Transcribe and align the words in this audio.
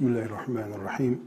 Bismillahirrahmanirrahim. 0.00 1.20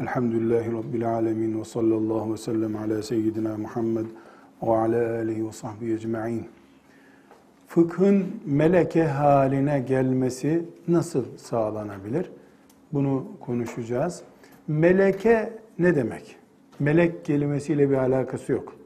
Elhamdülillahi 0.00 0.72
Rabbil 0.72 1.08
alemin 1.08 1.60
ve 1.60 1.64
sallallahu 1.64 2.32
ve 2.32 2.36
sellem 2.36 2.76
ala 2.76 3.02
seyyidina 3.02 3.56
Muhammed 3.56 4.04
ve 4.62 4.70
ala 4.70 5.16
alihi 5.18 5.46
ve 5.46 5.52
sahbihi 5.52 5.94
ecma'in. 5.94 6.46
Fıkhın 7.66 8.26
meleke 8.44 9.04
haline 9.04 9.80
gelmesi 9.80 10.64
nasıl 10.88 11.24
sağlanabilir? 11.36 12.30
Bunu 12.92 13.26
konuşacağız. 13.40 14.22
Meleke 14.68 15.52
ne 15.78 15.96
demek? 15.96 16.36
Melek 16.78 17.24
kelimesiyle 17.24 17.90
bir 17.90 17.96
alakası 17.96 18.52
yok. 18.52 18.76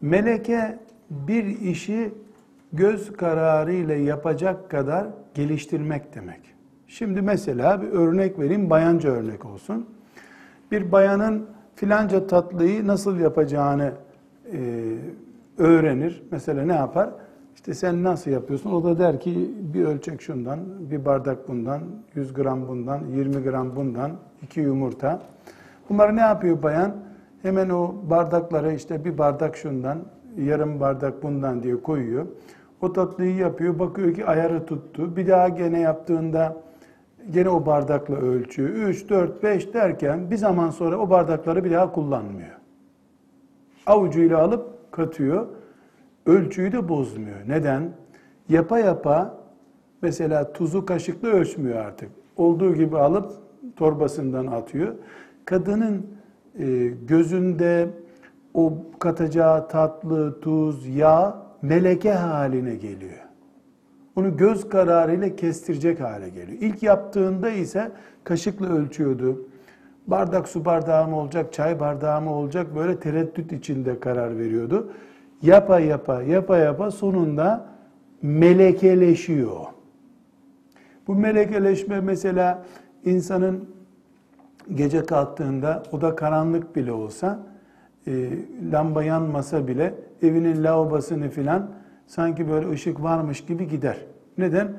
Meleke 0.00 0.78
bir 1.10 1.44
işi 1.60 2.10
göz 2.72 3.12
kararı 3.12 3.72
ile 3.72 3.94
yapacak 3.94 4.70
kadar 4.70 5.06
geliştirmek 5.34 6.14
demek. 6.14 6.57
Şimdi 6.88 7.22
mesela 7.22 7.82
bir 7.82 7.88
örnek 7.88 8.38
vereyim, 8.38 8.70
bayanca 8.70 9.10
örnek 9.10 9.44
olsun. 9.44 9.86
Bir 10.70 10.92
bayanın 10.92 11.46
filanca 11.74 12.26
tatlıyı 12.26 12.86
nasıl 12.86 13.18
yapacağını 13.18 13.92
e, 14.52 14.58
öğrenir. 15.58 16.22
Mesela 16.30 16.62
ne 16.62 16.74
yapar? 16.74 17.10
İşte 17.54 17.74
sen 17.74 18.02
nasıl 18.02 18.30
yapıyorsun? 18.30 18.72
O 18.72 18.84
da 18.84 18.98
der 18.98 19.20
ki 19.20 19.50
bir 19.74 19.84
ölçek 19.84 20.22
şundan, 20.22 20.60
bir 20.90 21.04
bardak 21.04 21.48
bundan, 21.48 21.80
100 22.14 22.34
gram 22.34 22.68
bundan, 22.68 23.00
20 23.06 23.42
gram 23.42 23.76
bundan, 23.76 24.12
iki 24.42 24.60
yumurta. 24.60 25.22
Bunları 25.88 26.16
ne 26.16 26.20
yapıyor 26.20 26.62
bayan? 26.62 26.96
Hemen 27.42 27.68
o 27.68 27.94
bardaklara 28.10 28.72
işte 28.72 29.04
bir 29.04 29.18
bardak 29.18 29.56
şundan, 29.56 29.98
yarım 30.38 30.80
bardak 30.80 31.22
bundan 31.22 31.62
diye 31.62 31.82
koyuyor. 31.82 32.26
O 32.80 32.92
tatlıyı 32.92 33.36
yapıyor, 33.36 33.78
bakıyor 33.78 34.14
ki 34.14 34.26
ayarı 34.26 34.66
tuttu. 34.66 35.16
Bir 35.16 35.28
daha 35.28 35.48
gene 35.48 35.80
yaptığında 35.80 36.67
gene 37.30 37.48
o 37.48 37.66
bardakla 37.66 38.16
ölçüyor. 38.16 38.68
3, 38.68 39.08
4, 39.08 39.42
5 39.42 39.74
derken 39.74 40.30
bir 40.30 40.36
zaman 40.36 40.70
sonra 40.70 40.98
o 40.98 41.10
bardakları 41.10 41.64
bir 41.64 41.70
daha 41.70 41.92
kullanmıyor. 41.92 42.56
Avucuyla 43.86 44.38
alıp 44.38 44.92
katıyor. 44.92 45.46
Ölçüyü 46.26 46.72
de 46.72 46.88
bozmuyor. 46.88 47.36
Neden? 47.46 47.92
Yapa 48.48 48.78
yapa 48.78 49.38
mesela 50.02 50.52
tuzu 50.52 50.86
kaşıkla 50.86 51.28
ölçmüyor 51.28 51.78
artık. 51.78 52.10
Olduğu 52.36 52.74
gibi 52.74 52.98
alıp 52.98 53.32
torbasından 53.76 54.46
atıyor. 54.46 54.94
Kadının 55.44 56.06
e, 56.58 56.86
gözünde 57.08 57.88
o 58.54 58.72
katacağı 58.98 59.68
tatlı, 59.68 60.40
tuz, 60.40 60.96
yağ 60.96 61.42
meleke 61.62 62.12
haline 62.12 62.74
geliyor. 62.74 63.27
Onu 64.18 64.36
göz 64.36 64.68
kararıyla 64.68 65.36
kestirecek 65.36 66.00
hale 66.00 66.28
geliyor. 66.28 66.58
İlk 66.60 66.82
yaptığında 66.82 67.50
ise 67.50 67.90
kaşıkla 68.24 68.68
ölçüyordu. 68.68 69.48
Bardak 70.06 70.48
su 70.48 70.64
bardağı 70.64 71.08
mı 71.08 71.16
olacak, 71.16 71.52
çay 71.52 71.80
bardağı 71.80 72.20
mı 72.20 72.34
olacak 72.34 72.76
böyle 72.76 73.00
tereddüt 73.00 73.52
içinde 73.52 74.00
karar 74.00 74.38
veriyordu. 74.38 74.92
Yapa 75.42 75.80
yapa 75.80 76.22
yapa 76.22 76.56
yapa 76.56 76.90
sonunda 76.90 77.66
melekeleşiyor. 78.22 79.66
Bu 81.06 81.14
melekeleşme 81.14 82.00
mesela 82.00 82.64
insanın 83.04 83.68
gece 84.74 85.06
kalktığında 85.06 85.82
o 85.92 86.00
da 86.00 86.16
karanlık 86.16 86.76
bile 86.76 86.92
olsa 86.92 87.38
e, 88.06 88.30
lamba 88.72 89.02
yanmasa 89.02 89.68
bile 89.68 89.94
evinin 90.22 90.64
lavabosunu 90.64 91.30
filan 91.30 91.77
sanki 92.08 92.48
böyle 92.48 92.70
ışık 92.70 93.02
varmış 93.02 93.44
gibi 93.44 93.68
gider. 93.68 93.96
Neden? 94.38 94.72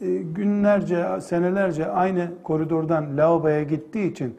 E, 0.00 0.16
günlerce, 0.16 1.06
senelerce 1.20 1.86
aynı 1.86 2.28
koridordan 2.42 3.16
lavaboya 3.16 3.62
gittiği 3.62 4.10
için 4.10 4.34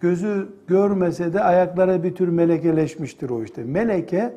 gözü 0.00 0.48
görmese 0.66 1.32
de 1.32 1.40
ayaklara 1.40 2.02
bir 2.02 2.14
tür 2.14 2.28
melekeleşmiştir 2.28 3.30
o 3.30 3.44
işte. 3.44 3.64
Meleke 3.64 4.32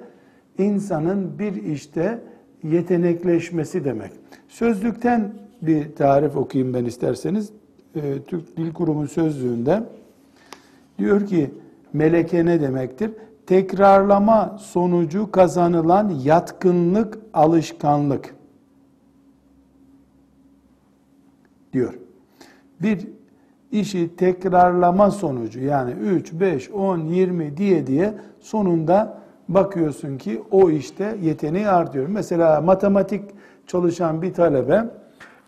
insanın 0.58 1.40
bir 1.40 1.64
işte 1.64 2.20
yetenekleşmesi 2.64 3.86
demek. 3.86 4.12
Sözlükten 4.48 5.34
bir 5.62 5.96
tarif 5.96 6.38
okuyayım 6.38 6.74
ben 6.74 6.86
isterseniz. 6.86 7.50
E, 7.96 8.02
Türk 8.28 8.58
Dil 8.58 8.74
Kurumu 8.74 9.08
sözlüğünde 9.08 9.84
diyor 11.00 11.26
ki 11.26 11.52
meleke 11.94 12.46
ne 12.46 12.62
demektir? 12.62 13.12
Tekrarlama 13.46 14.58
sonucu 14.60 15.32
kazanılan 15.32 16.10
yatkınlık, 16.24 17.18
alışkanlık 17.34 18.36
diyor. 21.74 21.94
Bir 22.82 23.08
işi 23.72 24.16
tekrarlama 24.16 25.12
sonucu 25.12 25.60
yani 25.60 25.92
3, 25.92 26.34
5, 26.34 26.72
10, 26.72 26.98
20 27.00 27.58
diye 27.58 27.88
diye 27.88 28.14
sonunda 28.40 29.18
bakıyorsun 29.50 30.18
ki 30.18 30.42
o 30.52 30.70
işte 30.70 31.18
yeteneği 31.22 31.68
artıyor. 31.68 32.08
Mesela 32.08 32.62
matematik 32.62 33.24
çalışan 33.68 34.22
bir 34.22 34.34
talebe 34.34 34.86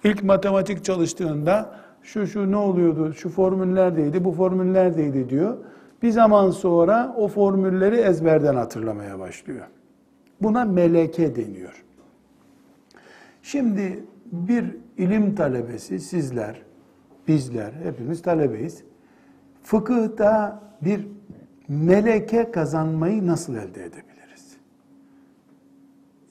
ilk 0.04 0.24
matematik 0.24 0.86
çalıştığında 0.86 1.72
şu 2.02 2.28
şu 2.28 2.52
ne 2.52 2.58
oluyordu, 2.58 3.14
şu 3.14 3.30
formüllerdeydi, 3.30 4.26
bu 4.26 4.32
formüllerdeydi 4.32 5.30
diyor 5.30 5.58
bir 6.06 6.12
zaman 6.12 6.52
sonra 6.52 7.16
o 7.18 7.28
formülleri 7.28 7.96
ezberden 7.96 8.56
hatırlamaya 8.56 9.20
başlıyor. 9.20 9.68
Buna 10.42 10.66
meleke 10.66 11.36
deniyor. 11.36 11.86
Şimdi 13.44 14.04
bir 14.32 14.76
ilim 14.98 15.36
talebesi 15.36 16.00
sizler, 16.00 16.62
bizler 17.28 17.72
hepimiz 17.72 18.22
talebeyiz. 18.22 18.84
Fıkıhta 19.64 20.62
bir 20.82 21.08
meleke 21.68 22.52
kazanmayı 22.52 23.28
nasıl 23.28 23.56
elde 23.56 23.84
edebiliriz? 23.84 24.58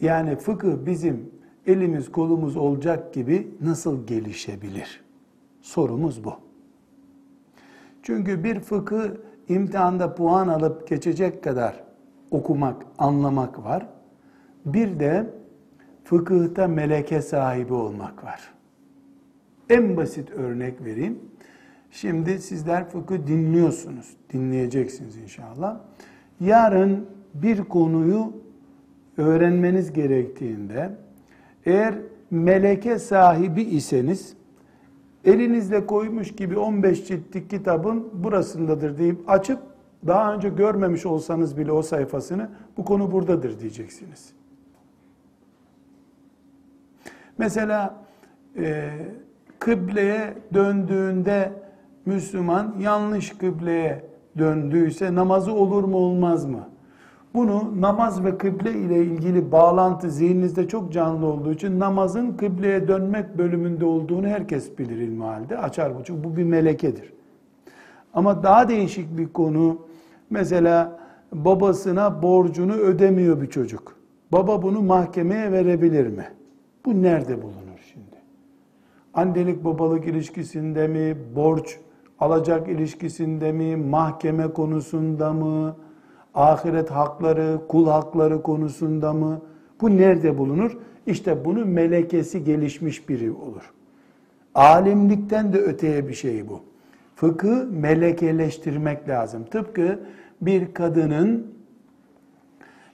Yani 0.00 0.36
fıkıh 0.36 0.86
bizim 0.86 1.30
elimiz 1.66 2.12
kolumuz 2.12 2.56
olacak 2.56 3.14
gibi 3.14 3.48
nasıl 3.60 4.06
gelişebilir? 4.06 5.04
Sorumuz 5.62 6.24
bu. 6.24 6.34
Çünkü 8.02 8.44
bir 8.44 8.60
fıkıh 8.60 9.08
imtihanda 9.48 10.14
puan 10.14 10.48
alıp 10.48 10.88
geçecek 10.88 11.44
kadar 11.44 11.84
okumak, 12.30 12.86
anlamak 12.98 13.64
var. 13.64 13.86
Bir 14.66 15.00
de 15.00 15.26
fıkıhta 16.04 16.68
meleke 16.68 17.22
sahibi 17.22 17.74
olmak 17.74 18.24
var. 18.24 18.54
En 19.70 19.96
basit 19.96 20.30
örnek 20.30 20.84
vereyim. 20.84 21.18
Şimdi 21.90 22.38
sizler 22.38 22.88
fıkıh 22.88 23.26
dinliyorsunuz. 23.26 24.16
Dinleyeceksiniz 24.32 25.16
inşallah. 25.16 25.80
Yarın 26.40 27.06
bir 27.34 27.64
konuyu 27.64 28.32
öğrenmeniz 29.16 29.92
gerektiğinde 29.92 30.90
eğer 31.66 31.94
meleke 32.30 32.98
sahibi 32.98 33.62
iseniz 33.62 34.36
elinizle 35.24 35.86
koymuş 35.86 36.32
gibi 36.36 36.58
15 36.58 37.06
ciltlik 37.06 37.50
kitabın 37.50 38.24
burasındadır 38.24 38.98
deyip 38.98 39.30
açıp 39.30 39.58
daha 40.06 40.34
önce 40.34 40.48
görmemiş 40.48 41.06
olsanız 41.06 41.58
bile 41.58 41.72
o 41.72 41.82
sayfasını 41.82 42.50
bu 42.76 42.84
konu 42.84 43.12
buradadır 43.12 43.60
diyeceksiniz. 43.60 44.32
Mesela 47.38 48.04
e, 48.56 48.90
kıbleye 49.58 50.34
döndüğünde 50.54 51.52
Müslüman 52.06 52.76
yanlış 52.80 53.30
kıbleye 53.30 54.04
döndüyse 54.38 55.14
namazı 55.14 55.52
olur 55.52 55.84
mu 55.84 55.96
olmaz 55.96 56.44
mı? 56.44 56.68
Bunu 57.34 57.80
namaz 57.80 58.24
ve 58.24 58.38
kıble 58.38 58.72
ile 58.72 59.04
ilgili 59.04 59.52
bağlantı 59.52 60.10
zihninizde 60.10 60.68
çok 60.68 60.92
canlı 60.92 61.26
olduğu 61.26 61.52
için 61.52 61.80
namazın 61.80 62.32
kıbleye 62.32 62.88
dönmek 62.88 63.38
bölümünde 63.38 63.84
olduğunu 63.84 64.26
herkes 64.26 64.78
bilir 64.78 64.96
ilmi 64.96 65.24
halde. 65.24 65.58
Açar 65.58 65.98
buçuk. 65.98 66.24
Bu 66.24 66.36
bir 66.36 66.44
melekedir. 66.44 67.12
Ama 68.14 68.42
daha 68.42 68.68
değişik 68.68 69.18
bir 69.18 69.28
konu. 69.28 69.78
Mesela 70.30 71.00
babasına 71.32 72.22
borcunu 72.22 72.72
ödemiyor 72.72 73.40
bir 73.40 73.46
çocuk. 73.46 73.96
Baba 74.32 74.62
bunu 74.62 74.82
mahkemeye 74.82 75.52
verebilir 75.52 76.06
mi? 76.06 76.24
Bu 76.86 77.02
nerede 77.02 77.42
bulunur 77.42 77.80
şimdi? 77.92 78.16
Annelik 79.14 79.64
babalık 79.64 80.06
ilişkisinde 80.06 80.88
mi? 80.88 81.16
Borç 81.36 81.78
alacak 82.18 82.68
ilişkisinde 82.68 83.52
mi? 83.52 83.76
Mahkeme 83.76 84.52
konusunda 84.52 85.32
mı? 85.32 85.76
Ahiret 86.34 86.90
hakları, 86.90 87.58
kul 87.68 87.86
hakları 87.86 88.42
konusunda 88.42 89.12
mı? 89.12 89.40
Bu 89.80 89.96
nerede 89.96 90.38
bulunur? 90.38 90.78
İşte 91.06 91.44
bunu 91.44 91.66
melekesi 91.66 92.44
gelişmiş 92.44 93.08
biri 93.08 93.30
olur. 93.30 93.72
Alimlikten 94.54 95.52
de 95.52 95.58
öteye 95.58 96.08
bir 96.08 96.14
şey 96.14 96.48
bu. 96.48 96.60
Fıkı 97.16 97.68
melekeleştirmek 97.72 99.08
lazım. 99.08 99.44
Tıpkı 99.44 99.98
bir 100.40 100.74
kadının 100.74 101.46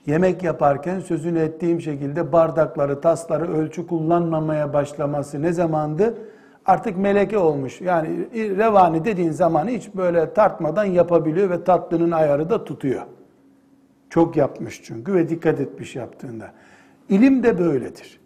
yemek 0.05 0.43
yaparken 0.43 0.99
sözünü 0.99 1.39
ettiğim 1.39 1.81
şekilde 1.81 2.31
bardakları, 2.31 3.01
tasları 3.01 3.53
ölçü 3.53 3.87
kullanmamaya 3.87 4.73
başlaması 4.73 5.41
ne 5.41 5.53
zamandı? 5.53 6.17
Artık 6.65 6.97
meleke 6.97 7.37
olmuş. 7.37 7.81
Yani 7.81 8.09
revani 8.33 9.05
dediğin 9.05 9.31
zaman 9.31 9.67
hiç 9.67 9.95
böyle 9.95 10.33
tartmadan 10.33 10.85
yapabiliyor 10.85 11.49
ve 11.49 11.63
tatlının 11.63 12.11
ayarı 12.11 12.49
da 12.49 12.63
tutuyor. 12.63 13.01
Çok 14.11 14.37
yapmış 14.37 14.81
çünkü 14.83 15.13
ve 15.13 15.29
dikkat 15.29 15.59
etmiş 15.59 15.95
yaptığında. 15.95 16.51
İlim 17.09 17.43
de 17.43 17.59
böyledir. 17.59 18.19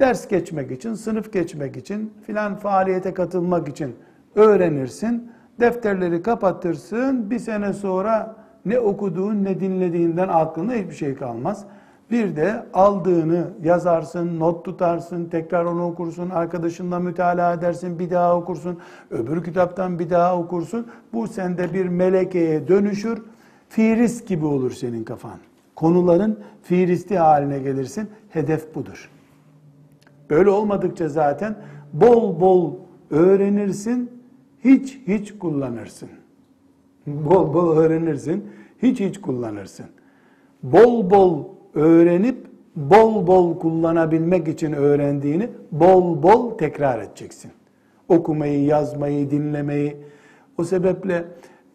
Ders 0.00 0.28
geçmek 0.28 0.70
için, 0.70 0.94
sınıf 0.94 1.32
geçmek 1.32 1.76
için, 1.76 2.14
filan 2.26 2.56
faaliyete 2.56 3.14
katılmak 3.14 3.68
için 3.68 3.96
öğrenirsin. 4.34 5.30
Defterleri 5.60 6.22
kapatırsın. 6.22 7.30
Bir 7.30 7.38
sene 7.38 7.72
sonra 7.72 8.36
ne 8.64 8.78
okuduğun 8.78 9.44
ne 9.44 9.60
dinlediğinden 9.60 10.28
aklında 10.28 10.72
hiçbir 10.72 10.94
şey 10.94 11.14
kalmaz. 11.14 11.64
Bir 12.10 12.36
de 12.36 12.66
aldığını 12.74 13.44
yazarsın, 13.62 14.40
not 14.40 14.64
tutarsın, 14.64 15.24
tekrar 15.24 15.64
onu 15.64 15.86
okursun, 15.86 16.30
arkadaşınla 16.30 16.98
mütalaa 16.98 17.52
edersin, 17.52 17.98
bir 17.98 18.10
daha 18.10 18.36
okursun, 18.36 18.78
öbür 19.10 19.44
kitaptan 19.44 19.98
bir 19.98 20.10
daha 20.10 20.38
okursun. 20.38 20.86
Bu 21.12 21.28
sende 21.28 21.74
bir 21.74 21.86
melekeye 21.86 22.68
dönüşür. 22.68 23.22
Firis 23.68 24.24
gibi 24.24 24.46
olur 24.46 24.70
senin 24.70 25.04
kafan. 25.04 25.38
Konuların 25.74 26.38
firisti 26.62 27.18
haline 27.18 27.58
gelirsin. 27.58 28.08
Hedef 28.28 28.74
budur. 28.74 29.10
Böyle 30.30 30.50
olmadıkça 30.50 31.08
zaten 31.08 31.56
bol 31.92 32.40
bol 32.40 32.74
öğrenirsin, 33.10 34.10
hiç 34.64 35.00
hiç 35.06 35.38
kullanırsın. 35.38 36.08
Bol 37.06 37.54
bol 37.54 37.76
öğrenirsin, 37.76 38.44
hiç 38.82 39.00
hiç 39.00 39.20
kullanırsın. 39.20 39.86
Bol 40.62 41.10
bol 41.10 41.44
öğrenip 41.74 42.46
bol 42.76 43.26
bol 43.26 43.58
kullanabilmek 43.58 44.48
için 44.48 44.72
öğrendiğini 44.72 45.50
bol 45.72 46.22
bol 46.22 46.58
tekrar 46.58 47.02
edeceksin. 47.02 47.50
Okumayı, 48.08 48.64
yazmayı, 48.64 49.30
dinlemeyi. 49.30 49.96
O 50.58 50.64
sebeple 50.64 51.24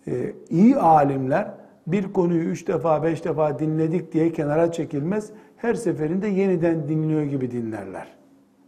e, 0.07 0.33
iyi 0.49 0.77
alimler 0.77 1.51
bir 1.87 2.13
konuyu 2.13 2.43
üç 2.43 2.67
defa, 2.67 3.03
beş 3.03 3.25
defa 3.25 3.59
dinledik 3.59 4.13
diye 4.13 4.31
kenara 4.31 4.71
çekilmez. 4.71 5.29
Her 5.57 5.73
seferinde 5.73 6.27
yeniden 6.27 6.89
dinliyor 6.89 7.23
gibi 7.23 7.51
dinlerler. 7.51 8.07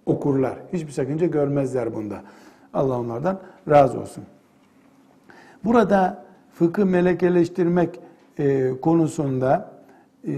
Okurlar. 0.05 0.57
Hiçbir 0.73 0.91
sakınca 0.91 1.27
görmezler 1.27 1.95
bunda. 1.95 2.21
Allah 2.73 2.99
onlardan 2.99 3.39
razı 3.69 3.99
olsun. 3.99 4.23
Burada 5.63 6.25
fıkıh 6.53 6.85
melekeleştirmek 6.85 7.99
e, 8.39 8.71
konusunda 8.81 9.71
e, 10.27 10.31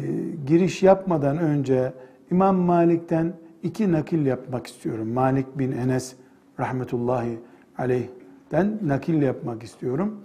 giriş 0.48 0.84
yapmadan 0.84 1.38
önce 1.38 1.94
İmam 2.32 2.56
Malik'ten 2.56 3.34
iki 3.64 3.92
nakil 3.92 4.26
yapmak 4.26 4.68
istiyorum. 4.68 5.08
Malik 5.14 5.60
bin 5.60 5.72
Enes 5.72 6.16
rahmetullahi 6.60 7.40
aleyh'den 7.78 8.80
nakil 8.84 9.22
yapmak 9.22 9.64
istiyorum. 9.64 10.22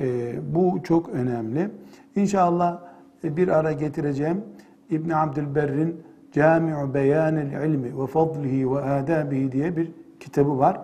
E, 0.00 0.34
bu 0.54 0.80
çok 0.84 1.08
önemli. 1.08 1.70
İnşallah 2.16 2.80
e, 3.24 3.36
bir 3.36 3.48
ara 3.48 3.72
getireceğim. 3.72 4.44
İbn 4.90 5.10
Abdülberr'in 5.10 6.02
Cami'u 6.32 6.94
Beyanil 6.94 7.52
İlmi 7.52 8.02
ve 8.02 8.06
Fadlihi 8.06 8.72
ve 8.72 8.80
Adabihi 8.80 9.52
diye 9.52 9.76
bir 9.76 9.92
kitabı 10.20 10.58
var. 10.58 10.80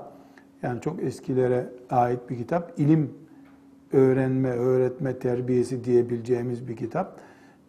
Yani 0.62 0.80
çok 0.80 1.02
eskilere 1.02 1.66
ait 1.90 2.30
bir 2.30 2.36
kitap. 2.36 2.72
İlim 2.76 3.10
öğrenme, 3.92 4.50
öğretme, 4.50 5.18
terbiyesi 5.18 5.84
diyebileceğimiz 5.84 6.68
bir 6.68 6.76
kitap. 6.76 7.20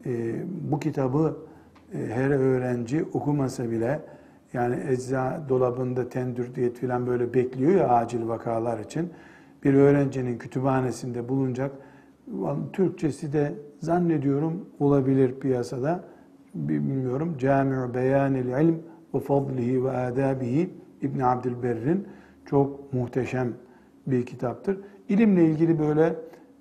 E, 0.05 0.35
bu 0.71 0.79
kitabı 0.79 1.37
e, 1.93 1.97
her 1.97 2.29
öğrenci 2.29 3.05
okumasa 3.13 3.71
bile 3.71 4.01
yani 4.53 4.79
ecza 4.89 5.45
dolabında 5.49 6.09
tendür 6.09 6.55
diyet 6.55 6.81
falan 6.81 7.07
böyle 7.07 7.33
bekliyor 7.33 7.75
ya 7.75 7.89
acil 7.89 8.27
vakalar 8.27 8.79
için. 8.79 9.09
Bir 9.63 9.73
öğrencinin 9.73 10.37
kütüphanesinde 10.37 11.29
bulunacak. 11.29 11.71
Türkçesi 12.73 13.33
de 13.33 13.53
zannediyorum 13.79 14.65
olabilir 14.79 15.39
piyasada. 15.39 16.03
Bilmiyorum. 16.55 17.35
Cami'u 17.37 17.93
Beyanil 17.93 18.45
İlm 18.45 18.75
ve 19.13 19.19
Fadlihi 19.19 19.83
ve 19.83 19.91
Adabihi 19.91 20.69
İbn 21.01 21.19
Abdülberr'in 21.19 22.07
çok 22.45 22.93
muhteşem 22.93 23.53
bir 24.07 24.25
kitaptır. 24.25 24.79
İlimle 25.09 25.45
ilgili 25.45 25.79
böyle 25.79 26.15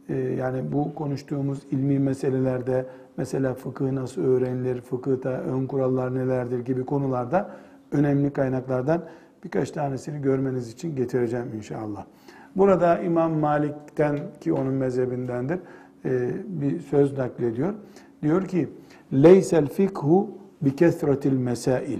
e, 0.08 0.14
yani 0.16 0.72
bu 0.72 0.94
konuştuğumuz 0.94 1.66
ilmi 1.70 1.98
meselelerde 1.98 2.86
mesela 3.16 3.54
fıkıh 3.54 3.92
nasıl 3.92 4.24
öğrenilir, 4.24 4.80
fıkıhta 4.80 5.30
ön 5.30 5.66
kurallar 5.66 6.14
nelerdir 6.14 6.58
gibi 6.58 6.84
konularda 6.84 7.50
önemli 7.92 8.32
kaynaklardan 8.32 9.04
birkaç 9.44 9.70
tanesini 9.70 10.22
görmeniz 10.22 10.72
için 10.72 10.96
getireceğim 10.96 11.46
inşallah. 11.56 12.06
Burada 12.56 13.00
İmam 13.00 13.38
Malik'ten 13.38 14.18
ki 14.40 14.52
onun 14.52 14.74
mezhebindendir 14.74 15.58
e, 16.04 16.30
bir 16.46 16.80
söz 16.80 17.18
naklediyor. 17.18 17.74
Diyor 18.22 18.48
ki: 18.48 18.68
"Leysel 19.12 19.68
fikhu 19.68 20.30
bi 20.62 20.76
kesretil 20.76 21.32
mesail. 21.32 21.98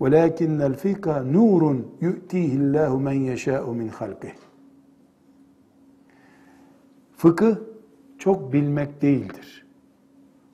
Velakinnel 0.00 0.74
fikha 0.74 1.22
nurun 1.22 1.86
yu'tihillahu 2.00 3.00
men 3.00 3.12
yeşâ'u 3.12 3.74
min 3.74 3.88
halkih." 3.88 4.32
Fıkıh 7.16 7.56
çok 8.18 8.52
bilmek 8.52 9.02
değildir. 9.02 9.66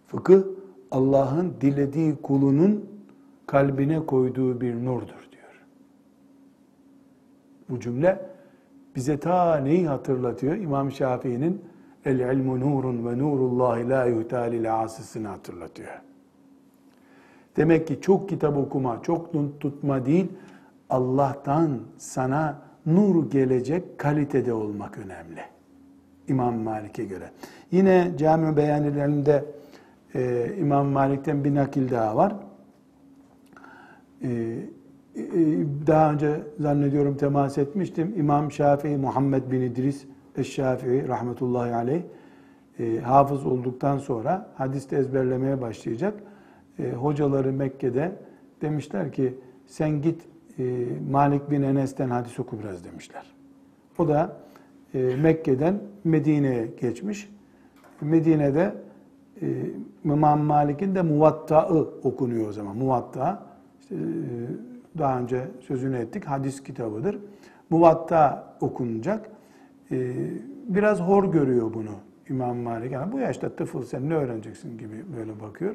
Fıkıh 0.07 0.43
Allah'ın 0.91 1.55
dilediği 1.61 2.17
kulunun 2.17 2.85
kalbine 3.47 4.07
koyduğu 4.07 4.61
bir 4.61 4.85
nurdur 4.85 5.29
diyor. 5.33 5.65
Bu 7.69 7.81
cümle 7.81 8.32
bize 8.97 9.21
ta 9.21 9.57
neyi 9.57 9.89
hatırlatıyor? 9.89 10.57
İmam 10.57 10.93
Şafii'nin 10.93 11.65
el 12.05 12.19
ilmu 12.19 12.61
nurun 12.61 13.07
ve 13.07 13.19
nurullahi 13.19 13.89
la 13.89 14.05
yuhtalil 14.05 14.83
asisini 14.83 15.27
hatırlatıyor. 15.27 15.93
Demek 17.57 17.87
ki 17.87 18.01
çok 18.01 18.29
kitap 18.29 18.57
okuma, 18.57 19.03
çok 19.03 19.33
tutma 19.61 20.07
değil, 20.07 20.29
Allah'tan 20.91 21.81
sana 21.99 22.63
nur 22.87 23.31
gelecek 23.31 23.99
kalitede 23.99 24.53
olmak 24.53 24.99
önemli. 24.99 25.41
İmam 26.29 26.55
Malik'e 26.55 27.05
göre. 27.05 27.31
Yine 27.71 28.13
Cami 28.19 28.57
Beyanillerinde 28.57 29.45
e, 30.15 30.53
İmam 30.59 30.87
Malik'ten 30.87 31.45
bir 31.45 31.55
nakil 31.55 31.91
daha 31.91 32.17
var. 32.17 32.35
E, 34.23 34.59
daha 35.87 36.13
önce 36.13 36.41
zannediyorum 36.61 37.17
temas 37.17 37.59
etmiştim. 37.59 38.15
İmam 38.17 38.53
Şafii 38.53 38.97
Muhammed 38.97 39.51
bin 39.51 39.61
İdris 39.61 40.05
Eşşafii 40.37 41.09
rahmetullahi 41.09 41.75
aleyh 41.75 42.03
e, 42.79 42.99
hafız 42.99 43.47
olduktan 43.47 43.99
sonra 43.99 44.51
hadiste 44.55 44.97
ezberlemeye 44.97 45.61
başlayacak. 45.61 46.15
E, 46.79 46.93
hocaları 46.93 47.53
Mekke'de 47.53 48.13
demişler 48.63 49.13
ki 49.13 49.35
sen 49.67 50.03
git 50.03 50.23
e, 50.59 50.87
Malik 51.11 51.51
bin 51.51 51.63
Enes'ten 51.63 52.11
hadis 52.11 52.41
oku 52.41 52.59
biraz 52.63 52.85
demişler. 52.85 53.27
O 53.99 54.09
da 54.09 54.37
e, 54.95 55.17
Mekke'den 55.23 55.79
Medine'ye 56.05 56.71
geçmiş. 56.81 57.31
Medine'de 58.01 58.75
e, 59.43 59.47
İmam 60.05 60.41
Malik'in 60.41 60.95
de 60.95 61.03
Muvatta'ı 61.03 61.89
okunuyor 62.03 62.49
o 62.49 62.53
zaman. 62.53 62.77
Muvatta 62.77 63.47
işte, 63.81 63.95
e, 63.95 64.72
daha 64.99 65.19
önce 65.19 65.49
sözünü 65.61 65.97
ettik 65.97 66.25
hadis 66.25 66.63
kitabıdır. 66.63 67.19
Muvatta 67.71 68.55
okunacak. 68.61 69.31
E, 69.91 70.15
biraz 70.69 71.01
hor 71.01 71.33
görüyor 71.33 71.75
bunu 71.75 71.95
İmam 72.29 72.57
Malik. 72.57 72.93
Yani 72.93 73.13
bu 73.13 73.19
yaşta 73.19 73.57
tıfıl 73.57 73.83
sen 73.83 74.09
ne 74.09 74.15
öğreneceksin 74.15 74.79
gibi 74.79 75.05
böyle 75.17 75.41
bakıyor. 75.41 75.75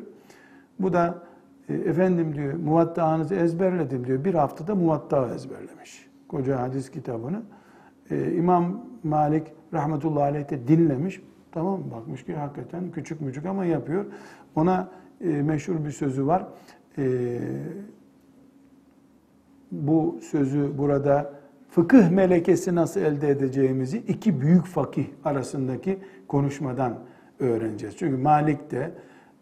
Bu 0.79 0.93
da 0.93 1.23
e, 1.69 1.73
efendim 1.73 2.35
diyor 2.35 2.53
muvatta'nızı 2.53 3.35
ezberledim 3.35 4.07
diyor. 4.07 4.23
Bir 4.23 4.33
haftada 4.33 4.75
muvatta 4.75 5.35
ezberlemiş. 5.35 6.07
Koca 6.27 6.61
hadis 6.61 6.91
kitabını. 6.91 7.41
E, 8.11 8.33
İmam 8.33 8.85
Malik 9.03 9.47
rahmetullahi 9.73 10.23
aleyh 10.23 10.49
de 10.49 10.67
dinlemiş. 10.67 11.21
Tamam 11.51 11.83
bakmış 11.91 12.25
ki 12.25 12.35
hakikaten 12.35 12.91
küçük 12.91 13.21
müçük 13.21 13.45
ama 13.45 13.65
yapıyor. 13.65 14.05
Ona 14.55 14.89
e, 15.21 15.27
meşhur 15.27 15.85
bir 15.85 15.91
sözü 15.91 16.27
var. 16.27 16.47
E, 16.97 17.39
bu 19.71 20.19
sözü 20.21 20.77
burada 20.77 21.33
fıkıh 21.69 22.09
melekesi 22.09 22.75
nasıl 22.75 23.01
elde 23.01 23.29
edeceğimizi 23.29 23.97
iki 23.97 24.41
büyük 24.41 24.65
fakih 24.65 25.07
arasındaki 25.25 25.99
konuşmadan 26.27 26.99
öğreneceğiz. 27.39 27.97
Çünkü 27.97 28.17
Malik 28.17 28.71
de 28.71 28.91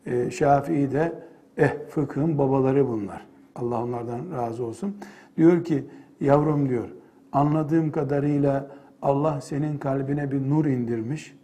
e, 0.06 0.32
Şafii 0.32 0.92
de 0.92 1.14
eh 1.58 1.74
fıkhın 1.90 2.38
babaları 2.38 2.88
bunlar. 2.88 3.26
Allah 3.56 3.84
onlardan 3.84 4.32
razı 4.38 4.66
olsun. 4.66 4.98
Diyor 5.38 5.64
ki 5.64 5.84
yavrum 6.22 6.70
diyor 6.70 6.90
anladığım 7.32 7.92
kadarıyla 7.92 8.68
Allah 9.02 9.42
senin 9.42 9.78
kalbine 9.78 10.32
bir 10.32 10.50
nur 10.50 10.66
indirmiş. 10.66 11.36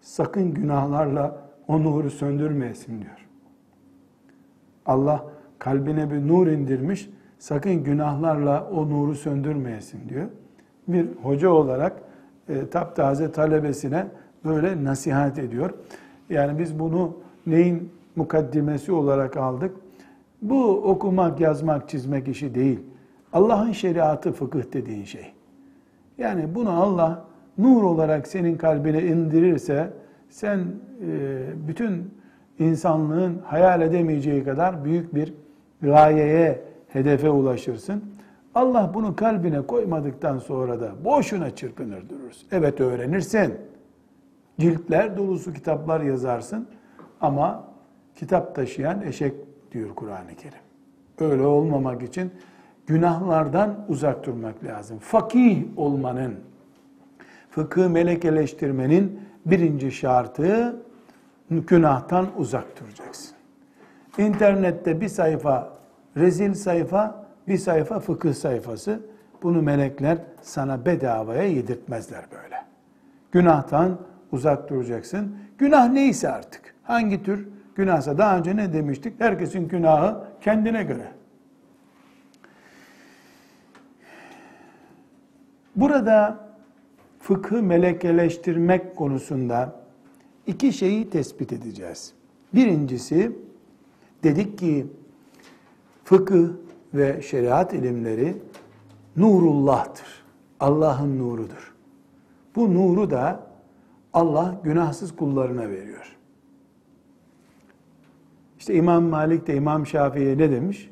Sakın 0.00 0.54
günahlarla 0.54 1.50
o 1.68 1.84
nuru 1.84 2.10
söndürmeyesin 2.10 3.02
diyor. 3.02 3.28
Allah 4.86 5.26
kalbine 5.58 6.10
bir 6.10 6.28
nur 6.28 6.46
indirmiş. 6.46 7.10
Sakın 7.40 7.84
günahlarla 7.84 8.70
o 8.70 8.90
nuru 8.90 9.14
söndürmeyesin 9.14 10.08
diyor. 10.08 10.26
bir 10.88 11.06
hoca 11.22 11.48
olarak 11.50 11.92
e, 12.48 12.66
taptaze 12.66 13.32
talebesine 13.32 14.06
böyle 14.44 14.84
nasihat 14.84 15.38
ediyor. 15.38 15.70
Yani 16.30 16.58
biz 16.58 16.78
bunu 16.78 17.16
neyin 17.46 17.92
mukaddimesi 18.16 18.92
olarak 18.92 19.36
aldık? 19.36 19.76
Bu 20.42 20.70
okumak, 20.70 21.40
yazmak, 21.40 21.88
çizmek 21.88 22.28
işi 22.28 22.54
değil. 22.54 22.80
Allah'ın 23.32 23.72
şeriatı 23.72 24.32
fıkıh 24.32 24.72
dediğin 24.72 25.04
şey. 25.04 25.32
Yani 26.18 26.54
bunu 26.54 26.82
Allah 26.82 27.24
nur 27.58 27.82
olarak 27.82 28.26
senin 28.26 28.56
kalbine 28.56 29.02
indirirse 29.02 29.92
sen 30.28 30.58
e, 30.58 31.42
bütün 31.68 32.14
insanlığın 32.58 33.38
hayal 33.44 33.80
edemeyeceği 33.80 34.44
kadar 34.44 34.84
büyük 34.84 35.14
bir 35.14 35.34
gayeye, 35.82 36.69
hedefe 36.92 37.30
ulaşırsın. 37.30 38.04
Allah 38.54 38.90
bunu 38.94 39.16
kalbine 39.16 39.66
koymadıktan 39.66 40.38
sonra 40.38 40.80
da 40.80 41.04
boşuna 41.04 41.50
çırpınır 41.50 42.08
durursun. 42.08 42.48
Evet 42.52 42.80
öğrenirsin. 42.80 43.54
Ciltler 44.60 45.16
dolusu 45.16 45.52
kitaplar 45.52 46.00
yazarsın 46.00 46.68
ama 47.20 47.64
kitap 48.16 48.54
taşıyan 48.54 49.02
eşek 49.02 49.34
diyor 49.72 49.94
Kur'an-ı 49.94 50.34
Kerim. 50.36 50.58
Öyle 51.32 51.42
olmamak 51.42 52.02
için 52.02 52.32
günahlardan 52.86 53.84
uzak 53.88 54.26
durmak 54.26 54.64
lazım. 54.64 54.98
Fakih 54.98 55.64
olmanın, 55.76 56.34
fıkıh 57.50 57.88
melekeleştirmenin 57.88 59.20
birinci 59.46 59.92
şartı 59.92 60.76
günahtan 61.50 62.26
uzak 62.36 62.80
duracaksın. 62.80 63.36
İnternette 64.18 65.00
bir 65.00 65.08
sayfa 65.08 65.79
rezil 66.16 66.54
sayfa, 66.54 67.26
bir 67.48 67.58
sayfa 67.58 68.00
fıkıh 68.00 68.34
sayfası. 68.34 69.00
Bunu 69.42 69.62
melekler 69.62 70.18
sana 70.42 70.86
bedavaya 70.86 71.42
yedirtmezler 71.42 72.24
böyle. 72.32 72.64
Günahtan 73.32 73.98
uzak 74.32 74.70
duracaksın. 74.70 75.36
Günah 75.58 75.92
neyse 75.92 76.28
artık. 76.28 76.74
Hangi 76.82 77.22
tür 77.22 77.48
günahsa 77.74 78.18
daha 78.18 78.38
önce 78.38 78.56
ne 78.56 78.72
demiştik? 78.72 79.20
Herkesin 79.20 79.68
günahı 79.68 80.24
kendine 80.40 80.82
göre. 80.82 81.12
Burada 85.76 86.38
fıkı 87.20 87.62
melekeleştirmek 87.62 88.96
konusunda 88.96 89.72
iki 90.46 90.72
şeyi 90.72 91.10
tespit 91.10 91.52
edeceğiz. 91.52 92.12
Birincisi 92.54 93.32
dedik 94.22 94.58
ki 94.58 94.86
fıkıh 96.10 96.48
ve 96.94 97.22
şeriat 97.22 97.74
ilimleri 97.74 98.36
nurullah'tır. 99.16 100.06
Allah'ın 100.60 101.18
nurudur. 101.18 101.74
Bu 102.56 102.74
nuru 102.74 103.10
da 103.10 103.46
Allah 104.12 104.60
günahsız 104.64 105.16
kullarına 105.16 105.70
veriyor. 105.70 106.16
İşte 108.58 108.74
İmam 108.74 109.04
Malik 109.04 109.46
de 109.46 109.54
İmam 109.54 109.86
Şafii'ye 109.86 110.38
ne 110.38 110.50
demiş? 110.50 110.90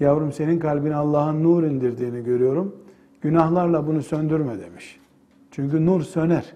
Yavrum 0.00 0.32
senin 0.32 0.58
kalbine 0.58 0.94
Allah'ın 0.94 1.42
nur 1.42 1.62
indirdiğini 1.62 2.24
görüyorum. 2.24 2.76
Günahlarla 3.20 3.86
bunu 3.86 4.02
söndürme 4.02 4.60
demiş. 4.60 5.00
Çünkü 5.50 5.86
nur 5.86 6.02
söner. 6.02 6.54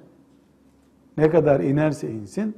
Ne 1.17 1.31
kadar 1.31 1.61
inerse 1.61 2.11
insin, 2.11 2.57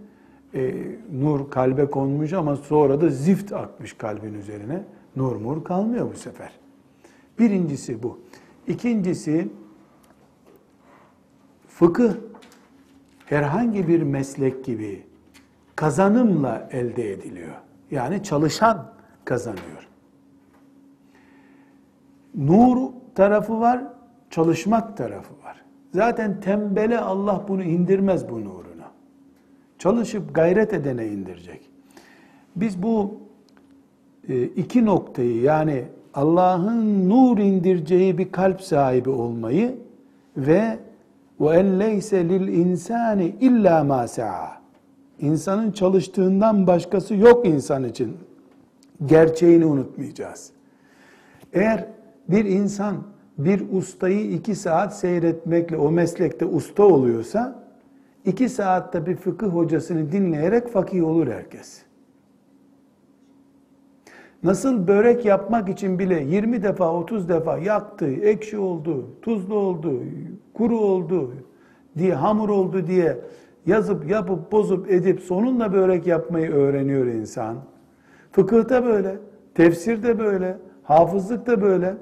e, 0.54 0.74
nur 1.12 1.50
kalbe 1.50 1.86
konmuş 1.86 2.32
ama 2.32 2.56
sonra 2.56 3.00
da 3.00 3.08
zift 3.08 3.52
akmış 3.52 3.92
kalbin 3.92 4.34
üzerine. 4.34 4.84
Nur 5.16 5.36
mur 5.36 5.64
kalmıyor 5.64 6.12
bu 6.14 6.16
sefer. 6.16 6.52
Birincisi 7.38 8.02
bu. 8.02 8.20
İkincisi, 8.66 9.48
fıkıh 11.68 12.12
herhangi 13.26 13.88
bir 13.88 14.02
meslek 14.02 14.64
gibi 14.64 15.06
kazanımla 15.76 16.68
elde 16.72 17.12
ediliyor. 17.12 17.54
Yani 17.90 18.22
çalışan 18.22 18.92
kazanıyor. 19.24 19.88
Nur 22.34 22.92
tarafı 23.14 23.60
var, 23.60 23.82
çalışmak 24.30 24.96
tarafı 24.96 25.34
var. 25.44 25.64
Zaten 25.94 26.40
tembele 26.40 27.00
Allah 27.00 27.44
bunu 27.48 27.62
indirmez 27.62 28.28
bu 28.28 28.44
nurunu. 28.44 28.66
Çalışıp 29.78 30.34
gayret 30.34 30.74
edene 30.74 31.06
indirecek. 31.06 31.70
Biz 32.56 32.82
bu 32.82 33.25
iki 34.56 34.84
noktayı 34.84 35.40
yani 35.40 35.84
Allah'ın 36.14 37.08
nur 37.08 37.38
indireceği 37.38 38.18
bir 38.18 38.32
kalp 38.32 38.60
sahibi 38.60 39.10
olmayı 39.10 39.74
ve 40.36 40.78
ve 41.40 41.56
en 41.56 41.80
leyse 41.80 42.28
lil 42.28 42.48
insani 42.48 43.34
illa 43.40 43.84
ma 43.84 44.06
İnsanın 45.20 45.72
çalıştığından 45.72 46.66
başkası 46.66 47.14
yok 47.14 47.46
insan 47.46 47.84
için. 47.84 48.16
Gerçeğini 49.06 49.64
unutmayacağız. 49.64 50.50
Eğer 51.52 51.88
bir 52.28 52.44
insan 52.44 52.96
bir 53.38 53.72
ustayı 53.72 54.30
iki 54.32 54.54
saat 54.54 54.96
seyretmekle 54.96 55.76
o 55.76 55.90
meslekte 55.90 56.44
usta 56.44 56.82
oluyorsa, 56.82 57.62
iki 58.24 58.48
saatte 58.48 59.06
bir 59.06 59.16
fıkıh 59.16 59.46
hocasını 59.46 60.12
dinleyerek 60.12 60.68
fakih 60.68 61.04
olur 61.04 61.26
herkes. 61.26 61.85
Nasıl 64.46 64.86
börek 64.86 65.24
yapmak 65.24 65.68
için 65.68 65.98
bile 65.98 66.22
20 66.22 66.62
defa 66.62 66.92
30 66.92 67.28
defa 67.28 67.58
yaktı, 67.58 68.06
ekşi 68.06 68.58
oldu, 68.58 69.06
tuzlu 69.22 69.54
oldu, 69.54 70.02
kuru 70.54 70.78
oldu 70.78 71.32
diye 71.98 72.14
hamur 72.14 72.48
oldu 72.48 72.86
diye 72.86 73.18
yazıp 73.66 74.10
yapıp 74.10 74.52
bozup 74.52 74.90
edip 74.90 75.20
sonunda 75.20 75.72
börek 75.72 76.06
yapmayı 76.06 76.52
öğreniyor 76.52 77.06
insan. 77.06 77.56
Fıkıh 78.32 78.68
da 78.68 78.84
böyle, 78.84 79.18
tefsir 79.54 80.02
de 80.02 80.18
böyle, 80.18 80.58
hafızlık 80.82 81.46
da 81.46 81.62
böyle. 81.62 81.94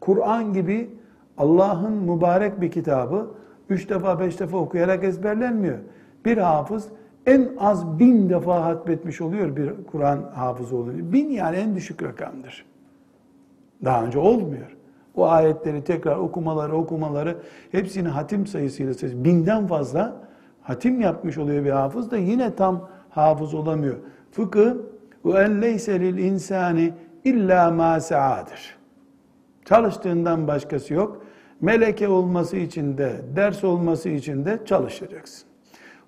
Kur'an 0.00 0.52
gibi 0.52 0.90
Allah'ın 1.38 1.92
mübarek 1.92 2.60
bir 2.60 2.70
kitabı 2.70 3.30
üç 3.68 3.90
defa 3.90 4.20
beş 4.20 4.40
defa 4.40 4.56
okuyarak 4.56 5.04
ezberlenmiyor. 5.04 5.78
Bir 6.24 6.38
hafız 6.38 6.88
en 7.28 7.48
az 7.58 7.98
bin 7.98 8.30
defa 8.30 8.64
hatmetmiş 8.64 9.20
oluyor 9.20 9.56
bir 9.56 9.72
Kur'an 9.92 10.22
hafızı 10.34 10.76
oluyor. 10.76 11.12
Bin 11.12 11.30
yani 11.30 11.56
en 11.56 11.76
düşük 11.76 12.02
rakamdır. 12.02 12.64
Daha 13.84 14.04
önce 14.04 14.18
olmuyor. 14.18 14.76
O 15.14 15.28
ayetleri 15.28 15.84
tekrar 15.84 16.16
okumaları 16.16 16.76
okumaları 16.76 17.36
hepsini 17.72 18.08
hatim 18.08 18.46
sayısıyla 18.46 18.94
binden 19.24 19.66
fazla 19.66 20.16
hatim 20.62 21.00
yapmış 21.00 21.38
oluyor 21.38 21.64
bir 21.64 21.70
hafız 21.70 22.10
da 22.10 22.16
yine 22.16 22.54
tam 22.54 22.88
hafız 23.10 23.54
olamıyor. 23.54 23.96
Fıkıh 24.30 24.74
ve 25.24 25.38
en 25.38 25.62
leyse 25.62 26.00
lil 26.00 26.18
insani 26.18 26.94
illa 27.24 27.70
ma. 27.70 27.98
Çalıştığından 29.64 30.48
başkası 30.48 30.94
yok. 30.94 31.22
Meleke 31.60 32.08
olması 32.08 32.56
için 32.56 32.98
de, 32.98 33.20
ders 33.36 33.64
olması 33.64 34.08
için 34.08 34.44
de 34.44 34.58
çalışacaksın. 34.64 35.47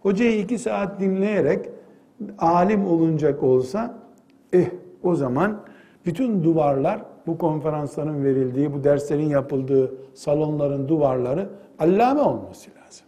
Hocayı 0.01 0.39
iki 0.39 0.59
saat 0.59 1.01
dinleyerek 1.01 1.69
alim 2.39 2.87
olunacak 2.87 3.43
olsa, 3.43 3.95
eh 4.53 4.69
o 5.03 5.15
zaman 5.15 5.61
bütün 6.07 6.45
duvarlar, 6.45 7.03
bu 7.27 7.39
konferansların 7.39 8.25
verildiği, 8.25 8.73
bu 8.73 8.85
derslerin 8.85 9.29
yapıldığı 9.29 9.95
salonların 10.15 10.89
duvarları 10.89 11.49
allame 11.79 12.21
olması 12.21 12.71
lazım. 12.71 13.07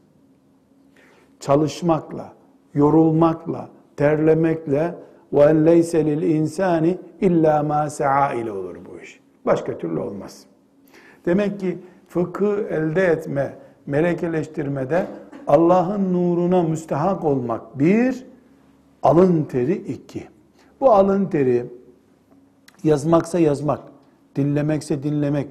Çalışmakla, 1.41 2.33
yorulmakla, 2.75 3.69
terlemekle 3.97 4.95
ve 5.33 5.41
en 5.41 5.67
leyse 5.67 6.01
insani 6.01 6.99
illa 7.21 7.63
ma 7.63 7.91
sa'a 7.91 8.33
ile 8.33 8.53
olur 8.53 8.77
bu 8.91 9.01
iş. 9.01 9.21
Başka 9.47 9.79
türlü 9.79 10.01
olmaz. 10.01 10.45
Demek 11.27 11.61
ki 11.61 11.79
fıkı 12.09 12.67
elde 12.71 13.05
etme, 13.05 13.55
melekeleştirmede 13.87 15.07
Allah'ın 15.47 16.13
nuruna 16.13 16.63
müstehak 16.63 17.25
olmak 17.25 17.79
bir, 17.79 18.27
alın 19.03 19.45
teri 19.45 19.75
iki. 19.75 20.29
Bu 20.81 20.91
alın 20.91 21.27
teri 21.27 21.67
yazmaksa 22.85 23.39
yazmak, 23.39 23.81
dinlemekse 24.37 25.03
dinlemek, 25.03 25.49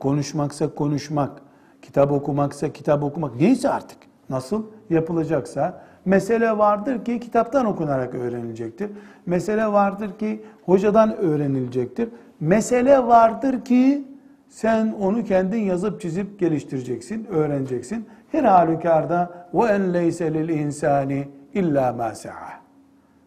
konuşmaksa 0.00 0.74
konuşmak, 0.74 1.42
kitap 1.82 2.12
okumaksa 2.12 2.72
kitap 2.72 3.02
okumak, 3.02 3.40
neyse 3.40 3.68
artık 3.68 3.98
nasıl 4.30 4.62
yapılacaksa 4.90 5.82
mesele 6.04 6.58
vardır 6.58 7.04
ki 7.04 7.20
kitaptan 7.20 7.66
okunarak 7.66 8.14
öğrenilecektir. 8.14 8.90
Mesele 9.26 9.66
vardır 9.66 10.18
ki 10.18 10.42
hocadan 10.64 11.16
öğrenilecektir. 11.16 12.08
Mesele 12.40 13.06
vardır 13.06 13.64
ki 13.64 14.04
sen 14.48 14.94
onu 15.00 15.24
kendin 15.24 15.60
yazıp 15.60 16.00
çizip 16.00 16.38
geliştireceksin, 16.40 17.26
öğreneceksin. 17.30 18.06
Her 18.36 18.44
halükarda 18.44 19.46
ve 19.54 19.66
en 19.66 19.94
leyse 19.94 20.34
lil 20.34 20.48
insani 20.48 21.28
illa 21.54 21.92
ma 21.92 22.12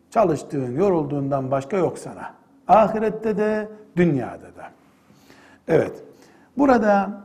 Çalıştığın, 0.09 0.75
yorulduğundan 0.75 1.51
başka 1.51 1.77
yok 1.77 1.97
sana. 1.97 2.33
Ahirette 2.67 3.37
de, 3.37 3.67
dünyada 3.95 4.55
da. 4.57 4.69
Evet. 5.67 6.03
Burada 6.57 7.21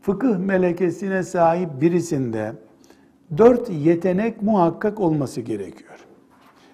fıkıh 0.00 0.38
melekesine 0.38 1.22
sahip 1.22 1.80
birisinde 1.80 2.52
dört 3.38 3.70
yetenek 3.70 4.42
muhakkak 4.42 5.00
olması 5.00 5.40
gerekiyor. 5.40 6.06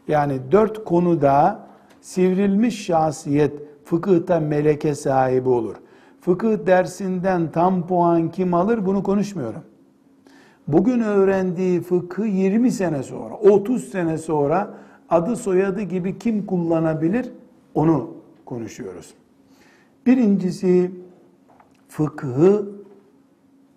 Yani 0.09 0.53
dört 0.53 0.85
konuda 0.85 1.61
sivrilmiş 2.01 2.85
şahsiyet 2.87 3.53
fıkıhta 3.85 4.41
meleke 4.41 4.95
sahibi 4.95 5.49
olur. 5.49 5.77
Fıkıh 6.21 6.67
dersinden 6.67 7.53
tam 7.53 7.87
puan 7.87 8.31
kim 8.31 8.55
alır 8.55 8.87
bunu 8.87 9.03
konuşmuyorum. 9.03 9.63
Bugün 10.69 11.01
öğrendiği 11.01 11.81
fıkhı 11.81 12.25
20 12.25 12.71
sene 12.71 13.03
sonra, 13.03 13.35
30 13.35 13.89
sene 13.89 14.19
sonra 14.19 14.75
adı 15.09 15.37
soyadı 15.37 15.83
gibi 15.83 16.19
kim 16.19 16.47
kullanabilir 16.47 17.33
onu 17.75 18.15
konuşuyoruz. 18.45 19.15
Birincisi 20.07 20.91
fıkhı 21.89 22.69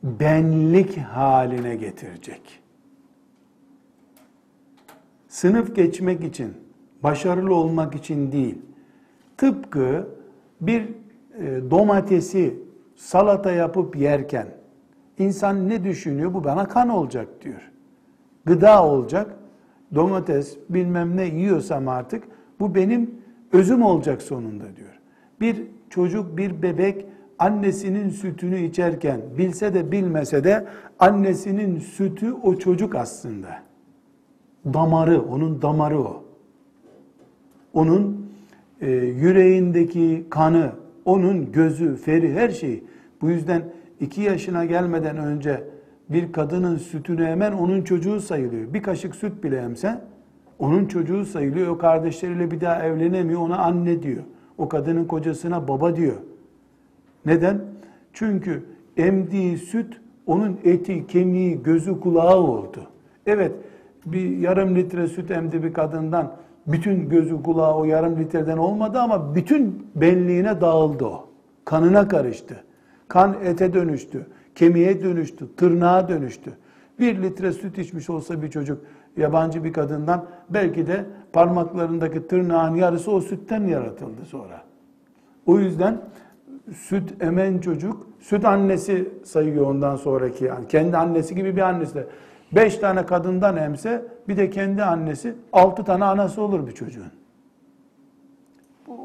benlik 0.04 0.98
haline 0.98 1.76
getirecek. 1.76 2.60
Sınıf 5.28 5.76
geçmek 5.76 6.24
için, 6.24 6.54
başarılı 7.04 7.56
olmak 7.56 7.96
için 7.96 8.32
değil, 8.32 8.58
tıpkı 9.38 10.08
bir 10.62 10.82
e, 10.82 11.72
domatesi 11.72 12.60
salata 12.96 13.52
yapıp 13.52 13.96
yerken 13.96 14.61
insan 15.22 15.70
ne 15.70 15.84
düşünüyor? 15.84 16.34
Bu 16.34 16.44
bana 16.44 16.68
kan 16.68 16.90
olacak 16.90 17.28
diyor. 17.42 17.72
Gıda 18.46 18.86
olacak. 18.86 19.36
Domates 19.96 20.58
bilmem 20.70 21.18
ne 21.18 21.26
yiyorsam 21.26 21.88
artık 21.88 22.24
bu 22.60 22.76
benim 22.76 23.12
özüm 23.52 23.84
olacak 23.84 24.22
sonunda 24.22 24.76
diyor. 24.76 25.00
Bir 25.42 25.64
çocuk, 25.90 26.38
bir 26.38 26.62
bebek 26.62 27.06
annesinin 27.40 28.10
sütünü 28.10 28.60
içerken 28.60 29.22
bilse 29.38 29.74
de 29.74 29.92
bilmese 29.92 30.44
de 30.44 30.68
annesinin 31.00 31.80
sütü 31.80 32.34
o 32.34 32.56
çocuk 32.56 32.96
aslında. 32.96 33.60
Damarı, 34.74 35.22
onun 35.22 35.62
damarı 35.62 36.00
o. 36.00 36.24
Onun 37.74 38.32
e, 38.82 38.92
yüreğindeki 38.92 40.26
kanı, 40.30 40.72
onun 41.06 41.52
gözü, 41.52 41.96
feri, 41.96 42.34
her 42.34 42.50
şeyi. 42.50 42.84
Bu 43.22 43.30
yüzden 43.30 43.64
iki 44.02 44.22
yaşına 44.22 44.66
gelmeden 44.66 45.18
önce 45.18 45.64
bir 46.10 46.32
kadının 46.32 46.78
sütünü 46.78 47.26
hemen 47.26 47.52
onun 47.52 47.82
çocuğu 47.82 48.20
sayılıyor. 48.20 48.74
Bir 48.74 48.84
kaşık 48.84 49.16
süt 49.16 49.44
bile 49.44 49.58
emse 49.58 50.02
onun 50.60 50.86
çocuğu 50.86 51.26
sayılıyor. 51.26 51.68
O 51.68 51.78
kardeşleriyle 51.78 52.52
bir 52.52 52.62
daha 52.62 52.84
evlenemiyor. 52.84 53.42
Ona 53.42 53.58
anne 53.58 54.04
diyor. 54.04 54.24
O 54.58 54.70
kadının 54.70 55.06
kocasına 55.06 55.68
baba 55.68 55.96
diyor. 55.96 56.18
Neden? 57.26 57.62
Çünkü 58.14 58.64
emdiği 58.98 59.58
süt 59.58 60.02
onun 60.26 60.60
eti, 60.64 61.08
kemiği, 61.08 61.64
gözü, 61.64 62.00
kulağı 62.00 62.38
oldu. 62.38 62.88
Evet, 63.26 63.52
bir 64.06 64.38
yarım 64.38 64.76
litre 64.76 65.08
süt 65.08 65.32
emdi 65.32 65.64
bir 65.64 65.74
kadından 65.74 66.36
bütün 66.68 67.10
gözü, 67.10 67.44
kulağı 67.44 67.76
o 67.76 67.86
yarım 67.86 68.20
litreden 68.20 68.58
olmadı 68.58 69.00
ama 69.00 69.36
bütün 69.36 69.88
benliğine 69.96 70.62
dağıldı 70.62 71.06
o. 71.06 71.28
Kanına 71.66 72.08
karıştı. 72.08 72.64
Kan 73.12 73.36
ete 73.44 73.74
dönüştü, 73.74 74.28
kemiğe 74.56 75.04
dönüştü, 75.04 75.56
tırnağa 75.56 76.08
dönüştü. 76.08 76.54
Bir 77.00 77.22
litre 77.22 77.52
süt 77.52 77.78
içmiş 77.78 78.10
olsa 78.10 78.42
bir 78.42 78.50
çocuk 78.50 78.86
yabancı 79.18 79.64
bir 79.64 79.74
kadından 79.74 80.26
belki 80.50 80.88
de 80.88 81.06
parmaklarındaki 81.34 82.28
tırnağın 82.28 82.76
yarısı 82.76 83.12
o 83.12 83.22
sütten 83.22 83.68
yaratıldı 83.68 84.26
sonra. 84.26 84.62
O 85.46 85.60
yüzden 85.60 86.02
süt 86.76 87.24
emen 87.24 87.58
çocuk, 87.58 88.08
süt 88.20 88.46
annesi 88.46 89.10
sayıyor 89.24 89.66
ondan 89.66 89.96
sonraki 89.96 90.46
yani. 90.46 90.68
Kendi 90.68 90.98
annesi 90.98 91.36
gibi 91.36 91.56
bir 91.56 91.62
annesi 91.62 91.96
de. 91.96 92.08
Beş 92.52 92.78
tane 92.78 93.06
kadından 93.06 93.58
emse 93.58 94.06
bir 94.28 94.38
de 94.38 94.50
kendi 94.50 94.84
annesi, 94.84 95.36
altı 95.54 95.84
tane 95.84 96.06
anası 96.06 96.42
olur 96.42 96.68
bir 96.68 96.72
çocuğun. 96.72 97.12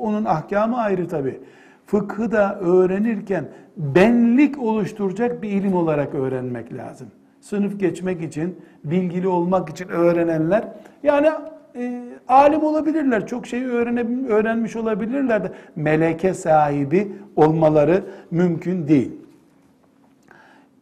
Onun 0.00 0.24
ahkamı 0.24 0.76
ayrı 0.76 1.08
tabi. 1.08 1.40
Fıkhı 1.87 2.33
da 2.33 2.59
öğrenirken 2.61 3.44
benlik 3.77 4.59
oluşturacak 4.59 5.42
bir 5.42 5.51
ilim 5.51 5.75
olarak 5.75 6.14
öğrenmek 6.14 6.72
lazım. 6.72 7.09
Sınıf 7.40 7.81
geçmek 7.81 8.22
için, 8.22 8.59
bilgili 8.85 9.29
olmak 9.29 9.68
için 9.68 9.88
öğrenenler, 9.88 10.68
yani 11.03 11.31
e, 11.77 12.03
alim 12.29 12.62
olabilirler, 12.62 13.27
çok 13.27 13.46
şey 13.46 13.64
öğrenmiş 13.64 14.77
olabilirler 14.77 15.44
de 15.44 15.53
meleke 15.77 16.35
sahibi 16.35 17.12
olmaları 17.37 18.05
mümkün 18.31 18.88
değil. 18.88 19.12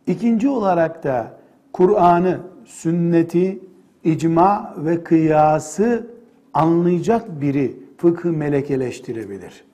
İkinci 0.07 0.49
olarak 0.49 1.05
da 1.05 1.33
Kur'an'ı, 1.73 2.38
sünneti, 2.64 3.59
icma 4.05 4.75
ve 4.79 5.05
kıyası 5.05 6.07
anlayacak 6.55 7.40
biri 7.40 7.77
fıkhı 7.99 8.33
melekeleştirebilir. 8.33 9.64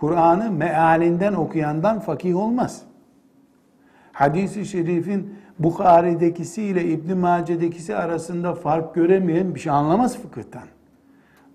Kur'an'ı 0.00 0.50
mealinden 0.50 1.32
okuyandan 1.32 2.00
fakih 2.00 2.36
olmaz. 2.36 2.82
Hadis-i 4.12 4.66
şerifin 4.66 5.34
Bukhari'dekisi 5.58 6.62
ile 6.62 6.84
İbn 6.84 7.16
Mace'dekisi 7.16 7.96
arasında 7.96 8.54
fark 8.54 8.94
göremeyen 8.94 9.54
bir 9.54 9.60
şey 9.60 9.72
anlamaz 9.72 10.18
fıkıhtan. 10.18 10.62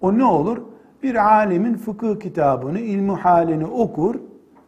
O 0.01 0.17
ne 0.17 0.23
olur? 0.23 0.57
Bir 1.03 1.15
alimin 1.15 1.73
fıkıh 1.73 2.19
kitabını, 2.19 2.79
ilmi 2.79 3.11
halini 3.11 3.65
okur, 3.65 4.15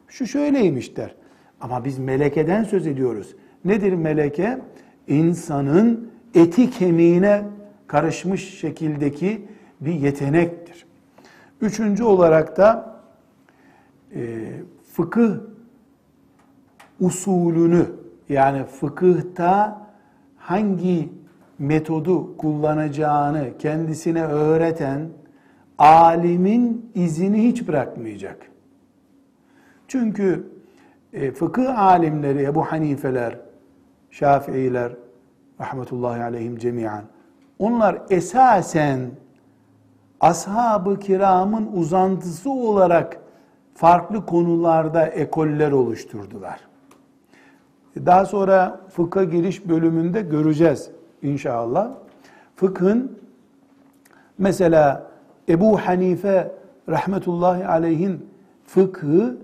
şu 0.07 0.27
şöyleymiş 0.27 0.97
der. 0.97 1.15
Ama 1.61 1.85
biz 1.85 1.99
melekeden 1.99 2.63
söz 2.63 2.87
ediyoruz. 2.87 3.35
Nedir 3.65 3.93
meleke? 3.93 4.59
İnsanın 5.07 6.11
eti 6.35 6.69
kemiğine 6.69 7.43
karışmış 7.87 8.59
şekildeki 8.59 9.47
bir 9.81 9.93
yetenektir. 9.93 10.85
Üçüncü 11.61 12.03
olarak 12.03 12.57
da 12.57 12.96
e, 14.15 14.51
fıkıh 14.93 15.35
usulünü 16.99 17.85
yani 18.29 18.63
fıkıhta 18.63 19.81
hangi 20.37 21.09
metodu 21.59 22.37
kullanacağını 22.37 23.57
kendisine 23.59 24.23
öğreten 24.23 25.09
alimin 25.77 26.91
izini 26.95 27.43
hiç 27.43 27.67
bırakmayacak. 27.67 28.51
Çünkü 29.87 30.51
e, 31.13 31.31
fıkıh 31.31 31.79
alimleri 31.79 32.43
Ebu 32.43 32.61
Hanifeler, 32.61 33.39
Şafiiler, 34.11 34.91
rahmetullahi 35.61 36.23
aleyhim 36.23 36.57
cemiyen, 36.57 37.03
onlar 37.59 38.01
esasen 38.09 38.99
ashab-ı 40.19 40.99
kiramın 40.99 41.69
uzantısı 41.75 42.49
olarak 42.51 43.19
farklı 43.77 44.25
konularda 44.25 45.05
ekoller 45.05 45.71
oluşturdular. 45.71 46.59
Daha 48.05 48.25
sonra 48.25 48.79
fıkha 48.89 49.23
giriş 49.23 49.69
bölümünde 49.69 50.21
göreceğiz 50.21 50.91
inşallah. 51.21 51.91
Fıkhın 52.55 53.19
mesela 54.37 55.07
Ebu 55.49 55.79
Hanife 55.79 56.51
rahmetullahi 56.89 57.67
aleyhin 57.67 58.25
fıkhı 58.65 59.37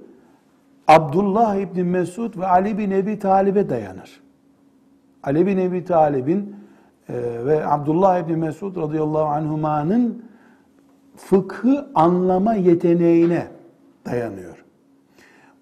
Abdullah 0.87 1.55
İbni 1.55 1.83
Mesud 1.83 2.37
ve 2.37 2.47
Ali 2.47 2.77
bin 2.77 2.91
Ebi 2.91 3.19
Talib'e 3.19 3.69
dayanır. 3.69 4.21
Ali 5.23 5.47
bin 5.47 5.57
Ebi 5.57 5.85
Talib'in 5.85 6.55
e, 7.09 7.13
ve 7.45 7.67
Abdullah 7.67 8.19
İbni 8.19 8.35
Mesud 8.35 8.77
radıyallahu 8.77 9.25
anhumanın 9.25 10.23
fıkhı 11.15 11.89
anlama 11.95 12.53
yeteneğine 12.53 13.52
dayanıyor. 14.05 14.65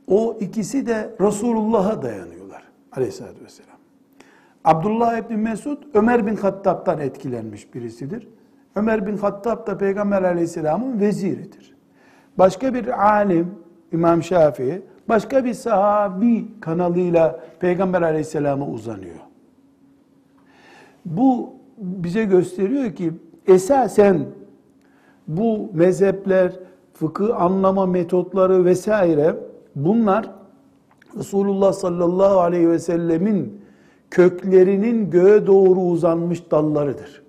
O 0.08 0.38
ikisi 0.40 0.88
de 0.88 1.16
Resulullah'a 1.22 2.02
dayanıyorlar 2.02 2.64
aleyhissalatü 2.92 3.44
vesselam. 3.44 3.78
Abdullah 4.64 5.18
İbni 5.18 5.38
Mesud 5.38 5.78
Ömer 5.94 6.26
bin 6.26 6.36
Hattab'dan 6.36 7.00
etkilenmiş 7.00 7.74
birisidir. 7.74 8.28
Ömer 8.76 9.08
bin 9.08 9.18
Hattab 9.18 9.68
da 9.68 9.78
Peygamber 9.78 10.24
aleyhisselamın 10.24 11.00
veziridir. 11.00 11.76
Başka 12.38 12.74
bir 12.74 13.06
alim 13.08 13.56
İmam 13.92 14.24
Şafii 14.24 14.82
başka 15.10 15.46
bir 15.46 15.54
sahabi 15.54 16.60
kanalıyla 16.60 17.40
Peygamber 17.60 18.02
aleyhisselama 18.02 18.68
uzanıyor. 18.68 19.20
Bu 21.06 21.54
bize 21.78 22.24
gösteriyor 22.24 22.96
ki 22.96 23.14
esasen 23.48 24.26
bu 25.28 25.70
mezhepler, 25.74 26.52
fıkıh 27.02 27.42
anlama 27.42 27.86
metotları 27.86 28.66
vesaire 28.66 29.36
bunlar 29.76 30.32
Resulullah 31.18 31.74
sallallahu 31.74 32.40
aleyhi 32.40 32.70
ve 32.70 32.80
sellemin 32.80 33.62
köklerinin 34.12 35.10
göğe 35.10 35.48
doğru 35.48 35.80
uzanmış 35.80 36.52
dallarıdır. 36.52 37.24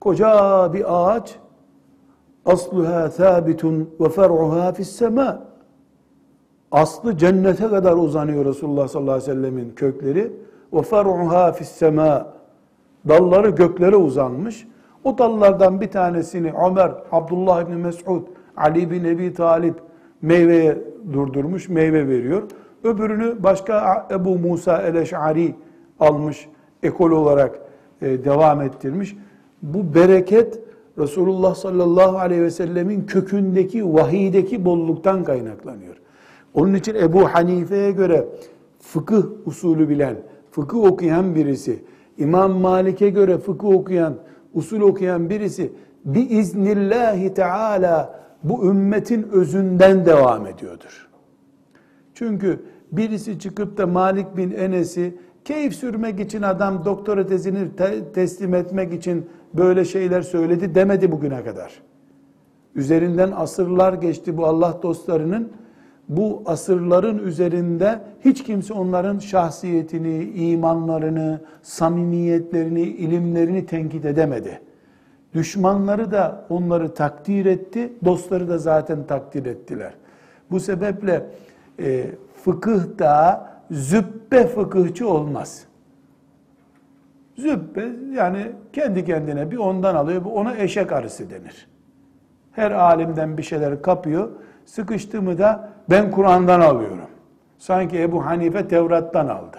Koca 0.00 0.72
bir 0.72 0.84
ağaç 0.88 1.36
asluha 2.46 3.10
sabitun 3.10 3.90
ve 4.00 4.08
fer'uha 4.08 4.72
fis 4.72 4.88
sema. 4.88 5.44
Aslı 6.70 7.16
cennete 7.16 7.68
kadar 7.68 7.92
uzanıyor 7.92 8.44
Resulullah 8.44 8.88
sallallahu 8.88 9.14
aleyhi 9.14 9.30
ve 9.30 9.34
sellemin 9.34 9.70
kökleri. 9.76 10.32
Ve 10.72 10.82
fer'uha 10.82 11.52
fis 11.52 11.68
sema. 11.68 12.26
Dalları 13.08 13.50
göklere 13.50 13.96
uzanmış. 13.96 14.66
O 15.04 15.18
dallardan 15.18 15.80
bir 15.80 15.90
tanesini 15.90 16.52
Ömer, 16.66 16.92
Abdullah 17.12 17.62
ibn 17.62 17.72
Mes'ud, 17.72 18.22
Ali 18.56 18.90
bin 18.90 19.04
Ebi 19.04 19.34
Talip 19.34 19.74
meyveye 20.22 20.78
durdurmuş, 21.12 21.68
meyve 21.68 22.08
veriyor. 22.08 22.42
Öbürünü 22.84 23.42
başka 23.42 24.08
Ebu 24.10 24.38
Musa 24.38 24.82
el-Eş'ari 24.82 25.54
almış, 26.00 26.48
ekol 26.82 27.10
olarak 27.10 27.58
e, 28.02 28.24
devam 28.24 28.62
ettirmiş. 28.62 29.16
Bu 29.62 29.94
bereket 29.94 30.60
Resulullah 30.98 31.54
sallallahu 31.54 32.18
aleyhi 32.18 32.42
ve 32.42 32.50
sellemin 32.50 33.06
kökündeki, 33.06 33.94
vahiydeki 33.94 34.64
bolluktan 34.64 35.24
kaynaklanıyor. 35.24 35.96
Onun 36.54 36.74
için 36.74 36.94
Ebu 36.94 37.24
Hanife'ye 37.24 37.90
göre 37.90 38.28
fıkıh 38.80 39.22
usulü 39.46 39.88
bilen, 39.88 40.16
fıkıh 40.50 40.78
okuyan 40.78 41.34
birisi, 41.34 41.84
İmam 42.18 42.52
Malik'e 42.52 43.10
göre 43.10 43.38
fıkıh 43.38 43.68
okuyan, 43.68 44.14
usul 44.54 44.80
okuyan 44.80 45.30
birisi 45.30 45.72
biiznillahi 46.04 47.34
teala 47.34 48.22
bu 48.44 48.66
ümmetin 48.66 49.28
özünden 49.32 50.06
devam 50.06 50.46
ediyordur. 50.46 51.08
Çünkü 52.14 52.62
birisi 52.92 53.38
çıkıp 53.38 53.76
da 53.76 53.86
Malik 53.86 54.36
bin 54.36 54.50
Enes'i 54.50 55.18
keyif 55.44 55.74
sürmek 55.74 56.20
için 56.20 56.42
adam 56.42 56.84
doktora 56.84 57.26
tezini 57.26 57.76
te- 57.76 58.12
teslim 58.12 58.54
etmek 58.54 58.92
için 58.92 59.26
böyle 59.54 59.84
şeyler 59.84 60.22
söyledi 60.22 60.74
demedi 60.74 61.12
bugüne 61.12 61.44
kadar. 61.44 61.82
Üzerinden 62.74 63.32
asırlar 63.36 63.92
geçti 63.92 64.36
bu 64.36 64.46
Allah 64.46 64.78
dostlarının. 64.82 65.52
Bu 66.16 66.42
asırların 66.46 67.18
üzerinde 67.18 68.00
hiç 68.24 68.44
kimse 68.44 68.74
onların 68.74 69.18
şahsiyetini, 69.18 70.24
imanlarını, 70.24 71.40
samimiyetlerini, 71.62 72.82
ilimlerini 72.82 73.66
tenkit 73.66 74.04
edemedi. 74.04 74.60
Düşmanları 75.34 76.10
da 76.10 76.44
onları 76.48 76.94
takdir 76.94 77.46
etti, 77.46 77.92
dostları 78.04 78.48
da 78.48 78.58
zaten 78.58 79.06
takdir 79.06 79.46
ettiler. 79.46 79.94
Bu 80.50 80.60
sebeple 80.60 81.26
e, 81.80 82.06
fıkıhta 82.44 83.48
züppe 83.70 84.46
fıkıhçı 84.46 85.08
olmaz. 85.08 85.64
Züppe 87.36 87.88
yani 88.14 88.52
kendi 88.72 89.04
kendine 89.04 89.50
bir 89.50 89.56
ondan 89.56 89.94
alıyor, 89.94 90.24
bu 90.24 90.34
ona 90.34 90.56
eşek 90.56 90.92
arısı 90.92 91.30
denir. 91.30 91.68
Her 92.52 92.70
alimden 92.70 93.38
bir 93.38 93.42
şeyler 93.42 93.82
kapıyor, 93.82 94.28
sıkıştığımı 94.66 95.38
da 95.38 95.68
ben 95.90 96.10
Kur'an'dan 96.10 96.60
alıyorum. 96.60 96.98
Sanki 97.58 98.02
Ebu 98.02 98.26
Hanife 98.26 98.68
Tevrat'tan 98.68 99.28
aldı. 99.28 99.58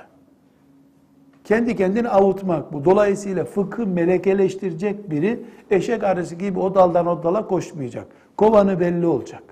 Kendi 1.43 1.75
kendini 1.75 2.09
avutmak 2.09 2.73
bu. 2.73 2.85
Dolayısıyla 2.85 3.45
fıkı 3.45 3.87
melekeleştirecek 3.87 5.11
biri 5.11 5.45
eşek 5.71 6.03
arısı 6.03 6.35
gibi 6.35 6.59
o 6.59 6.75
daldan 6.75 7.07
o 7.07 7.23
dala 7.23 7.47
koşmayacak. 7.47 8.07
Kovanı 8.37 8.79
belli 8.79 9.05
olacak. 9.05 9.43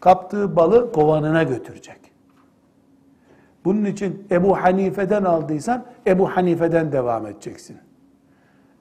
Kaptığı 0.00 0.56
balı 0.56 0.92
kovanına 0.92 1.42
götürecek. 1.42 2.00
Bunun 3.64 3.84
için 3.84 4.26
Ebu 4.30 4.56
Hanife'den 4.56 5.24
aldıysan 5.24 5.84
Ebu 6.06 6.28
Hanife'den 6.28 6.92
devam 6.92 7.26
edeceksin. 7.26 7.76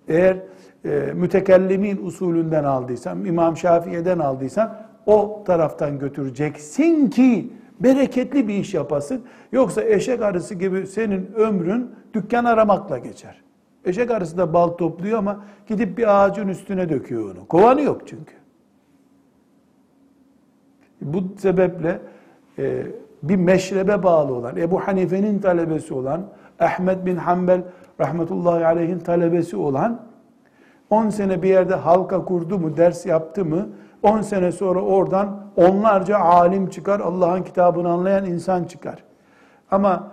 Eğer 0.07 0.37
e, 0.85 0.89
mütekellimin 1.15 2.05
usulünden 2.05 2.63
aldıysan, 2.63 3.25
İmam 3.25 3.57
Şafii'den 3.57 4.19
aldıysan 4.19 4.77
o 5.09 5.43
taraftan 5.45 5.99
götüreceksin 5.99 7.09
ki 7.09 7.53
bereketli 7.79 8.47
bir 8.47 8.53
iş 8.53 8.73
yapasın. 8.73 9.21
Yoksa 9.51 9.83
eşek 9.83 10.21
arısı 10.21 10.55
gibi 10.55 10.87
senin 10.87 11.31
ömrün 11.35 11.91
dükkan 12.13 12.45
aramakla 12.45 12.97
geçer. 12.97 13.41
Eşek 13.85 14.11
arısı 14.11 14.37
da 14.37 14.53
bal 14.53 14.67
topluyor 14.67 15.17
ama 15.17 15.45
gidip 15.67 15.97
bir 15.97 16.23
ağacın 16.23 16.47
üstüne 16.47 16.89
döküyor 16.89 17.35
onu. 17.35 17.47
Kovanı 17.47 17.81
yok 17.81 18.01
çünkü. 18.05 18.33
Bu 21.01 21.23
sebeple 21.37 22.01
e, 22.59 22.83
bir 23.23 23.35
meşrebe 23.35 24.03
bağlı 24.03 24.33
olan, 24.33 24.57
Ebu 24.57 24.79
Hanife'nin 24.79 25.39
talebesi 25.39 25.93
olan, 25.93 26.25
Ahmet 26.59 27.05
bin 27.05 27.15
Hanbel 27.15 27.61
rahmetullahi 27.99 28.65
aleyhin 28.65 28.99
talebesi 28.99 29.57
olan, 29.57 30.01
10 30.89 31.09
sene 31.09 31.43
bir 31.43 31.49
yerde 31.49 31.75
halka 31.75 32.25
kurdu 32.25 32.59
mu, 32.59 32.77
ders 32.77 33.05
yaptı 33.05 33.45
mı, 33.45 33.69
10 34.03 34.21
sene 34.21 34.51
sonra 34.51 34.81
oradan 34.81 35.45
onlarca 35.55 36.17
alim 36.17 36.69
çıkar, 36.69 36.99
Allah'ın 36.99 37.43
kitabını 37.43 37.89
anlayan 37.89 38.25
insan 38.25 38.63
çıkar. 38.63 39.03
Ama 39.71 40.11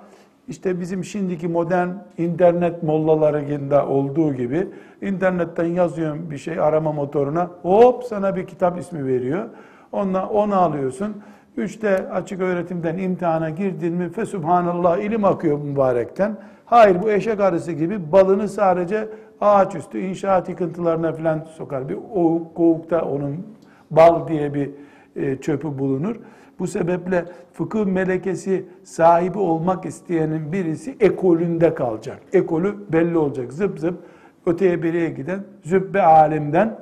işte 0.48 0.80
bizim 0.80 1.04
şimdiki 1.04 1.48
modern 1.48 1.88
internet 2.18 2.82
mollalarında 2.82 3.86
olduğu 3.86 4.34
gibi 4.34 4.68
internetten 5.02 5.64
yazıyorum 5.64 6.30
bir 6.30 6.38
şey 6.38 6.60
arama 6.60 6.92
motoruna 6.92 7.50
hop 7.62 8.04
sana 8.04 8.36
bir 8.36 8.46
kitap 8.46 8.78
ismi 8.78 9.06
veriyor. 9.06 9.44
Onunla 9.92 10.28
onu 10.28 10.54
alıyorsun. 10.54 11.22
Üçte 11.56 12.08
açık 12.08 12.40
öğretimden 12.40 12.98
imtihana 12.98 13.50
girdin 13.50 13.94
mi 13.94 14.08
fe 14.08 14.26
subhanallah 14.26 14.98
ilim 14.98 15.24
akıyor 15.24 15.58
mübarekten. 15.58 16.36
Hayır 16.64 17.02
bu 17.02 17.10
eşek 17.10 17.40
arısı 17.40 17.72
gibi 17.72 18.12
balını 18.12 18.48
sadece 18.48 19.08
ağaç 19.40 19.74
üstü 19.74 19.98
inşaat 19.98 20.48
yıkıntılarına 20.48 21.12
falan 21.12 21.46
sokar. 21.56 21.88
Bir 21.88 21.98
oğuk, 22.14 22.54
kovukta 22.54 23.02
onun 23.02 23.46
bal 23.90 24.28
diye 24.28 24.54
bir 24.54 24.70
e, 25.16 25.36
çöpü 25.36 25.78
bulunur. 25.78 26.16
Bu 26.58 26.66
sebeple 26.66 27.24
fıkıh 27.52 27.86
melekesi 27.86 28.64
sahibi 28.84 29.38
olmak 29.38 29.86
isteyenin 29.86 30.52
birisi 30.52 30.96
ekolünde 31.00 31.74
kalacak. 31.74 32.18
Ekolü 32.32 32.74
belli 32.92 33.18
olacak. 33.18 33.52
Zıp 33.52 33.78
zıp 33.78 33.98
öteye 34.46 34.82
biriye 34.82 35.10
giden 35.10 35.40
zübbe 35.62 36.02
alimden 36.02 36.78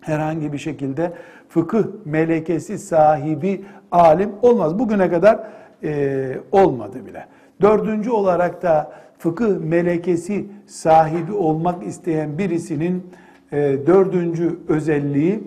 herhangi 0.00 0.52
bir 0.52 0.58
şekilde 0.58 1.12
fıkıh 1.48 1.84
melekesi 2.04 2.78
sahibi 2.78 3.64
alim 3.92 4.30
olmaz. 4.42 4.78
Bugüne 4.78 5.10
kadar 5.10 5.40
e, 5.82 6.38
olmadı 6.52 7.06
bile. 7.06 7.26
Dördüncü 7.60 8.10
olarak 8.10 8.62
da 8.62 8.92
fıkıh 9.18 9.58
melekesi 9.58 10.46
sahibi 10.66 11.32
olmak 11.32 11.82
isteyen 11.86 12.38
birisinin 12.38 13.06
e, 13.52 13.56
dördüncü 13.86 14.58
özelliği 14.68 15.42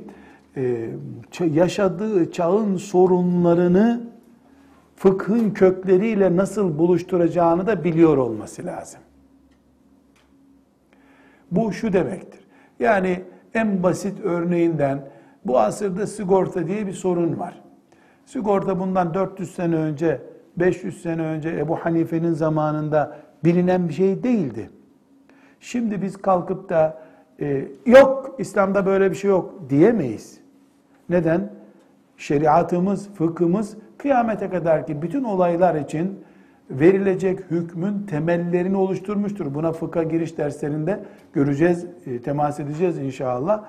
yaşadığı 1.39 2.31
çağın 2.31 2.77
sorunlarını 2.77 4.07
fıkhın 4.95 5.51
kökleriyle 5.51 6.35
nasıl 6.35 6.77
buluşturacağını 6.77 7.67
da 7.67 7.83
biliyor 7.83 8.17
olması 8.17 8.65
lazım. 8.65 8.99
Bu 11.51 11.73
şu 11.73 11.93
demektir. 11.93 12.39
Yani 12.79 13.23
en 13.53 13.83
basit 13.83 14.19
örneğinden 14.23 15.09
bu 15.45 15.59
asırda 15.59 16.07
sigorta 16.07 16.67
diye 16.67 16.87
bir 16.87 16.93
sorun 16.93 17.39
var. 17.39 17.61
Sigorta 18.25 18.79
bundan 18.79 19.13
400 19.13 19.55
sene 19.55 19.75
önce, 19.75 20.21
500 20.57 21.01
sene 21.01 21.21
önce 21.21 21.49
Ebu 21.49 21.75
Hanife'nin 21.75 22.33
zamanında 22.33 23.17
bilinen 23.43 23.89
bir 23.89 23.93
şey 23.93 24.23
değildi. 24.23 24.69
Şimdi 25.59 26.01
biz 26.01 26.17
kalkıp 26.17 26.69
da 26.69 27.01
e, 27.39 27.67
yok 27.85 28.35
İslam'da 28.37 28.85
böyle 28.85 29.11
bir 29.11 29.15
şey 29.15 29.29
yok 29.29 29.55
diyemeyiz. 29.69 30.46
Neden? 31.09 31.49
Şeriatımız, 32.17 33.09
fıkhımız 33.13 33.77
kıyamete 33.97 34.49
kadar 34.49 34.87
ki 34.87 35.01
bütün 35.01 35.23
olaylar 35.23 35.75
için 35.75 36.19
verilecek 36.69 37.39
hükmün 37.51 38.05
temellerini 38.05 38.77
oluşturmuştur. 38.77 39.53
Buna 39.53 39.71
fıkha 39.71 40.03
giriş 40.03 40.37
derslerinde 40.37 41.03
göreceğiz, 41.33 41.85
e, 42.05 42.21
temas 42.21 42.59
edeceğiz 42.59 42.97
inşallah. 42.97 43.63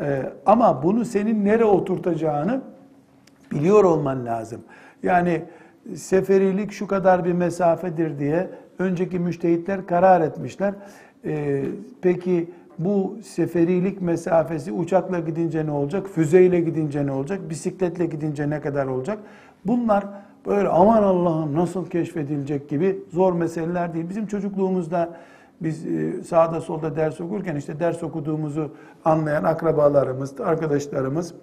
E, 0.00 0.22
ama 0.46 0.82
bunu 0.82 1.04
senin 1.04 1.44
nereye 1.44 1.64
oturtacağını 1.64 2.60
biliyor 3.52 3.84
olman 3.84 4.26
lazım. 4.26 4.60
Yani 5.02 5.42
seferilik 5.94 6.72
şu 6.72 6.86
kadar 6.86 7.24
bir 7.24 7.32
mesafedir 7.32 8.18
diye 8.18 8.50
önceki 8.78 9.18
müştehitler 9.18 9.86
karar 9.86 10.20
etmişler. 10.20 10.74
E, 11.24 11.64
peki 12.02 12.50
bu 12.78 13.16
seferilik 13.22 14.02
mesafesi 14.02 14.72
uçakla 14.72 15.18
gidince 15.20 15.66
ne 15.66 15.70
olacak? 15.70 16.06
Füzeyle 16.06 16.60
gidince 16.60 17.06
ne 17.06 17.12
olacak? 17.12 17.50
Bisikletle 17.50 18.06
gidince 18.06 18.50
ne 18.50 18.60
kadar 18.60 18.86
olacak? 18.86 19.18
Bunlar 19.64 20.04
böyle 20.46 20.68
aman 20.68 21.02
Allah'ım 21.02 21.56
nasıl 21.56 21.90
keşfedilecek 21.90 22.68
gibi 22.68 22.98
zor 23.12 23.32
meseleler 23.32 23.94
değil. 23.94 24.08
Bizim 24.08 24.26
çocukluğumuzda 24.26 25.16
biz 25.60 25.86
e, 25.86 26.22
sağda 26.22 26.60
solda 26.60 26.96
ders 26.96 27.20
okurken 27.20 27.56
işte 27.56 27.80
ders 27.80 28.02
okuduğumuzu 28.02 28.70
anlayan 29.04 29.44
akrabalarımız, 29.44 30.40
arkadaşlarımız 30.40 31.34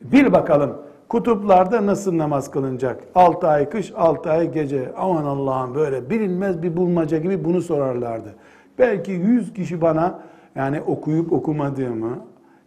bil 0.00 0.32
bakalım 0.32 0.76
kutuplarda 1.08 1.86
nasıl 1.86 2.18
namaz 2.18 2.50
kılınacak? 2.50 3.04
6 3.14 3.48
ay 3.48 3.70
kış, 3.70 3.92
6 3.96 4.30
ay 4.30 4.52
gece. 4.52 4.92
Aman 4.96 5.24
Allah'ım 5.24 5.74
böyle 5.74 6.10
bilinmez 6.10 6.62
bir 6.62 6.76
bulmaca 6.76 7.18
gibi 7.18 7.44
bunu 7.44 7.60
sorarlardı. 7.60 8.34
Belki 8.78 9.12
100 9.12 9.52
kişi 9.52 9.80
bana 9.80 10.20
yani 10.54 10.80
okuyup 10.80 11.32
okumadığımı, 11.32 12.18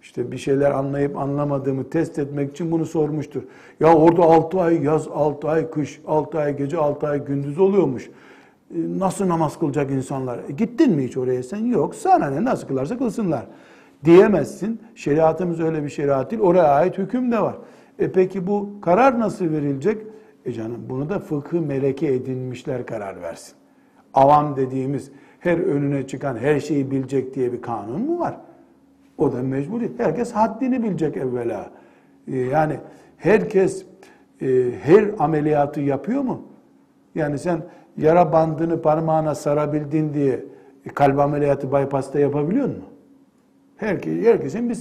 işte 0.02 0.32
bir 0.32 0.38
şeyler 0.38 0.72
anlayıp 0.72 1.17
anlamadığımı 1.17 1.89
test 1.89 2.19
etmek 2.19 2.52
için 2.52 2.72
bunu 2.72 2.86
sormuştur. 2.86 3.43
Ya 3.80 3.96
orada 3.96 4.22
6 4.22 4.62
ay 4.62 4.84
yaz, 4.84 5.08
6 5.08 5.50
ay 5.50 5.72
kış, 5.72 6.02
6 6.08 6.39
ay 6.39 6.58
gece, 6.58 6.78
6 6.78 7.08
ay 7.08 7.26
gündüz 7.26 7.60
oluyormuş. 7.60 8.10
E, 8.76 8.78
nasıl 9.00 9.28
namaz 9.28 9.60
kılacak 9.60 9.91
insanlar? 9.91 10.39
E, 10.50 10.52
gittin 10.52 10.96
mi 10.96 11.04
hiç 11.04 11.17
oraya 11.17 11.43
sen? 11.43 11.65
Yok. 11.65 11.96
Sana 11.96 12.30
ne 12.30 12.43
nasıl 12.43 12.67
kılarsa 12.67 12.98
kılsınlar. 12.98 13.46
Diyemezsin. 14.06 14.82
Şeriatımız 14.96 15.60
öyle 15.60 15.84
bir 15.84 15.89
şeriat 15.89 16.32
değil. 16.32 16.41
Oraya 16.41 16.67
ait 16.67 16.98
hüküm 16.98 17.32
de 17.32 17.39
var. 17.41 17.56
E 18.00 18.12
peki 18.12 18.48
bu 18.48 18.69
karar 18.82 19.19
nasıl 19.19 19.46
verilecek? 19.46 20.02
E 20.46 20.52
canım 20.52 20.86
bunu 20.89 21.10
da 21.10 21.19
fıkıh 21.19 21.60
meleke 21.60 22.13
edinmişler 22.13 22.86
karar 22.86 23.22
versin. 23.22 23.56
Avam 24.13 24.56
dediğimiz 24.56 25.12
her 25.43 25.58
önüne 25.58 26.08
çıkan 26.08 26.38
her 26.38 26.60
şeyi 26.60 26.91
bilecek 26.91 27.36
diye 27.36 27.53
bir 27.53 27.62
kanun 27.62 28.01
mu 28.01 28.19
var? 28.19 28.38
O 29.17 29.34
da 29.34 29.43
mecburi. 29.43 29.91
Herkes 29.97 30.32
haddini 30.32 30.84
bilecek 30.84 31.17
evvela. 31.17 31.69
Ee, 32.27 32.38
yani 32.38 32.77
herkes 33.17 33.86
e, 34.41 34.47
her 34.84 35.06
ameliyatı 35.19 35.82
yapıyor 35.82 36.21
mu? 36.21 36.41
Yani 37.15 37.39
sen 37.39 37.62
yara 37.97 38.32
bandını 38.32 38.82
parmağına 38.82 39.36
sarabildin 39.36 40.13
diye 40.13 40.45
kalp 40.95 41.19
ameliyatı 41.19 41.71
bypass'ta 41.71 42.19
yapabiliyor 42.19 42.67
musun? 42.67 42.84
Herkes, 43.77 44.25
herkesin 44.25 44.69
bir 44.69 44.77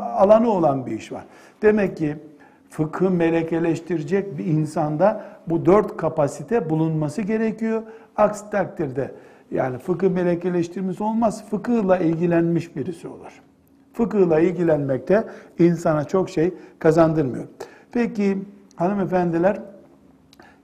alanı 0.00 0.50
olan 0.50 0.86
bir 0.86 0.92
iş 0.92 1.12
var. 1.12 1.24
Demek 1.62 1.96
ki 1.96 2.16
fıkı 2.70 3.10
melekeleştirecek 3.10 4.38
bir 4.38 4.44
insanda 4.44 5.24
bu 5.46 5.66
dört 5.66 5.96
kapasite 5.96 6.70
bulunması 6.70 7.22
gerekiyor. 7.22 7.82
Aksi 8.16 8.50
takdirde 8.50 9.10
yani 9.50 9.78
fıkıh 9.78 10.08
melekeleştirmesi 10.08 11.02
olmaz, 11.02 11.44
fıkıhla 11.50 11.98
ilgilenmiş 11.98 12.76
birisi 12.76 13.08
olur. 13.08 13.42
Fıkıhla 13.92 14.40
ilgilenmekte 14.40 15.24
insana 15.58 16.04
çok 16.04 16.30
şey 16.30 16.54
kazandırmıyor. 16.78 17.44
Peki 17.92 18.38
hanımefendiler, 18.76 19.62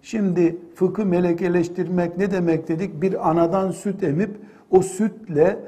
şimdi 0.03 0.57
fıkıh 0.75 1.05
melekeleştirmek 1.05 2.19
ne 2.19 2.31
demek 2.31 2.69
dedik? 2.69 3.03
Bir 3.03 3.31
anadan 3.31 3.71
süt 3.71 4.03
emip 4.03 4.31
o 4.71 4.83
sütle 4.83 5.59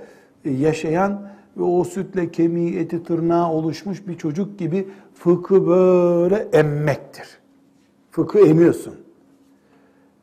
yaşayan 0.44 1.28
ve 1.56 1.62
o 1.62 1.84
sütle 1.84 2.30
kemiği, 2.30 2.78
eti, 2.78 3.02
tırnağı 3.02 3.50
oluşmuş 3.50 4.06
bir 4.08 4.14
çocuk 4.14 4.58
gibi 4.58 4.88
fıkı 5.14 5.66
böyle 5.66 6.48
emmektir. 6.52 7.38
Fıkı 8.10 8.38
emiyorsun. 8.38 8.94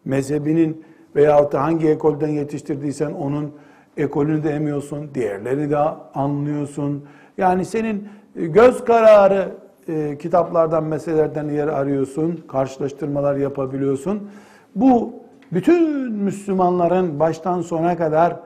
Mezhebinin 0.06 0.84
veyahut 1.15 1.54
da 1.54 1.63
hangi 1.63 1.89
ekolden 1.89 2.28
yetiştirdiysen 2.28 3.12
onun 3.12 3.52
ekolünü 3.97 4.43
de 4.43 4.49
emiyorsun, 4.49 5.10
diğerleri 5.13 5.69
de 5.69 5.78
anlıyorsun. 6.13 7.06
Yani 7.38 7.65
senin 7.65 8.08
göz 8.36 8.86
kararı 8.86 9.52
e, 9.88 10.17
kitaplardan, 10.17 10.84
meselelerden 10.84 11.49
yer 11.49 11.67
arıyorsun, 11.67 12.43
karşılaştırmalar 12.47 13.36
yapabiliyorsun. 13.36 14.30
Bu 14.76 15.13
bütün 15.52 16.12
Müslümanların 16.12 17.19
baştan 17.19 17.62
sona 17.62 17.97
kadar 17.97 18.39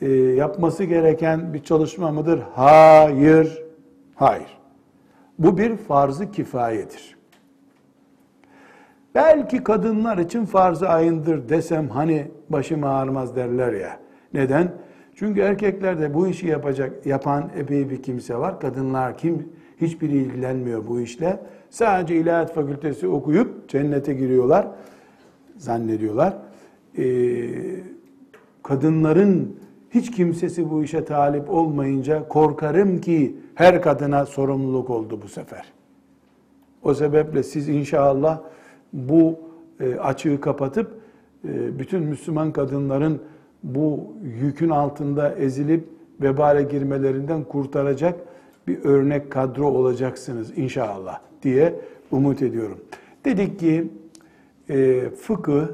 e, 0.00 0.10
yapması 0.12 0.84
gereken 0.84 1.54
bir 1.54 1.64
çalışma 1.64 2.10
mıdır? 2.10 2.40
Hayır, 2.54 3.62
hayır. 4.14 4.58
Bu 5.38 5.58
bir 5.58 5.76
farz-ı 5.76 6.30
kifayedir. 6.30 7.15
Belki 9.16 9.64
kadınlar 9.64 10.18
için 10.18 10.44
farz-ı 10.44 10.88
ayındır 10.88 11.48
desem 11.48 11.88
hani 11.88 12.30
başım 12.48 12.84
ağrımaz 12.84 13.36
derler 13.36 13.72
ya. 13.72 14.00
Neden? 14.34 14.72
Çünkü 15.14 15.40
erkeklerde 15.40 16.14
bu 16.14 16.28
işi 16.28 16.46
yapacak, 16.46 17.06
yapan 17.06 17.50
epey 17.56 17.90
bir 17.90 18.02
kimse 18.02 18.36
var. 18.36 18.60
Kadınlar 18.60 19.18
kim? 19.18 19.48
Hiçbiri 19.80 20.16
ilgilenmiyor 20.16 20.86
bu 20.86 21.00
işle. 21.00 21.40
Sadece 21.70 22.16
ilahiyat 22.16 22.54
fakültesi 22.54 23.08
okuyup 23.08 23.68
cennete 23.68 24.14
giriyorlar. 24.14 24.68
Zannediyorlar. 25.56 26.36
Ee, 26.98 27.04
kadınların 28.62 29.56
hiç 29.90 30.10
kimsesi 30.10 30.70
bu 30.70 30.82
işe 30.82 31.04
talip 31.04 31.50
olmayınca 31.50 32.28
korkarım 32.28 33.00
ki 33.00 33.36
her 33.54 33.82
kadına 33.82 34.26
sorumluluk 34.26 34.90
oldu 34.90 35.20
bu 35.22 35.28
sefer. 35.28 35.72
O 36.82 36.94
sebeple 36.94 37.42
siz 37.42 37.68
inşallah 37.68 38.40
bu 38.96 39.38
e, 39.80 39.94
açığı 39.94 40.40
kapatıp 40.40 40.90
e, 41.44 41.78
bütün 41.78 42.02
Müslüman 42.02 42.52
kadınların 42.52 43.22
bu 43.62 44.12
yükün 44.22 44.70
altında 44.70 45.34
ezilip 45.34 45.88
vebale 46.20 46.62
girmelerinden 46.62 47.44
kurtaracak 47.44 48.20
bir 48.66 48.84
örnek 48.84 49.32
kadro 49.32 49.66
olacaksınız 49.66 50.58
inşallah 50.58 51.20
diye 51.42 51.74
umut 52.10 52.42
ediyorum. 52.42 52.78
Dedik 53.24 53.60
ki 53.60 53.90
e, 54.70 55.10
fıkıh 55.10 55.66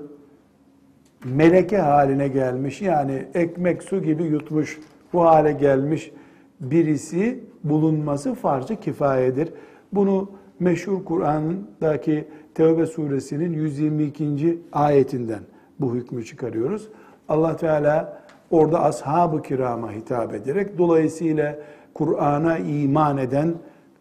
meleke 1.25 1.79
haline 1.79 2.29
gelmiş 2.29 2.83
yani 2.83 3.27
ekmek 3.35 3.83
su 3.83 4.03
gibi 4.03 4.23
yutmuş 4.23 4.81
bu 5.13 5.25
hale 5.25 5.53
gelmiş 5.53 6.13
birisi 6.61 7.45
bulunması 7.65 8.35
farz-ı 8.35 8.77
kifayedir. 8.77 9.53
Bunu 9.93 10.31
meşhur 10.61 11.05
Kur'an'daki 11.05 12.25
Tevbe 12.55 12.87
suresinin 12.87 13.53
122. 13.53 14.59
ayetinden 14.73 15.41
bu 15.81 15.95
hükmü 15.95 16.25
çıkarıyoruz. 16.25 16.88
Allah 17.29 17.57
Teala 17.57 18.23
orada 18.51 18.83
ashab-ı 18.83 19.43
kirama 19.43 19.93
hitap 19.93 20.35
ederek 20.35 20.79
dolayısıyla 20.79 21.59
Kur'an'a 21.95 22.59
iman 22.59 23.19
eden 23.19 23.55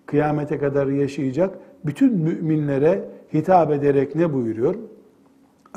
kıyamete 0.06 0.58
kadar 0.58 0.88
yaşayacak 0.88 1.56
bütün 1.86 2.18
müminlere 2.18 3.04
hitap 3.34 3.72
ederek 3.72 4.16
ne 4.16 4.34
buyuruyor? 4.34 4.76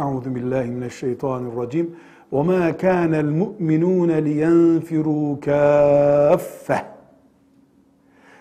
Euzu 0.01 0.35
billahi 0.35 0.71
mineşşeytanirracim. 0.71 1.97
Ve 2.33 2.43
ma 2.43 2.77
kana'l 2.77 3.25
mu'minun 3.25 4.09
liyenfiru 4.09 5.41
kaffe. 5.41 6.83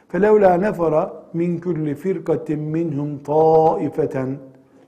Felevla 0.08 0.58
nefara 0.58 1.23
min 1.34 1.60
kulli 1.60 1.96
firkatin 1.96 2.60
minhum 2.60 3.24
taifeten 3.24 4.38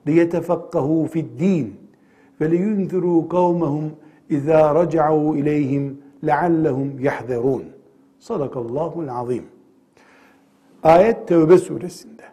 liyetefekkahu 0.07 1.07
fi'd-din 1.07 1.75
ve 2.41 2.51
liyunziru 2.51 3.29
kavmehum 3.29 3.91
izâ 4.29 4.75
raca'u 4.75 5.35
ileyhim 5.37 6.01
leallehum 6.23 6.99
yahzerun. 6.99 7.63
Sadakallahul 8.19 9.07
azim. 9.07 9.43
Ayet 10.83 11.27
Tevbe 11.27 11.57
suresinde. 11.57 12.23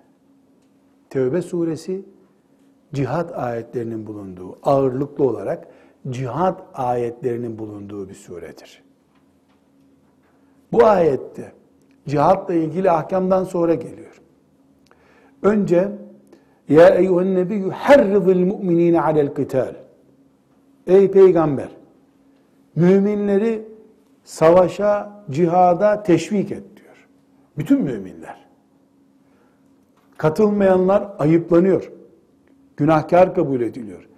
Tevbe 1.11 1.43
suresi 1.43 2.05
cihat 2.93 3.39
ayetlerinin 3.39 4.07
bulunduğu, 4.07 4.59
ağırlıklı 4.63 5.25
olarak 5.25 5.69
cihat 6.11 6.63
ayetlerinin 6.75 7.59
bulunduğu 7.59 8.09
bir 8.09 8.15
suredir. 8.15 8.83
Bu 10.73 10.85
ayette 10.85 11.53
cihatla 12.07 12.55
ilgili 12.55 12.91
ahkamdan 12.91 13.45
sonra 13.45 13.75
geliyor. 13.75 14.21
Önce 15.43 15.89
ya 16.69 16.89
eyyühen 16.89 17.35
nebiyyü 17.35 17.71
herrizil 17.71 18.45
mu'minine 18.45 19.01
alel 19.01 19.35
kıtal. 19.35 19.75
Ey 20.87 21.11
peygamber 21.11 21.69
müminleri 22.77 23.63
savaşa, 24.25 25.25
cihada 25.31 26.03
teşvik 26.03 26.53
et 26.53 26.65
diyor. 26.77 27.09
Bütün 27.59 27.83
müminler. 27.83 28.47
Katılmayanlar 30.17 31.09
ayıplanıyor. 31.19 31.93
Günahkar 32.77 33.35
kabul 33.35 33.61
ediliyor. 33.61 34.09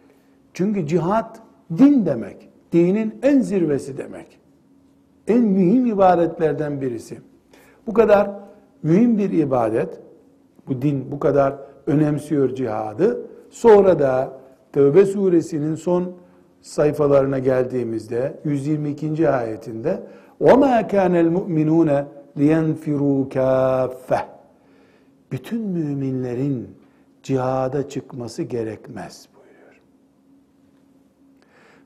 Çünkü 0.52 0.86
cihat 0.86 1.40
din 1.78 2.06
demek. 2.06 2.48
Dinin 2.72 3.18
en 3.22 3.40
zirvesi 3.40 3.98
demek. 3.98 4.38
En 5.28 5.40
mühim 5.40 5.86
ibadetlerden 5.86 6.80
birisi. 6.80 7.18
Bu 7.87 7.93
kadar 7.93 8.31
mühim 8.83 9.17
bir 9.17 9.31
ibadet, 9.31 9.99
bu 10.67 10.81
din 10.81 11.11
bu 11.11 11.19
kadar 11.19 11.53
önemsiyor 11.87 12.55
cihadı. 12.55 13.21
Sonra 13.49 13.99
da 13.99 14.39
Tevbe 14.71 15.05
suresinin 15.05 15.75
son 15.75 16.13
sayfalarına 16.61 17.39
geldiğimizde 17.39 18.39
122. 18.45 19.29
ayetinde 19.29 20.03
وَمَا 20.41 20.87
كَانَ 20.87 21.13
الْمُؤْمِنُونَ 21.25 22.05
لِيَنْفِرُوا 22.37 23.29
كَافَّةً 23.29 24.21
Bütün 25.31 25.61
müminlerin 25.61 26.67
cihada 27.23 27.89
çıkması 27.89 28.43
gerekmez 28.43 29.27
buyuruyor. 29.35 29.81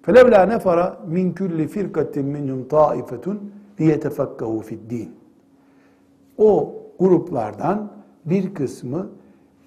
فَلَوْلَا 0.04 0.42
نَفَرَ 0.54 0.80
مِنْ 1.16 1.34
كُلِّ 1.40 1.68
فِرْقَةٍ 1.68 2.16
مِنْهُمْ 2.36 2.60
طَائِفَةٌ 2.76 3.26
لِيَتَفَقَّهُ 3.80 4.62
فِي 4.68 4.76
الدِّينِ 4.80 5.17
o 6.39 6.75
gruplardan 6.99 7.93
bir 8.25 8.55
kısmı 8.55 9.11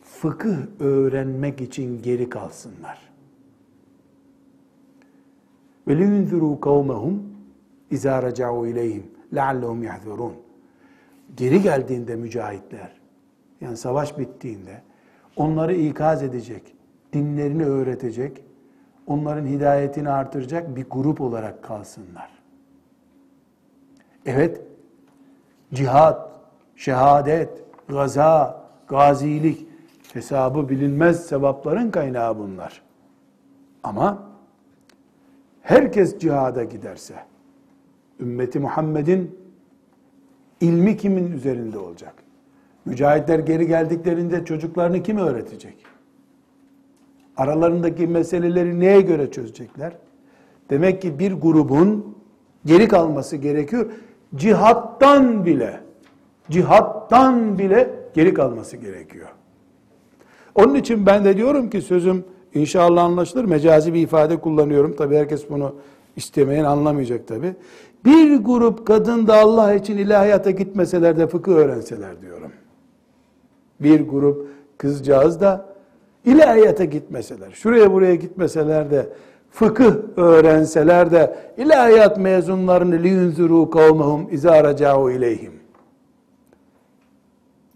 fıkıh 0.03 0.57
öğrenmek 0.79 1.61
için 1.61 2.01
geri 2.01 2.29
kalsınlar. 2.29 3.11
Ve 5.87 5.97
liyunziru 5.97 6.59
kavmehum 6.59 7.23
izâ 7.91 8.23
reca'u 8.23 8.67
ileyhim 8.67 9.11
leallehum 9.33 9.83
yahzurun. 9.83 10.33
geri 11.37 11.61
geldiğinde 11.61 12.15
mücahitler, 12.15 12.91
yani 13.61 13.77
savaş 13.77 14.19
bittiğinde 14.19 14.81
onları 15.35 15.75
ikaz 15.75 16.23
edecek, 16.23 16.75
dinlerini 17.13 17.65
öğretecek, 17.65 18.43
onların 19.07 19.45
hidayetini 19.45 20.09
artıracak 20.09 20.75
bir 20.75 20.85
grup 20.89 21.21
olarak 21.21 21.63
kalsınlar. 21.63 22.29
Evet, 24.25 24.61
cihat, 25.73 26.30
şehadet, 26.81 27.49
gaza, 27.87 28.63
gazilik 28.87 29.67
hesabı 30.13 30.69
bilinmez 30.69 31.25
sevapların 31.25 31.91
kaynağı 31.91 32.37
bunlar. 32.37 32.81
Ama 33.83 34.23
herkes 35.61 36.19
cihada 36.19 36.63
giderse, 36.63 37.13
ümmeti 38.19 38.59
Muhammed'in 38.59 39.39
ilmi 40.61 40.97
kimin 40.97 41.31
üzerinde 41.31 41.77
olacak? 41.79 42.13
Mücahitler 42.85 43.39
geri 43.39 43.67
geldiklerinde 43.67 44.45
çocuklarını 44.45 45.03
kim 45.03 45.17
öğretecek? 45.17 45.85
Aralarındaki 47.37 48.07
meseleleri 48.07 48.79
neye 48.79 49.01
göre 49.01 49.31
çözecekler? 49.31 49.93
Demek 50.69 51.01
ki 51.01 51.19
bir 51.19 51.33
grubun 51.33 52.17
geri 52.65 52.87
kalması 52.87 53.37
gerekiyor. 53.37 53.91
Cihattan 54.35 55.45
bile, 55.45 55.90
cihattan 56.49 57.59
bile 57.59 57.89
geri 58.13 58.33
kalması 58.33 58.77
gerekiyor. 58.77 59.27
Onun 60.55 60.75
için 60.75 61.05
ben 61.05 61.25
de 61.25 61.37
diyorum 61.37 61.69
ki 61.69 61.81
sözüm 61.81 62.23
inşallah 62.53 63.03
anlaşılır. 63.03 63.45
Mecazi 63.45 63.93
bir 63.93 64.01
ifade 64.01 64.39
kullanıyorum. 64.39 64.95
Tabi 64.95 65.15
herkes 65.15 65.49
bunu 65.49 65.75
istemeyen 66.15 66.63
anlamayacak 66.63 67.27
tabi. 67.27 67.55
Bir 68.05 68.35
grup 68.35 68.87
kadın 68.87 69.27
da 69.27 69.39
Allah 69.39 69.73
için 69.73 69.97
ilahiyata 69.97 70.51
gitmeseler 70.51 71.17
de 71.17 71.27
fıkıh 71.27 71.51
öğrenseler 71.51 72.21
diyorum. 72.21 72.51
Bir 73.79 74.07
grup 74.07 74.47
kızcağız 74.77 75.41
da 75.41 75.65
ilahiyata 76.25 76.85
gitmeseler, 76.85 77.51
şuraya 77.51 77.93
buraya 77.93 78.15
gitmeseler 78.15 78.91
de 78.91 79.09
fıkıh 79.51 79.93
öğrenseler 80.17 81.11
de 81.11 81.35
ilahiyat 81.57 82.17
mezunlarını 82.17 83.03
liyunzuru 83.03 83.69
kavmehum 83.69 84.27
izâ 84.31 84.63
raca'u 84.63 85.11
ileyhim. 85.11 85.60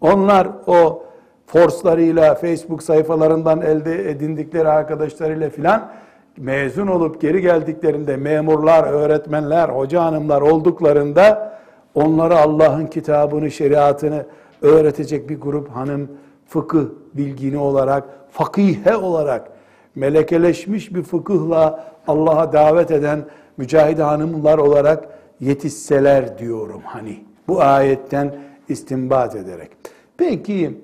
Onlar 0.00 0.48
o 0.66 1.02
forslarıyla, 1.46 2.34
Facebook 2.34 2.82
sayfalarından 2.82 3.62
elde 3.62 4.10
edindikleri 4.10 4.68
arkadaşlarıyla 4.68 5.50
filan 5.50 5.92
mezun 6.36 6.86
olup 6.86 7.20
geri 7.20 7.42
geldiklerinde 7.42 8.16
memurlar, 8.16 8.84
öğretmenler, 8.84 9.68
hoca 9.68 10.04
hanımlar 10.04 10.40
olduklarında 10.40 11.58
onlara 11.94 12.40
Allah'ın 12.40 12.86
kitabını, 12.86 13.50
şeriatını 13.50 14.26
öğretecek 14.62 15.28
bir 15.28 15.40
grup 15.40 15.68
hanım 15.68 16.08
fıkıh 16.48 16.84
bilgini 17.14 17.58
olarak, 17.58 18.04
fakihe 18.30 18.96
olarak 18.96 19.48
melekeleşmiş 19.94 20.94
bir 20.94 21.02
fıkıhla 21.02 21.84
Allah'a 22.08 22.52
davet 22.52 22.90
eden 22.90 23.24
mücahide 23.56 24.02
hanımlar 24.02 24.58
olarak 24.58 25.08
yetişseler 25.40 26.38
diyorum 26.38 26.82
hani. 26.84 27.24
Bu 27.48 27.62
ayetten 27.62 28.34
istinbat 28.68 29.36
ederek. 29.36 29.70
Peki 30.16 30.80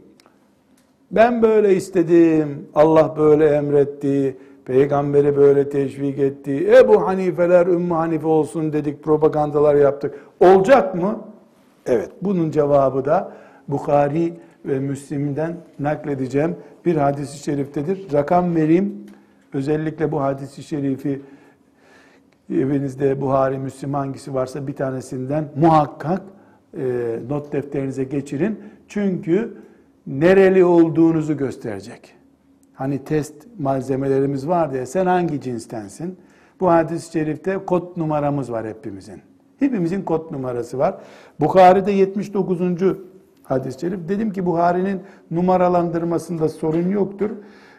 ben 1.10 1.42
böyle 1.42 1.76
istedim, 1.76 2.68
Allah 2.74 3.14
böyle 3.16 3.46
emretti, 3.46 4.36
peygamberi 4.64 5.36
böyle 5.36 5.68
teşvik 5.68 6.18
etti, 6.18 6.74
Ebu 6.78 7.06
Hanifeler 7.06 7.66
Ümmü 7.66 7.94
Hanife 7.94 8.26
olsun 8.26 8.72
dedik, 8.72 9.02
propagandalar 9.02 9.74
yaptık. 9.74 10.14
Olacak 10.40 10.94
mı? 10.94 11.20
Evet, 11.86 12.10
bunun 12.22 12.50
cevabı 12.50 13.04
da 13.04 13.32
Bukhari 13.68 14.34
ve 14.64 14.78
Müslim'den 14.78 15.56
nakledeceğim 15.78 16.56
bir 16.84 16.96
hadis-i 16.96 17.38
şeriftedir. 17.38 18.12
Rakam 18.12 18.56
vereyim. 18.56 19.06
Özellikle 19.54 20.12
bu 20.12 20.20
hadis-i 20.22 20.62
şerifi 20.62 21.22
evinizde 22.50 23.20
Buhari, 23.20 23.58
Müslim 23.58 23.94
hangisi 23.94 24.34
varsa 24.34 24.66
bir 24.66 24.76
tanesinden 24.76 25.48
muhakkak 25.56 26.22
e, 26.78 27.18
not 27.28 27.52
defterinize 27.52 28.04
geçirin. 28.04 28.60
Çünkü 28.88 29.54
nereli 30.06 30.64
olduğunuzu 30.64 31.36
gösterecek. 31.36 32.14
Hani 32.74 33.04
test 33.04 33.34
malzemelerimiz 33.58 34.48
var 34.48 34.72
diye 34.72 34.86
sen 34.86 35.06
hangi 35.06 35.40
cinstensin? 35.40 36.16
Bu 36.60 36.70
hadis-i 36.70 37.12
şerifte 37.12 37.58
kod 37.66 37.96
numaramız 37.96 38.52
var 38.52 38.66
hepimizin. 38.66 39.22
Hepimizin 39.58 40.02
kod 40.02 40.32
numarası 40.32 40.78
var. 40.78 40.94
Bukhari'de 41.40 41.92
79 41.92 42.60
hadis-i 43.42 43.80
şerif. 43.80 44.08
Dedim 44.08 44.32
ki 44.32 44.46
Buhari'nin 44.46 45.00
numaralandırmasında 45.30 46.48
sorun 46.48 46.88
yoktur. 46.88 47.30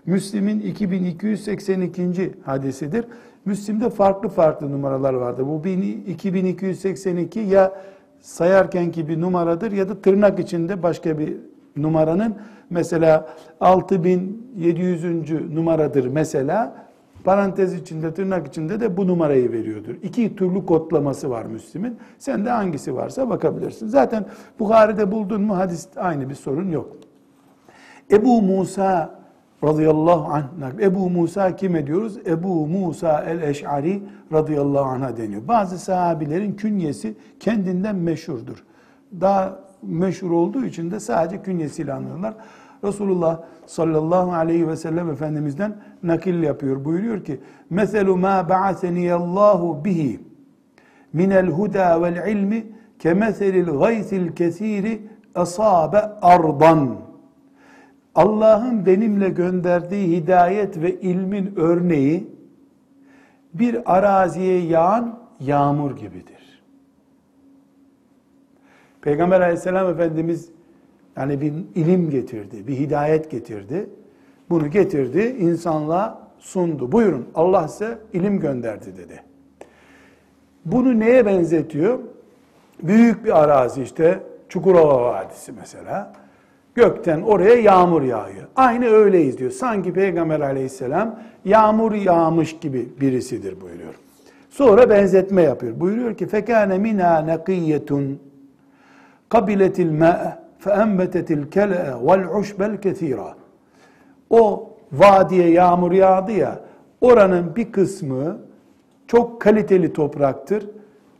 Müslim'in 0.05 0.59
2282. 0.59 2.31
hadisidir. 2.45 3.05
Müslim'de 3.45 3.89
farklı 3.89 4.29
farklı 4.29 4.71
numaralar 4.71 5.13
vardı. 5.13 5.47
Bu 5.47 5.67
2282 5.67 7.39
ya 7.39 7.73
sayarken 8.23 8.91
ki 8.91 9.07
bir 9.07 9.21
numaradır 9.21 9.71
ya 9.71 9.89
da 9.89 10.01
tırnak 10.01 10.39
içinde 10.39 10.83
başka 10.83 11.19
bir 11.19 11.37
numaranın 11.77 12.35
mesela 12.69 13.29
6700. 13.59 15.31
numaradır 15.55 16.07
mesela 16.07 16.83
Parantez 17.23 17.73
içinde, 17.73 18.13
tırnak 18.13 18.47
içinde 18.47 18.79
de 18.79 18.97
bu 18.97 19.07
numarayı 19.07 19.51
veriyordur. 19.51 19.95
İki 20.03 20.35
türlü 20.35 20.65
kodlaması 20.65 21.29
var 21.29 21.45
Müslim'in. 21.45 21.97
Sen 22.17 22.45
de 22.45 22.49
hangisi 22.49 22.95
varsa 22.95 23.29
bakabilirsin. 23.29 23.87
Zaten 23.87 24.25
Bukhari'de 24.59 25.11
buldun 25.11 25.41
mu 25.41 25.57
hadis 25.57 25.87
aynı 25.95 26.29
bir 26.29 26.35
sorun 26.35 26.71
yok. 26.71 26.97
Ebu 28.11 28.41
Musa 28.41 29.22
radıyallahu 29.64 30.32
anh, 30.32 30.44
Ebu 30.80 31.10
Musa 31.10 31.56
kime 31.56 31.86
diyoruz? 31.86 32.18
Ebu 32.26 32.66
Musa 32.66 33.24
el-Eş'ari 33.24 34.02
radıyallahu 34.32 34.84
anh'a 34.84 35.16
deniyor. 35.16 35.48
Bazı 35.48 35.78
sahabilerin 35.78 36.52
künyesi 36.52 37.14
kendinden 37.40 37.96
meşhurdur. 37.96 38.64
Daha 39.20 39.58
meşhur 39.82 40.30
olduğu 40.30 40.64
için 40.64 40.90
de 40.90 41.00
sadece 41.00 41.42
künyesiyle 41.42 41.92
anlıyorlar. 41.92 42.34
Resulullah 42.84 43.40
sallallahu 43.66 44.32
aleyhi 44.32 44.68
ve 44.68 44.76
sellem 44.76 45.10
Efendimiz'den 45.10 45.76
nakil 46.02 46.42
yapıyor. 46.42 46.84
Buyuruyor 46.84 47.24
ki, 47.24 47.40
مَثَلُ 47.72 48.06
مَا 48.06 48.48
بَعَثَنِيَ 48.48 49.10
اللّٰهُ 49.12 49.84
بِهِ 49.84 50.18
مِنَ 51.14 51.32
الْهُدَى 51.42 51.88
وَالْعِلْمِ 52.02 52.52
كَمَثَلِ 53.04 53.54
الْغَيْثِ 53.66 54.10
الْكَثِيرِ 54.22 54.84
أَصَابَ 55.36 55.94
أَرْضًا 56.34 56.74
Allah'ın 58.15 58.85
benimle 58.85 59.29
gönderdiği 59.29 60.17
hidayet 60.17 60.81
ve 60.81 60.99
ilmin 60.99 61.53
örneği 61.55 62.27
bir 63.53 63.95
araziye 63.97 64.59
yağan 64.59 65.19
yağmur 65.39 65.97
gibidir. 65.97 66.63
Peygamber 69.01 69.41
aleyhisselam 69.41 69.89
Efendimiz 69.89 70.49
yani 71.17 71.41
bir 71.41 71.53
ilim 71.75 72.09
getirdi, 72.09 72.67
bir 72.67 72.77
hidayet 72.79 73.31
getirdi. 73.31 73.89
Bunu 74.49 74.71
getirdi, 74.71 75.35
insanlığa 75.39 76.27
sundu. 76.39 76.91
Buyurun 76.91 77.29
Allah 77.35 77.67
size 77.67 77.97
ilim 78.13 78.39
gönderdi 78.39 78.97
dedi. 78.97 79.23
Bunu 80.65 80.99
neye 80.99 81.25
benzetiyor? 81.25 81.99
Büyük 82.83 83.25
bir 83.25 83.43
arazi 83.43 83.81
işte 83.81 84.19
Çukurova 84.49 85.01
Vadisi 85.01 85.51
mesela. 85.51 86.22
Gökten 86.75 87.21
oraya 87.21 87.55
yağmur 87.55 88.01
yağıyor. 88.01 88.47
Aynı 88.55 88.85
öyleyiz 88.85 89.37
diyor. 89.37 89.51
Sanki 89.51 89.93
Peygamber 89.93 90.39
aleyhisselam 90.39 91.19
yağmur 91.45 91.91
yağmış 91.91 92.59
gibi 92.59 92.89
birisidir 93.01 93.61
buyuruyor. 93.61 93.93
Sonra 94.49 94.89
benzetme 94.89 95.41
yapıyor. 95.41 95.79
Buyuruyor 95.79 96.17
ki 96.17 96.27
fekane 96.27 96.77
mina 96.77 97.27
nakiyetun 97.27 98.19
kabiletil 99.29 99.91
ma'a 99.91 100.43
feembetetil 100.59 101.51
kele'e 101.51 101.93
vel 102.07 102.39
uşbel 102.39 102.81
kethira. 102.81 103.35
O 104.29 104.69
vadiye 104.91 105.49
yağmur 105.49 105.91
yağdı 105.91 106.31
ya, 106.31 106.59
oranın 107.01 107.55
bir 107.55 107.71
kısmı 107.71 108.37
çok 109.07 109.41
kaliteli 109.41 109.93
topraktır. 109.93 110.69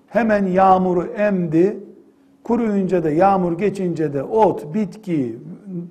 Hemen 0.07 0.45
yağmuru 0.45 1.05
emdi, 1.05 1.77
kuruyunca 2.43 3.03
da 3.03 3.09
yağmur 3.09 3.57
geçince 3.57 4.13
de 4.13 4.23
ot, 4.23 4.73
bitki, 4.73 5.39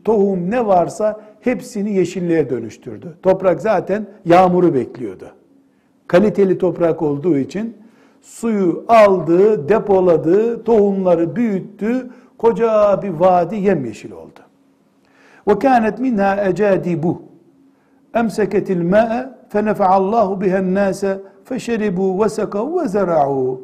tohum 0.05 0.50
ne 0.50 0.66
varsa 0.66 1.20
hepsini 1.40 1.92
yeşilliğe 1.92 2.50
dönüştürdü. 2.50 3.16
Toprak 3.22 3.61
zaten 3.61 4.07
yağmuru 4.24 4.74
bekliyordu. 4.74 5.26
Kaliteli 6.07 6.59
toprak 6.59 7.03
olduğu 7.03 7.38
için 7.38 7.76
suyu 8.22 8.84
aldı, 8.88 9.68
depoladı, 9.68 10.64
tohumları 10.64 11.36
büyüttü, 11.36 12.11
Koca 12.42 13.03
bir 13.03 13.11
vadi 13.11 13.57
yemyeşil 13.57 14.12
oldu. 14.12 14.40
Ve 15.48 15.59
kânet 15.59 15.98
minhâ 15.98 16.44
ecâdibu. 16.44 17.22
Emseketil 18.14 18.82
mâ'e 18.82 19.30
fenefe'allâhu 19.48 20.40
bihen 20.40 20.74
nâse 20.74 21.20
feşeribû 21.44 22.24
ve 22.24 22.28
sekav 22.28 22.74
ve 22.74 22.84
zera'û. 22.84 23.61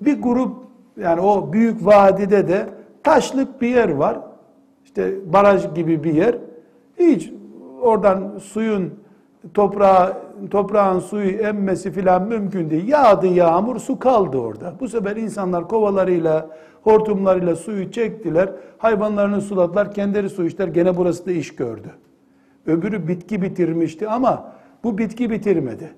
Bir 0.00 0.22
grup 0.22 0.56
yani 0.96 1.20
o 1.20 1.52
büyük 1.52 1.86
vadide 1.86 2.48
de 2.48 2.68
taşlık 3.02 3.60
bir 3.60 3.68
yer 3.68 3.88
var. 3.88 4.18
İşte 4.84 5.32
baraj 5.32 5.74
gibi 5.74 6.04
bir 6.04 6.14
yer. 6.14 6.38
Hiç 6.98 7.32
oradan 7.82 8.38
suyun 8.38 8.94
toprağa, 9.54 10.22
toprağın 10.50 10.98
suyu 10.98 11.30
emmesi 11.30 11.90
filan 11.90 12.22
mümkün 12.22 12.70
değil. 12.70 12.88
Yağdı 12.88 13.26
yağmur, 13.26 13.78
su 13.78 13.98
kaldı 13.98 14.38
orada. 14.38 14.74
Bu 14.80 14.88
sefer 14.88 15.16
insanlar 15.16 15.68
kovalarıyla, 15.68 16.48
hortumlarıyla 16.82 17.56
suyu 17.56 17.92
çektiler. 17.92 18.50
Hayvanlarını 18.78 19.40
suladılar, 19.40 19.92
kendileri 19.92 20.28
su 20.30 20.46
içtiler. 20.46 20.68
Gene 20.68 20.96
burası 20.96 21.26
da 21.26 21.32
iş 21.32 21.56
gördü. 21.56 21.90
Öbürü 22.66 23.08
bitki 23.08 23.42
bitirmişti 23.42 24.08
ama 24.08 24.52
bu 24.84 24.98
bitki 24.98 25.30
bitirmedi. 25.30 25.90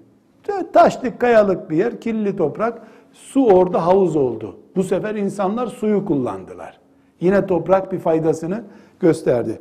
Taşlık, 0.73 1.21
kayalık 1.21 1.71
bir 1.71 1.77
yer, 1.77 2.01
kirli 2.01 2.37
toprak. 2.37 2.83
Su 3.13 3.47
orada 3.47 3.87
havuz 3.87 4.17
oldu. 4.17 4.57
Bu 4.77 4.85
sefer 4.85 5.15
insanlar 5.15 5.67
suyu 5.67 6.05
kullandılar. 6.05 6.79
Yine 7.21 7.47
toprak 7.47 7.93
bir 7.93 7.99
faydasını 7.99 8.65
gösterdi. 9.01 9.61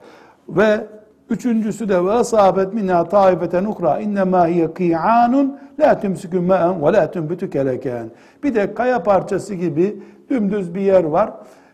Ve 0.50 0.88
üçüncüsü 1.30 1.90
de 1.90 2.06
ve 2.06 2.24
sahabet 2.24 2.74
minna 2.74 3.04
taifeten 3.04 3.66
ukra 3.66 4.00
innema 4.00 4.48
hiye 4.48 4.74
qi'anun 4.74 5.60
la 5.80 6.00
tumsiku 6.00 6.42
ma'an 6.42 6.84
ve 6.86 6.94
la 6.94 7.12
tunbitu 7.12 7.50
keleken. 7.50 8.12
Bir 8.44 8.56
de 8.56 8.74
kaya 8.74 9.04
parçası 9.04 9.56
gibi 9.56 10.00
dümdüz 10.30 10.76
bir 10.76 10.82
yer 10.82 11.04
var. 11.04 11.34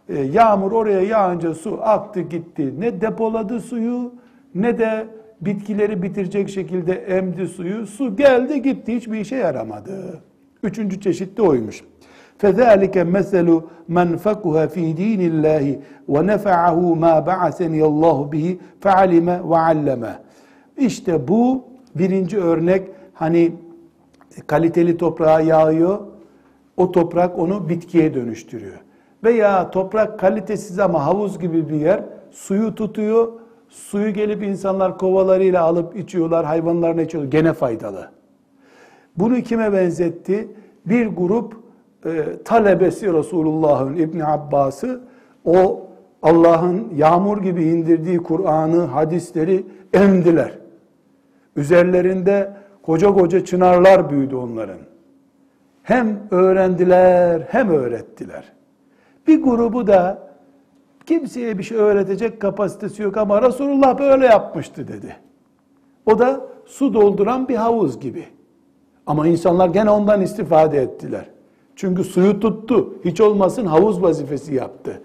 Ee, 0.09 0.19
yağmur 0.19 0.71
oraya 0.71 1.01
yağınca 1.01 1.53
su 1.53 1.79
aktı 1.81 2.21
gitti. 2.21 2.73
Ne 2.79 3.01
depoladı 3.01 3.59
suyu 3.59 4.13
ne 4.55 4.79
de 4.79 5.07
bitkileri 5.41 6.03
bitirecek 6.03 6.49
şekilde 6.49 6.93
emdi 6.93 7.47
suyu. 7.47 7.87
Su 7.87 8.15
geldi 8.15 8.61
gitti 8.61 8.95
hiçbir 8.95 9.19
işe 9.19 9.35
yaramadı. 9.35 10.21
Üçüncü 10.63 11.01
çeşit 11.01 11.37
de 11.37 11.41
oymuş. 11.41 11.83
فذلك 12.40 12.96
مثل 13.16 13.60
من 13.96 14.08
فقه 14.16 14.66
في 14.66 14.92
دين 15.02 15.20
الله 15.30 15.64
ونفعه 16.08 16.78
ما 17.04 17.14
بعثني 17.30 17.82
الله 17.90 18.18
به 18.32 18.46
فعلم 18.84 19.28
وعلم. 19.50 20.02
İşte 20.78 21.28
bu 21.28 21.64
birinci 21.94 22.38
örnek 22.38 22.88
hani 23.14 23.52
kaliteli 24.46 24.96
toprağa 24.96 25.40
yağıyor. 25.40 25.98
O 26.76 26.92
toprak 26.92 27.38
onu 27.38 27.68
bitkiye 27.68 28.14
dönüştürüyor. 28.14 28.80
Veya 29.24 29.70
toprak 29.70 30.18
kalitesiz 30.18 30.78
ama 30.78 31.06
havuz 31.06 31.38
gibi 31.38 31.68
bir 31.68 31.74
yer 31.74 32.00
suyu 32.30 32.74
tutuyor. 32.74 33.32
Suyu 33.68 34.12
gelip 34.12 34.42
insanlar 34.42 34.98
kovalarıyla 34.98 35.62
alıp 35.62 35.96
içiyorlar, 35.96 36.46
hayvanlarına 36.46 37.02
içiyorlar. 37.02 37.30
Gene 37.30 37.52
faydalı. 37.52 38.10
Bunu 39.16 39.42
kime 39.42 39.72
benzetti? 39.72 40.48
Bir 40.86 41.06
grup 41.06 41.59
e, 42.05 42.43
talebesi 42.45 43.13
Resulullah'ın 43.13 43.95
İbn 43.95 44.19
Abbas'ı 44.19 45.01
o 45.45 45.87
Allah'ın 46.21 46.93
yağmur 46.95 47.41
gibi 47.41 47.63
indirdiği 47.63 48.17
Kur'an'ı, 48.17 48.81
hadisleri 48.81 49.65
emdiler. 49.93 50.57
Üzerlerinde 51.55 52.53
koca 52.83 53.13
koca 53.13 53.45
çınarlar 53.45 54.09
büyüdü 54.09 54.35
onların. 54.35 54.77
Hem 55.83 56.19
öğrendiler 56.31 57.41
hem 57.49 57.69
öğrettiler. 57.69 58.53
Bir 59.27 59.43
grubu 59.43 59.87
da 59.87 60.31
kimseye 61.05 61.57
bir 61.57 61.63
şey 61.63 61.77
öğretecek 61.77 62.41
kapasitesi 62.41 63.03
yok 63.03 63.17
ama 63.17 63.41
Resulullah 63.41 63.99
böyle 63.99 64.25
yapmıştı 64.25 64.87
dedi. 64.87 65.15
O 66.05 66.19
da 66.19 66.41
su 66.65 66.93
dolduran 66.93 67.47
bir 67.47 67.55
havuz 67.55 67.99
gibi. 67.99 68.25
Ama 69.05 69.27
insanlar 69.27 69.69
gene 69.69 69.89
ondan 69.89 70.21
istifade 70.21 70.81
ettiler. 70.81 71.25
Çünkü 71.81 72.03
suyu 72.03 72.39
tuttu. 72.39 72.93
Hiç 73.05 73.21
olmasın 73.21 73.65
havuz 73.65 74.01
vazifesi 74.01 74.55
yaptı. 74.55 75.01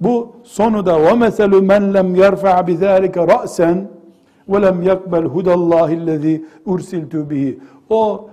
Bu 0.00 0.36
sonu 0.42 0.86
da 0.86 1.16
men 1.60 1.94
lem 1.94 2.14
yerfa 2.14 2.66
bi 2.66 2.76
zalika 2.76 3.28
ra'sen 3.28 3.88
ve 4.48 4.62
lem 4.62 4.82
yakbel 4.82 5.24
hudallahi 5.24 6.00
allazi 6.00 6.44
ursiltu 6.66 7.30
bihi. 7.30 7.58
O 7.90 8.30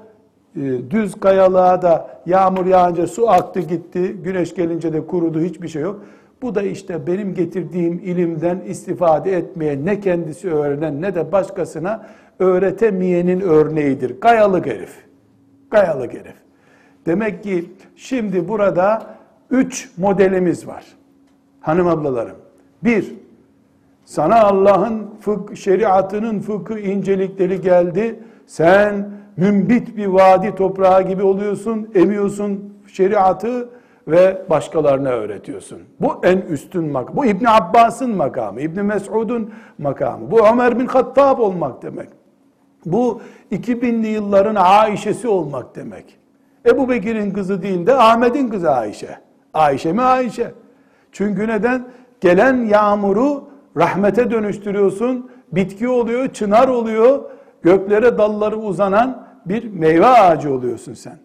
e, 0.55 0.61
düz 0.89 1.15
kayalığa 1.15 1.81
da 1.81 2.21
yağmur 2.25 2.65
yağınca 2.65 3.07
su 3.07 3.29
aktı 3.29 3.59
gitti, 3.59 4.15
güneş 4.23 4.55
gelince 4.55 4.93
de 4.93 5.07
kurudu 5.07 5.41
hiçbir 5.41 5.67
şey 5.67 5.81
yok. 5.81 6.03
Bu 6.41 6.55
da 6.55 6.61
işte 6.61 7.07
benim 7.07 7.33
getirdiğim 7.33 7.93
ilimden 7.93 8.59
istifade 8.67 9.37
etmeyen 9.37 9.85
ne 9.85 9.99
kendisi 9.99 10.51
öğrenen 10.51 11.01
ne 11.01 11.15
de 11.15 11.31
başkasına 11.31 12.05
öğretemeyenin 12.39 13.41
örneğidir. 13.41 14.19
Kayalık 14.19 14.65
herif. 14.65 15.05
Kayalık 15.69 16.13
herif. 16.13 16.48
Demek 17.05 17.43
ki 17.43 17.65
şimdi 17.95 18.47
burada 18.47 19.15
üç 19.51 19.89
modelimiz 19.97 20.67
var. 20.67 20.85
Hanım 21.61 21.87
ablalarım. 21.87 22.35
Bir, 22.83 23.15
sana 24.05 24.43
Allah'ın 24.43 25.09
fık, 25.21 25.57
şeriatının 25.57 26.39
fıkı 26.39 26.79
incelikleri 26.79 27.61
geldi. 27.61 28.19
Sen 28.47 29.09
mümbit 29.37 29.97
bir 29.97 30.05
vadi 30.05 30.55
toprağı 30.55 31.07
gibi 31.07 31.23
oluyorsun, 31.23 31.89
emiyorsun 31.95 32.73
şeriatı 32.87 33.69
ve 34.07 34.41
başkalarına 34.49 35.09
öğretiyorsun. 35.09 35.79
Bu 36.01 36.21
en 36.23 36.37
üstün 36.37 36.91
makam. 36.91 37.15
Bu 37.15 37.25
İbn 37.25 37.45
Abbas'ın 37.45 38.15
makamı, 38.15 38.61
İbn 38.61 38.79
Mes'ud'un 38.79 39.53
makamı. 39.77 40.31
Bu 40.31 40.47
Ömer 40.47 40.79
bin 40.79 40.85
Hattab 40.85 41.39
olmak 41.39 41.81
demek. 41.81 42.09
Bu 42.85 43.21
2000'li 43.51 44.07
yılların 44.07 44.55
Aişe'si 44.55 45.27
olmak 45.27 45.75
demek. 45.75 46.19
Ebu 46.65 46.89
Bekir'in 46.89 47.31
kızı 47.31 47.61
değil 47.61 47.87
de 47.87 47.93
Ahmet'in 47.93 48.49
kızı 48.49 48.71
Ayşe. 48.71 49.17
Ayşe 49.53 49.93
mi 49.93 50.01
Ayşe? 50.01 50.51
Çünkü 51.11 51.47
neden? 51.47 51.83
Gelen 52.21 52.65
yağmuru 52.65 53.49
rahmete 53.77 54.31
dönüştürüyorsun. 54.31 55.31
Bitki 55.51 55.87
oluyor, 55.87 56.27
çınar 56.27 56.67
oluyor. 56.67 57.19
Göklere 57.61 58.17
dalları 58.17 58.57
uzanan 58.57 59.27
bir 59.45 59.73
meyve 59.73 60.07
ağacı 60.07 60.53
oluyorsun 60.53 60.93
sen. 60.93 61.17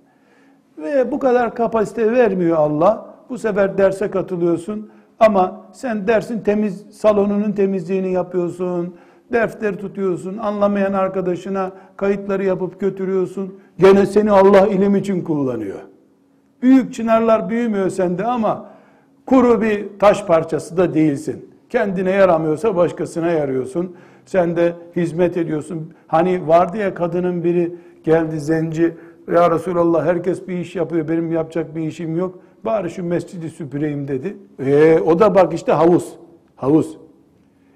Ve 0.79 1.11
bu 1.13 1.19
kadar 1.19 1.55
kapasite 1.55 2.13
vermiyor 2.13 2.57
Allah. 2.57 3.15
Bu 3.31 3.39
sefer 3.39 3.79
derse 3.79 4.11
katılıyorsun. 4.11 4.91
Ama 5.21 5.67
sen 5.73 6.09
dersin 6.09 6.41
temiz 6.41 6.87
salonunun 6.91 7.53
temizliğini 7.53 8.13
yapıyorsun. 8.13 8.95
Defter 9.33 9.77
tutuyorsun. 9.77 10.39
Anlamayan 10.39 10.93
arkadaşına 10.93 11.71
kayıtları 11.97 12.45
yapıp 12.45 12.81
götürüyorsun. 12.81 13.55
Gene 13.79 14.07
seni 14.07 14.31
Allah 14.31 14.67
ilim 14.67 14.97
için 14.97 15.23
kullanıyor. 15.23 15.79
Büyük 16.63 16.95
çınarlar 16.95 17.49
büyümüyor 17.51 17.91
sende 17.91 18.25
ama 18.25 18.71
kuru 19.27 19.63
bir 19.63 19.99
taş 19.99 20.27
parçası 20.27 20.77
da 20.77 20.95
değilsin. 20.95 21.51
Kendine 21.71 22.11
yaramıyorsa 22.11 22.77
başkasına 22.77 23.31
yarıyorsun. 23.31 23.97
Sen 24.27 24.57
de 24.57 24.73
hizmet 24.97 25.37
ediyorsun. 25.37 25.93
Hani 26.07 26.49
vardı 26.49 26.77
ya 26.77 26.95
kadının 26.95 27.45
biri 27.45 27.77
geldi 28.05 28.41
zenci. 28.41 28.95
Ya 29.33 29.51
Resulallah 29.51 30.05
herkes 30.07 30.49
bir 30.49 30.59
iş 30.59 30.77
yapıyor. 30.77 31.09
Benim 31.09 31.33
yapacak 31.33 31.77
bir 31.77 31.81
işim 31.81 32.17
yok. 32.17 32.39
Bari 32.65 32.91
şu 32.91 33.05
mescidi 33.05 33.51
süpüreyim 33.51 34.09
dedi. 34.09 34.37
E, 34.59 34.99
o 35.01 35.19
da 35.19 35.35
bak 35.35 35.55
işte 35.55 35.73
havuz. 35.73 36.17
Havuz. 36.57 36.99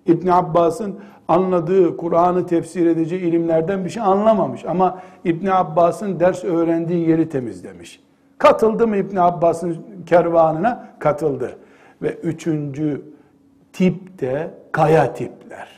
İbn 0.09 0.29
Abbas'ın 0.29 0.95
anladığı, 1.29 1.97
Kur'an'ı 1.97 2.47
tefsir 2.47 2.87
edeceği 2.87 3.21
ilimlerden 3.21 3.85
bir 3.85 3.91
şey 3.91 4.03
anlamamış. 4.03 4.65
Ama 4.65 4.99
İbn 5.25 5.47
Abbas'ın 5.47 6.21
ders 6.21 6.45
öğrendiği 6.45 7.09
yeri 7.09 7.29
temizlemiş. 7.29 8.01
Katıldı 8.39 8.87
mı 8.87 8.97
İbn 8.97 9.17
Abbas'ın 9.17 9.77
kervanına? 10.07 10.89
Katıldı. 10.99 11.59
Ve 12.03 12.15
üçüncü 12.15 13.03
tip 13.73 14.21
de 14.21 14.51
kaya 14.73 15.15
tipler. 15.15 15.69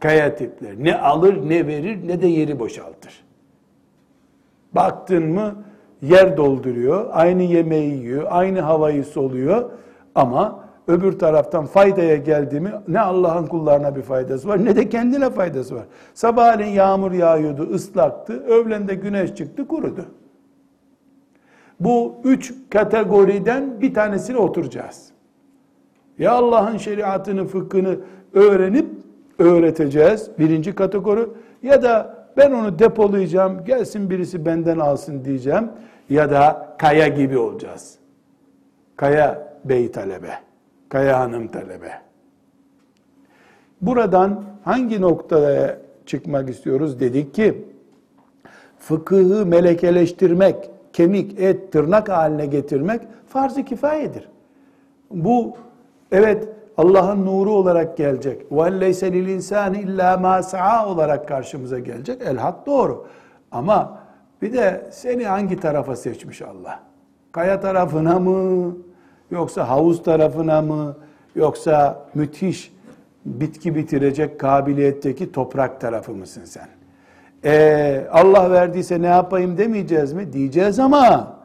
Kaya 0.00 0.36
tipler. 0.36 0.74
Ne 0.78 0.98
alır 0.98 1.48
ne 1.48 1.66
verir 1.66 2.08
ne 2.08 2.22
de 2.22 2.26
yeri 2.26 2.58
boşaltır. 2.58 3.24
Baktın 4.72 5.26
mı 5.26 5.54
yer 6.02 6.36
dolduruyor, 6.36 7.06
aynı 7.12 7.42
yemeği 7.42 7.94
yiyor, 7.94 8.26
aynı 8.30 8.60
havayı 8.60 9.04
soluyor 9.04 9.70
ama 10.14 10.64
öbür 10.88 11.18
taraftan 11.18 11.66
faydaya 11.66 12.16
geldi 12.16 12.60
mi 12.60 12.72
ne 12.88 13.00
Allah'ın 13.00 13.46
kullarına 13.46 13.96
bir 13.96 14.02
faydası 14.02 14.48
var 14.48 14.64
ne 14.64 14.76
de 14.76 14.88
kendine 14.88 15.30
faydası 15.30 15.74
var. 15.74 15.84
Sabahleyin 16.14 16.72
yağmur 16.72 17.12
yağıyordu, 17.12 17.70
ıslaktı. 17.74 18.44
Öğlende 18.46 18.94
güneş 18.94 19.34
çıktı, 19.34 19.68
kurudu. 19.68 20.04
Bu 21.80 22.14
üç 22.24 22.54
kategoriden 22.70 23.80
bir 23.80 23.94
tanesine 23.94 24.36
oturacağız. 24.36 25.10
Ya 26.18 26.32
Allah'ın 26.32 26.76
şeriatını, 26.76 27.46
fıkhını 27.46 27.96
öğrenip 28.34 28.86
öğreteceğiz. 29.38 30.30
Birinci 30.38 30.74
kategori. 30.74 31.26
Ya 31.62 31.82
da 31.82 32.20
ben 32.36 32.52
onu 32.52 32.78
depolayacağım, 32.78 33.64
gelsin 33.64 34.10
birisi 34.10 34.46
benden 34.46 34.78
alsın 34.78 35.24
diyeceğim. 35.24 35.68
Ya 36.10 36.30
da 36.30 36.76
kaya 36.78 37.08
gibi 37.08 37.38
olacağız. 37.38 37.98
Kaya 38.96 39.56
bey 39.64 39.92
talebe. 39.92 40.49
Kaya 40.89 41.19
Hanım 41.19 41.47
talebe. 41.47 41.91
Buradan 43.81 44.43
hangi 44.63 45.01
noktaya 45.01 45.77
çıkmak 46.05 46.49
istiyoruz? 46.49 46.99
Dedik 46.99 47.33
ki 47.33 47.65
fıkıhı 48.79 49.45
melekeleştirmek, 49.45 50.69
kemik, 50.93 51.39
et, 51.39 51.71
tırnak 51.71 52.09
haline 52.09 52.45
getirmek 52.45 53.01
farz-ı 53.27 53.63
kifayedir. 53.63 54.29
Bu 55.11 55.57
Evet, 56.11 56.49
Allah'ın 56.77 57.25
nuru 57.25 57.51
olarak 57.51 57.97
gelecek. 57.97 58.41
وَاَلَّيْسَ 58.51 59.05
لِلْاِنْسَانِ 59.05 59.77
illa 59.77 60.13
مَا 60.13 60.39
سَعَى 60.39 60.85
olarak 60.85 61.27
karşımıza 61.27 61.79
gelecek. 61.79 62.21
El 62.21 62.37
hak 62.37 62.65
doğru. 62.65 63.07
Ama 63.51 63.99
bir 64.41 64.53
de 64.53 64.89
seni 64.91 65.25
hangi 65.25 65.59
tarafa 65.59 65.95
seçmiş 65.95 66.41
Allah? 66.41 66.79
Kaya 67.31 67.59
tarafına 67.59 68.19
mı? 68.19 68.75
Yoksa 69.30 69.68
havuz 69.68 70.02
tarafına 70.02 70.62
mı? 70.62 70.96
Yoksa 71.34 72.06
müthiş 72.14 72.72
bitki 73.24 73.74
bitirecek 73.74 74.40
kabiliyetteki 74.40 75.32
toprak 75.32 75.80
tarafı 75.80 76.12
mısın 76.12 76.44
sen? 76.44 76.68
Ee, 77.44 78.06
Allah 78.12 78.50
verdiyse 78.50 79.02
ne 79.02 79.06
yapayım 79.06 79.58
demeyeceğiz 79.58 80.12
mi? 80.12 80.32
Diyeceğiz 80.32 80.78
ama 80.78 81.36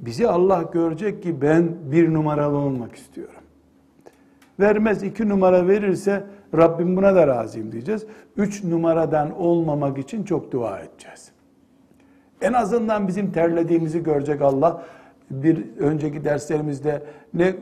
bizi 0.00 0.28
Allah 0.28 0.62
görecek 0.72 1.22
ki 1.22 1.42
ben 1.42 1.68
bir 1.84 2.14
numaralı 2.14 2.56
olmak 2.56 2.96
istiyorum. 2.96 3.34
Vermez 4.60 5.02
iki 5.02 5.28
numara 5.28 5.68
verirse 5.68 6.26
Rabbim 6.56 6.96
buna 6.96 7.14
da 7.14 7.26
razıyım 7.26 7.72
diyeceğiz. 7.72 8.06
Üç 8.36 8.64
numaradan 8.64 9.40
olmamak 9.40 9.98
için 9.98 10.24
çok 10.24 10.52
dua 10.52 10.78
edeceğiz. 10.78 11.30
En 12.40 12.52
azından 12.52 13.08
bizim 13.08 13.32
terlediğimizi 13.32 14.02
görecek 14.02 14.42
Allah. 14.42 14.82
Bir 15.30 15.64
önceki 15.78 16.24
derslerimizde 16.24 17.02
ne 17.34 17.54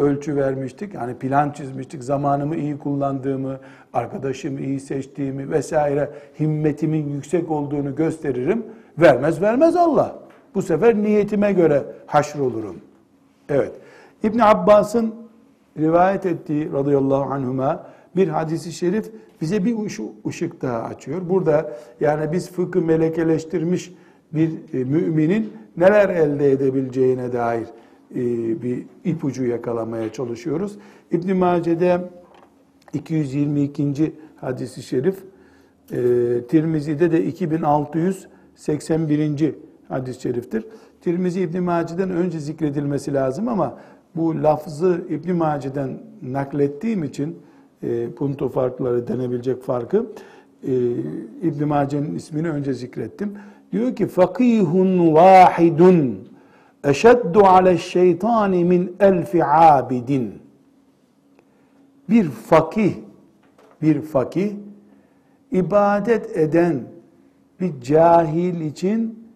ölçü 0.00 0.36
vermiştik? 0.36 0.94
Yani 0.94 1.14
plan 1.14 1.50
çizmiştik. 1.50 2.04
Zamanımı 2.04 2.56
iyi 2.56 2.78
kullandığımı, 2.78 3.58
arkadaşımı 3.92 4.60
iyi 4.60 4.80
seçtiğimi 4.80 5.50
vesaire 5.50 6.10
himmetimin 6.40 7.08
yüksek 7.08 7.50
olduğunu 7.50 7.96
gösteririm. 7.96 8.66
Vermez 8.98 9.42
vermez 9.42 9.76
Allah. 9.76 10.18
Bu 10.54 10.62
sefer 10.62 10.94
niyetime 10.94 11.52
göre 11.52 11.82
haşr 12.06 12.38
olurum. 12.38 12.76
Evet. 13.48 13.72
İbn 14.22 14.38
Abbas'ın 14.38 15.14
rivayet 15.78 16.26
ettiği 16.26 16.72
radıyallahu 16.72 17.32
anhuma 17.32 17.86
bir 18.16 18.28
hadisi 18.28 18.72
şerif 18.72 19.10
bize 19.40 19.64
bir 19.64 19.76
ışık 20.28 20.62
daha 20.62 20.82
açıyor. 20.82 21.20
Burada 21.28 21.72
yani 22.00 22.32
biz 22.32 22.50
fıkı 22.50 22.82
melekeleştirmiş 22.82 23.92
bir 24.32 24.50
e, 24.74 24.84
müminin 24.84 25.52
neler 25.76 26.08
elde 26.08 26.52
edebileceğine 26.52 27.32
dair 27.32 27.66
e, 28.14 28.22
bir 28.62 28.86
ipucu 29.04 29.44
yakalamaya 29.44 30.12
çalışıyoruz. 30.12 30.78
İbn 31.10 31.36
Mace'de 31.36 32.00
222. 32.92 34.12
hadisi 34.36 34.82
şerif, 34.82 35.16
e, 35.92 35.96
Tirmizi'de 36.48 37.12
de 37.12 37.24
2681. 37.24 39.54
hadis-i 39.88 40.20
şeriftir. 40.20 40.66
Tirmizi 41.00 41.40
İbn 41.40 41.62
Mace'den 41.62 42.10
önce 42.10 42.40
zikredilmesi 42.40 43.14
lazım 43.14 43.48
ama 43.48 43.78
bu 44.16 44.42
lafzı 44.42 45.04
İbn 45.08 45.32
Mace'den 45.32 45.98
naklettiğim 46.22 47.04
için 47.04 47.38
e, 47.82 48.10
punto 48.10 48.48
farkları 48.48 49.08
denebilecek 49.08 49.62
farkı 49.62 50.06
e, 50.62 50.72
İbn 51.42 51.64
Mace'nin 51.64 52.14
ismini 52.14 52.50
önce 52.50 52.74
zikrettim. 52.74 53.32
Diyor 53.72 53.96
ki 53.96 54.06
fakihun 54.06 55.14
vahidun 55.14 56.28
eşeddu 56.84 57.40
ale 57.40 57.78
şeytani 57.78 58.64
min 58.64 58.96
elfi 59.00 59.44
abidin. 59.44 60.42
Bir 62.08 62.30
fakih, 62.30 62.94
bir 63.82 64.00
fakih 64.02 64.52
ibadet 65.52 66.36
eden 66.36 66.82
bir 67.60 67.80
cahil 67.80 68.60
için 68.60 69.26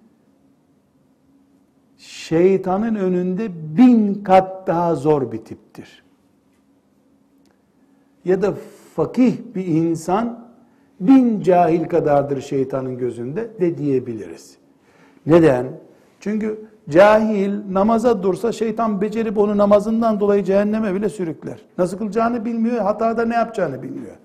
şeytanın 1.97 2.95
önünde 2.95 3.76
bin 3.76 4.14
kat 4.14 4.66
daha 4.66 4.95
zor 4.95 5.33
bir 5.33 5.39
tiptir. 5.39 6.03
Ya 8.24 8.43
da 8.43 8.55
fakih 8.95 9.37
bir 9.55 9.66
insan 9.66 10.50
bin 11.01 11.41
cahil 11.41 11.85
kadardır 11.85 12.41
şeytanın 12.41 12.99
gözünde 12.99 13.49
de 13.61 13.79
diyebiliriz. 13.79 14.57
Neden? 15.27 15.67
Çünkü 16.21 16.59
cahil 16.91 17.53
namaza 17.71 18.23
dursa 18.23 18.53
şeytan 18.53 19.01
becerip 19.01 19.39
onu 19.39 19.57
namazından 19.57 20.21
dolayı 20.21 20.45
cehenneme 20.45 20.95
bile 20.95 21.09
sürükler. 21.09 21.59
Nasıl 21.79 21.99
kılacağını 21.99 22.45
bilmiyor, 22.45 22.79
hatada 22.79 23.25
ne 23.25 23.35
yapacağını 23.35 23.83
bilmiyor. 23.83 24.17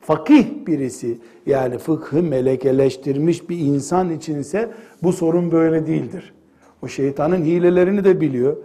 Fakih 0.00 0.66
birisi 0.66 1.18
yani 1.46 1.78
fıkhı 1.78 2.22
melekeleştirmiş 2.22 3.50
bir 3.50 3.58
insan 3.58 4.10
içinse 4.10 4.70
bu 5.02 5.12
sorun 5.12 5.52
böyle 5.52 5.86
değildir. 5.86 6.34
O 6.82 6.88
şeytanın 6.88 7.44
hilelerini 7.44 8.04
de 8.04 8.20
biliyor. 8.20 8.56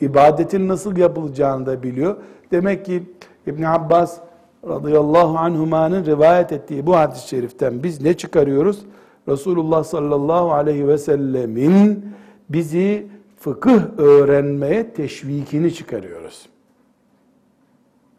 İbadetin 0.00 0.68
nasıl 0.68 0.96
yapılacağını 0.96 1.66
da 1.66 1.82
biliyor. 1.82 2.16
Demek 2.50 2.84
ki 2.84 3.02
İbn 3.46 3.62
Abbas 3.62 4.20
radıyallahu 4.68 5.38
anhumanın 5.38 6.04
rivayet 6.06 6.52
ettiği 6.52 6.86
bu 6.86 6.96
hadis-i 6.96 7.28
şeriften 7.28 7.82
biz 7.82 8.00
ne 8.00 8.16
çıkarıyoruz? 8.16 8.82
Resulullah 9.28 9.84
sallallahu 9.84 10.52
aleyhi 10.52 10.88
ve 10.88 10.98
sellemin 10.98 12.06
bizi 12.48 13.06
fıkıh 13.36 13.98
öğrenmeye 13.98 14.92
teşvikini 14.92 15.74
çıkarıyoruz. 15.74 16.48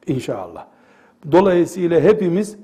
İnşallah. 0.07 0.65
Dolayısıyla 1.31 2.01
hepimiz 2.01 2.57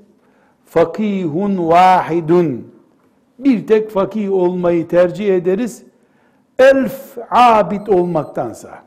fakihun 0.64 1.68
vahidun 1.68 2.74
bir 3.38 3.66
tek 3.66 3.90
fakih 3.90 4.32
olmayı 4.32 4.88
tercih 4.88 5.36
ederiz. 5.36 5.82
Elf 6.58 7.18
abid 7.30 7.86
olmaktansa. 7.86 8.82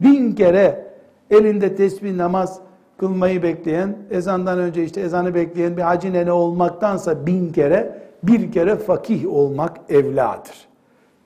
Bin 0.00 0.32
kere 0.32 0.94
elinde 1.30 1.76
tesbih 1.76 2.14
namaz 2.14 2.60
kılmayı 2.98 3.42
bekleyen, 3.42 3.96
ezandan 4.10 4.58
önce 4.58 4.84
işte 4.84 5.00
ezanı 5.00 5.34
bekleyen 5.34 5.76
bir 5.76 5.82
hacı 5.82 6.12
nene 6.12 6.32
olmaktansa 6.32 7.26
bin 7.26 7.52
kere, 7.52 7.98
bir 8.22 8.52
kere 8.52 8.76
fakih 8.76 9.32
olmak 9.32 9.80
evladır. 9.88 10.68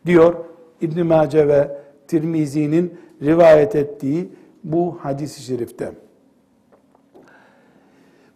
Diyor 0.06 0.34
İbn 0.80 1.06
Mace 1.06 1.48
ve 1.48 1.78
Tirmizi'nin 2.08 2.98
rivayet 3.22 3.76
ettiği 3.76 4.28
bu 4.64 4.98
hadis-i 5.02 5.42
şerifte. 5.42 5.92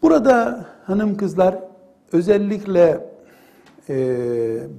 Burada 0.02 0.64
hanım 0.84 1.16
kızlar 1.16 1.58
özellikle 2.12 3.06
e, 3.88 3.96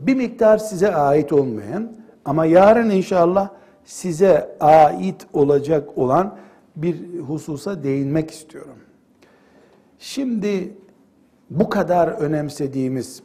bir 0.08 0.16
miktar 0.16 0.58
size 0.58 0.96
ait 0.96 1.34
olmayan 1.34 1.92
ama 2.26 2.46
yarın 2.46 2.90
inşallah 2.90 3.50
size 3.86 4.58
ait 4.60 5.28
olacak 5.34 5.98
olan 5.98 6.36
bir 6.77 7.19
hususa 7.19 7.83
değinmek 7.83 8.31
istiyorum. 8.31 8.79
Şimdi 9.99 10.75
bu 11.51 11.69
kadar 11.69 12.09
önemsediğimiz 12.09 13.23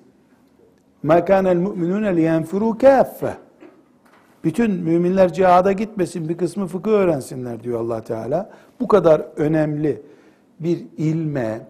مَا 1.03 1.19
كَانَ 1.19 1.47
الْمُؤْمِنُونَ 1.47 2.05
لِيَنْفِرُوا 2.19 2.77
كَافَّةً 2.77 3.33
Bütün 4.43 4.71
müminler 4.71 5.33
cihada 5.33 5.71
gitmesin, 5.71 6.29
bir 6.29 6.37
kısmı 6.37 6.67
fıkıh 6.67 6.91
öğrensinler 6.91 7.63
diyor 7.63 7.79
allah 7.79 8.03
Teala. 8.03 8.51
Bu 8.79 8.87
kadar 8.87 9.19
önemli 9.35 10.01
bir 10.59 10.85
ilme 10.97 11.67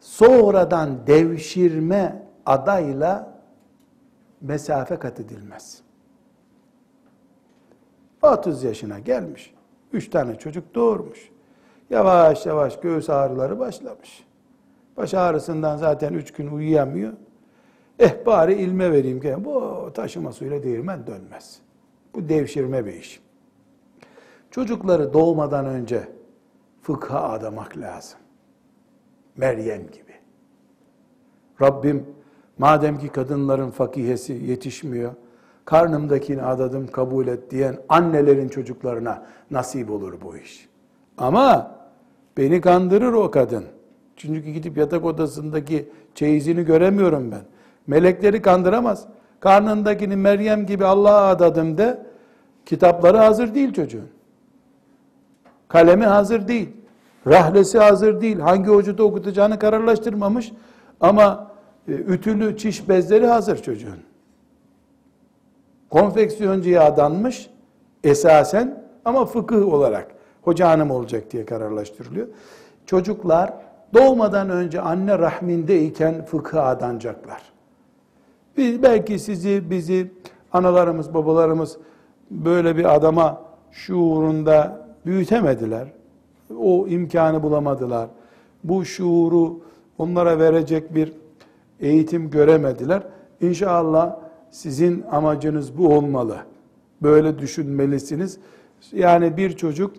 sonradan 0.00 1.06
devşirme 1.06 2.22
adayla 2.46 3.40
mesafe 4.40 4.96
kat 4.96 5.20
edilmez. 5.20 5.80
30 8.22 8.64
yaşına 8.64 8.98
gelmiş. 8.98 9.54
Üç 9.93 10.09
tane 10.09 10.35
çocuk 10.35 10.75
doğurmuş. 10.75 11.31
Yavaş 11.89 12.45
yavaş 12.45 12.79
göğüs 12.79 13.09
ağrıları 13.09 13.59
başlamış. 13.59 14.25
Baş 14.97 15.13
ağrısından 15.13 15.77
zaten 15.77 16.13
üç 16.13 16.33
gün 16.33 16.47
uyuyamıyor. 16.47 17.13
Eh 17.99 18.25
bari 18.25 18.53
ilme 18.53 18.91
vereyim 18.91 19.21
ki 19.21 19.35
bu 19.39 19.89
taşıma 19.93 20.31
suyla 20.31 20.63
değirmen 20.63 21.07
dönmez. 21.07 21.59
Bu 22.15 22.29
devşirme 22.29 22.85
bir 22.85 22.93
iş. 22.93 23.21
Çocukları 24.51 25.13
doğmadan 25.13 25.65
önce 25.65 26.07
fıkha 26.81 27.23
adamak 27.23 27.77
lazım. 27.77 28.19
Meryem 29.37 29.81
gibi. 29.81 30.13
Rabbim 31.61 32.05
madem 32.57 32.99
ki 32.99 33.09
kadınların 33.09 33.71
fakihesi 33.71 34.33
yetişmiyor, 34.33 35.11
karnımdakini 35.65 36.41
adadım 36.41 36.87
kabul 36.87 37.27
et 37.27 37.51
diyen 37.51 37.77
annelerin 37.89 38.49
çocuklarına 38.49 39.23
nasip 39.51 39.91
olur 39.91 40.13
bu 40.21 40.37
iş. 40.37 40.69
Ama 41.17 41.71
beni 42.37 42.61
kandırır 42.61 43.13
o 43.13 43.31
kadın. 43.31 43.63
Çünkü 44.15 44.51
gidip 44.51 44.77
yatak 44.77 45.05
odasındaki 45.05 45.89
çeyizini 46.15 46.65
göremiyorum 46.65 47.31
ben. 47.31 47.41
Melekleri 47.87 48.41
kandıramaz. 48.41 49.05
Karnındakini 49.39 50.15
Meryem 50.15 50.65
gibi 50.65 50.85
Allah'a 50.85 51.29
adadım 51.29 51.77
de 51.77 52.03
kitapları 52.65 53.17
hazır 53.17 53.55
değil 53.55 53.73
çocuğun. 53.73 54.07
Kalemi 55.67 56.05
hazır 56.05 56.47
değil. 56.47 56.69
Rahlesi 57.27 57.79
hazır 57.79 58.21
değil. 58.21 58.39
Hangi 58.39 58.69
hocuda 58.69 59.03
okutacağını 59.03 59.59
kararlaştırmamış. 59.59 60.51
Ama 61.01 61.51
e, 61.87 61.91
ütülü 61.91 62.57
çiş 62.57 62.89
bezleri 62.89 63.27
hazır 63.27 63.57
çocuğun 63.57 64.10
konfeksiyoncuya 65.91 66.83
adanmış 66.83 67.49
esasen 68.03 68.83
ama 69.05 69.25
fıkıh 69.25 69.73
olarak 69.73 70.07
hoca 70.41 70.69
hanım 70.69 70.91
olacak 70.91 71.31
diye 71.31 71.45
kararlaştırılıyor. 71.45 72.27
Çocuklar 72.85 73.53
doğmadan 73.93 74.49
önce 74.49 74.81
anne 74.81 75.19
rahmindeyken 75.19 76.25
fıkha 76.25 76.61
adanacaklar. 76.63 77.41
Biz, 78.57 78.83
belki 78.83 79.19
sizi, 79.19 79.69
bizi, 79.69 80.11
analarımız, 80.53 81.13
babalarımız 81.13 81.77
böyle 82.31 82.77
bir 82.77 82.95
adama 82.95 83.41
şuurunda 83.71 84.85
büyütemediler. 85.05 85.87
O 86.59 86.87
imkanı 86.87 87.43
bulamadılar. 87.43 88.07
Bu 88.63 88.85
şuuru 88.85 89.59
onlara 89.97 90.39
verecek 90.39 90.95
bir 90.95 91.13
eğitim 91.79 92.29
göremediler. 92.29 93.03
İnşallah 93.41 94.15
sizin 94.51 95.03
amacınız 95.11 95.77
bu 95.77 95.87
olmalı. 95.87 96.37
Böyle 97.01 97.39
düşünmelisiniz. 97.39 98.37
Yani 98.93 99.37
bir 99.37 99.57
çocuk 99.57 99.95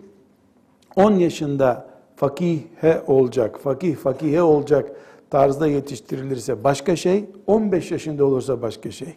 10 0.95 1.11
yaşında 1.11 1.87
fakihe 2.15 3.03
olacak, 3.07 3.59
fakih 3.59 3.95
fakihe 3.95 4.41
olacak 4.41 4.91
tarzda 5.29 5.67
yetiştirilirse 5.67 6.63
başka 6.63 6.95
şey, 6.95 7.25
15 7.47 7.91
yaşında 7.91 8.25
olursa 8.25 8.61
başka 8.61 8.91
şey. 8.91 9.15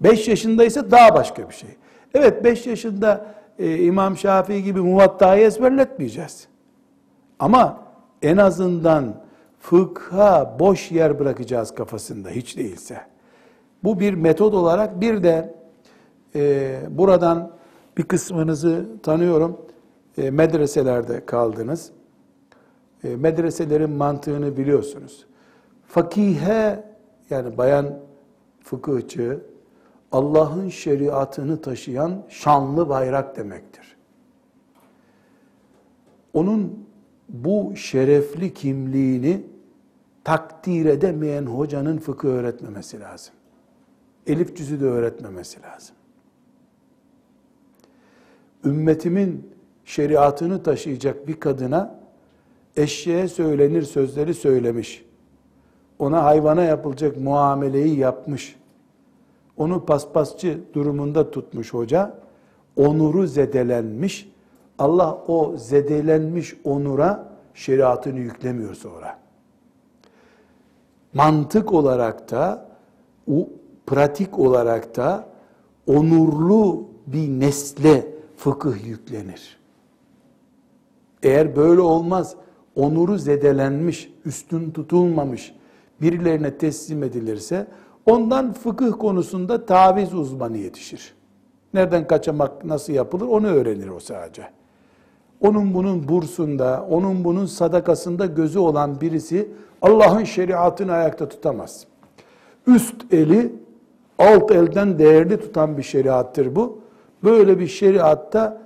5 0.00 0.28
yaşındaysa 0.28 0.90
daha 0.90 1.14
başka 1.14 1.48
bir 1.48 1.54
şey. 1.54 1.70
Evet 2.14 2.44
5 2.44 2.66
yaşında 2.66 3.34
e, 3.58 3.78
İmam 3.78 4.16
Şafii 4.16 4.62
gibi 4.62 4.80
muvattayı 4.80 5.46
ezberletmeyeceğiz. 5.46 6.48
Ama 7.38 7.82
en 8.22 8.36
azından 8.36 9.14
fıkha 9.60 10.56
boş 10.58 10.92
yer 10.92 11.18
bırakacağız 11.18 11.74
kafasında 11.74 12.30
hiç 12.30 12.56
değilse. 12.56 13.11
Bu 13.84 14.00
bir 14.00 14.14
metod 14.14 14.52
olarak 14.52 15.00
bir 15.00 15.22
de 15.22 15.54
e, 16.34 16.80
buradan 16.90 17.52
bir 17.96 18.02
kısmınızı 18.02 18.86
tanıyorum. 19.02 19.60
E, 20.18 20.30
medreselerde 20.30 21.26
kaldınız. 21.26 21.90
E, 23.04 23.16
medreselerin 23.16 23.90
mantığını 23.90 24.56
biliyorsunuz. 24.56 25.26
Fakihe 25.86 26.84
yani 27.30 27.58
bayan 27.58 27.98
fıkıhçı 28.60 29.40
Allah'ın 30.12 30.68
şeriatını 30.68 31.60
taşıyan 31.60 32.22
şanlı 32.28 32.88
bayrak 32.88 33.36
demektir. 33.36 33.96
Onun 36.34 36.86
bu 37.28 37.76
şerefli 37.76 38.54
kimliğini 38.54 39.46
takdir 40.24 40.84
edemeyen 40.84 41.46
hocanın 41.46 41.98
fıkıh 41.98 42.28
öğretmemesi 42.28 43.00
lazım. 43.00 43.34
Elif 44.26 44.56
cüzü 44.56 44.80
de 44.80 44.84
öğretmemesi 44.84 45.62
lazım. 45.62 45.96
Ümmetimin 48.64 49.50
şeriatını 49.84 50.62
taşıyacak 50.62 51.28
bir 51.28 51.40
kadına 51.40 51.98
eşeğe 52.76 53.28
söylenir 53.28 53.82
sözleri 53.82 54.34
söylemiş. 54.34 55.04
Ona 55.98 56.24
hayvana 56.24 56.64
yapılacak 56.64 57.16
muameleyi 57.16 57.98
yapmış. 57.98 58.56
Onu 59.56 59.86
paspasçı 59.86 60.60
durumunda 60.74 61.30
tutmuş 61.30 61.74
hoca. 61.74 62.14
Onuru 62.76 63.26
zedelenmiş. 63.26 64.32
Allah 64.78 65.14
o 65.28 65.56
zedelenmiş 65.56 66.56
onura 66.64 67.28
şeriatını 67.54 68.18
yüklemiyor 68.18 68.74
sonra. 68.74 69.18
Mantık 71.14 71.72
olarak 71.72 72.30
da 72.30 72.68
pratik 73.86 74.38
olarak 74.38 74.96
da 74.96 75.28
onurlu 75.86 76.84
bir 77.06 77.28
nesle 77.28 78.14
fıkıh 78.36 78.86
yüklenir. 78.86 79.58
Eğer 81.22 81.56
böyle 81.56 81.80
olmaz, 81.80 82.34
onuru 82.76 83.18
zedelenmiş, 83.18 84.12
üstün 84.24 84.70
tutulmamış 84.70 85.54
birilerine 86.00 86.58
teslim 86.58 87.02
edilirse 87.02 87.66
ondan 88.06 88.52
fıkıh 88.52 88.92
konusunda 88.98 89.66
taviz 89.66 90.14
uzmanı 90.14 90.58
yetişir. 90.58 91.14
Nereden 91.74 92.06
kaçamak 92.06 92.64
nasıl 92.64 92.92
yapılır 92.92 93.26
onu 93.26 93.46
öğrenir 93.46 93.88
o 93.88 94.00
sadece. 94.00 94.42
Onun 95.40 95.74
bunun 95.74 96.08
bursunda, 96.08 96.86
onun 96.90 97.24
bunun 97.24 97.46
sadakasında 97.46 98.26
gözü 98.26 98.58
olan 98.58 99.00
birisi 99.00 99.48
Allah'ın 99.82 100.24
şeriatını 100.24 100.92
ayakta 100.92 101.28
tutamaz. 101.28 101.86
Üst 102.66 103.12
eli 103.14 103.52
alt 104.22 104.50
elden 104.50 104.98
değerli 104.98 105.40
tutan 105.40 105.78
bir 105.78 105.82
şeriattır 105.82 106.56
bu. 106.56 106.80
Böyle 107.24 107.58
bir 107.58 107.68
şeriatta 107.68 108.62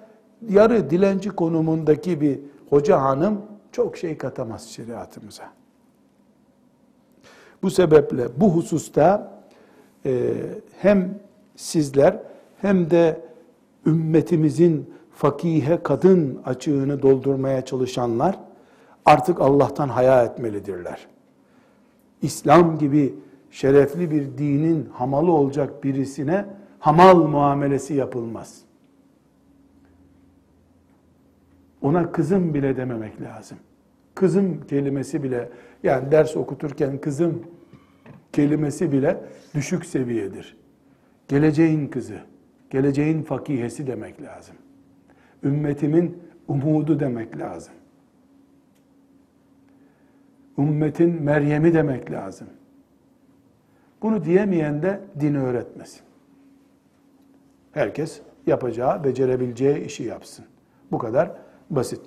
yarı 0.48 0.90
dilenci 0.90 1.30
konumundaki 1.30 2.20
bir 2.20 2.38
hoca 2.70 3.00
hanım 3.00 3.42
çok 3.72 3.96
şey 3.96 4.18
katamaz 4.18 4.68
şeriatımıza. 4.68 5.44
Bu 7.62 7.70
sebeple 7.70 8.28
bu 8.36 8.50
hususta 8.50 9.32
e, 10.06 10.32
hem 10.78 11.18
sizler 11.56 12.22
hem 12.60 12.90
de 12.90 13.20
ümmetimizin 13.86 14.90
fakihe 15.12 15.82
kadın 15.82 16.40
açığını 16.44 17.02
doldurmaya 17.02 17.64
çalışanlar 17.64 18.38
artık 19.04 19.40
Allah'tan 19.40 19.88
haya 19.88 20.24
etmelidirler. 20.24 21.06
İslam 22.22 22.78
gibi 22.78 23.14
şerefli 23.56 24.10
bir 24.10 24.38
dinin 24.38 24.88
hamalı 24.92 25.32
olacak 25.32 25.84
birisine 25.84 26.46
hamal 26.78 27.16
muamelesi 27.16 27.94
yapılmaz. 27.94 28.62
Ona 31.82 32.12
kızım 32.12 32.54
bile 32.54 32.76
dememek 32.76 33.22
lazım. 33.22 33.58
Kızım 34.14 34.66
kelimesi 34.66 35.22
bile 35.22 35.48
yani 35.82 36.10
ders 36.10 36.36
okuturken 36.36 37.00
kızım 37.00 37.42
kelimesi 38.32 38.92
bile 38.92 39.24
düşük 39.54 39.86
seviyedir. 39.86 40.56
Geleceğin 41.28 41.88
kızı, 41.88 42.18
geleceğin 42.70 43.22
fakihesi 43.22 43.86
demek 43.86 44.22
lazım. 44.22 44.56
Ümmetimin 45.44 46.22
umudu 46.48 47.00
demek 47.00 47.38
lazım. 47.38 47.74
Ümmetin 50.58 51.22
Meryem'i 51.22 51.74
demek 51.74 52.10
lazım. 52.10 52.48
Bunu 54.06 54.24
diyemeyen 54.24 54.82
de 54.82 55.00
din 55.20 55.34
öğretmesin. 55.34 56.00
Herkes 57.72 58.20
yapacağı, 58.46 59.04
becerebileceği 59.04 59.84
işi 59.84 60.02
yapsın. 60.02 60.44
Bu 60.92 60.98
kadar 60.98 61.32
basit. 61.70 62.00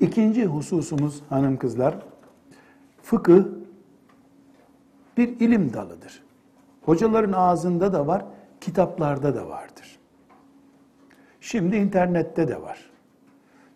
İkinci 0.00 0.46
hususumuz 0.46 1.22
hanım 1.28 1.56
kızlar, 1.56 1.98
fıkıh 3.02 3.44
bir 5.16 5.40
ilim 5.40 5.72
dalıdır. 5.72 6.22
Hocaların 6.82 7.32
ağzında 7.32 7.92
da 7.92 8.06
var, 8.06 8.24
kitaplarda 8.60 9.34
da 9.34 9.48
vardır. 9.48 9.98
Şimdi 11.40 11.76
internette 11.76 12.48
de 12.48 12.62
var. 12.62 12.90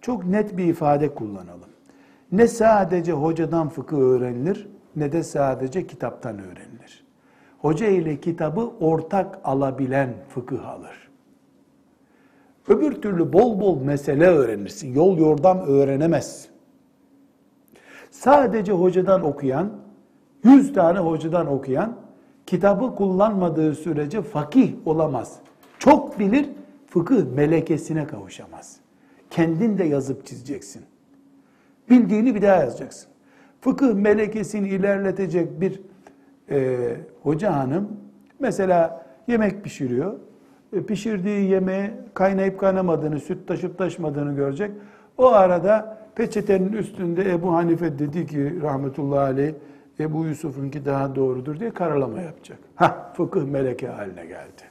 Çok 0.01 0.25
net 0.25 0.57
bir 0.57 0.65
ifade 0.65 1.15
kullanalım. 1.15 1.71
Ne 2.33 2.49
sadece 2.49 3.13
hocadan 3.13 3.69
fıkıh 3.69 3.99
öğrenilir, 3.99 4.69
ne 4.97 5.13
de 5.13 5.23
sadece 5.23 5.87
kitaptan 5.87 6.39
öğrenilir. 6.39 6.72
Hoca 7.63 7.87
ile 7.87 8.21
kitabı 8.21 8.71
ortak 8.81 9.39
alabilen 9.45 10.15
fıkıh 10.29 10.69
alır. 10.69 11.11
Öbür 12.69 12.93
türlü 12.93 13.33
bol 13.33 13.61
bol 13.61 13.81
mesele 13.81 14.27
öğrenirsin. 14.27 14.95
Yol 14.95 15.19
yordam 15.19 15.59
öğrenemez. 15.59 16.49
Sadece 18.11 18.73
hocadan 18.73 19.25
okuyan, 19.25 19.73
yüz 20.45 20.73
tane 20.73 20.99
hocadan 20.99 21.47
okuyan, 21.47 21.97
kitabı 22.47 22.95
kullanmadığı 22.95 23.75
sürece 23.75 24.23
fakih 24.23 24.75
olamaz. 24.87 25.39
Çok 25.79 26.19
bilir, 26.19 26.51
fıkıh 26.87 27.25
melekesine 27.35 28.07
kavuşamaz. 28.07 28.77
Kendin 29.31 29.79
de 29.79 29.85
yazıp 29.85 30.27
çizeceksin. 30.27 30.83
Bildiğini 31.91 32.35
bir 32.35 32.43
daha 32.43 32.57
yazacaksın. 32.57 33.09
Fıkıh 33.61 33.95
melekesini 33.95 34.69
ilerletecek 34.69 35.61
bir 35.61 35.92
e, 36.51 36.77
hoca 37.23 37.57
hanım, 37.57 37.89
mesela 38.41 39.07
yemek 39.29 39.65
pişiriyor, 39.65 40.13
e, 40.73 40.83
pişirdiği 40.83 41.51
yemeğe 41.51 41.95
kaynayıp 42.15 42.61
kaynamadığını, 42.61 43.21
süt 43.21 43.49
taşıp 43.49 43.79
taşmadığını 43.79 44.37
görecek. 44.37 44.71
O 45.19 45.27
arada 45.27 45.99
peçetenin 46.15 46.73
üstünde 46.73 47.33
Ebu 47.33 47.55
Hanife 47.55 47.99
dedi 47.99 48.27
ki 48.27 48.63
rahmetullahi 48.63 49.21
aleyh, 49.21 49.55
Ebu 50.01 50.25
Yusuf'unki 50.25 50.85
daha 50.85 51.15
doğrudur 51.15 51.61
diye 51.61 51.71
karalama 51.71 52.21
yapacak. 52.21 52.59
Ha, 52.75 53.13
fıkıh 53.17 53.45
meleke 53.45 53.89
haline 53.89 54.27
geldi. 54.27 54.63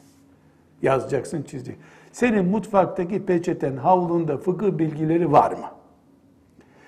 Yazacaksın, 0.81 1.43
çizecek. 1.43 1.77
Senin 2.11 2.45
mutfaktaki 2.45 3.25
peçeten, 3.25 3.77
havlunda 3.77 4.37
fıkıh 4.37 4.77
bilgileri 4.77 5.31
var 5.31 5.51
mı? 5.51 5.67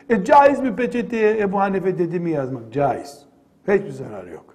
E 0.10 0.24
caiz 0.24 0.60
mi 0.60 0.76
peçeteye 0.76 1.40
Ebu 1.40 1.60
Hanife 1.60 1.98
dedi 1.98 2.20
mi 2.20 2.32
yazmak? 2.32 2.74
Caiz. 2.74 3.26
Hiçbir 3.68 3.90
zararı 3.90 4.30
yok. 4.30 4.53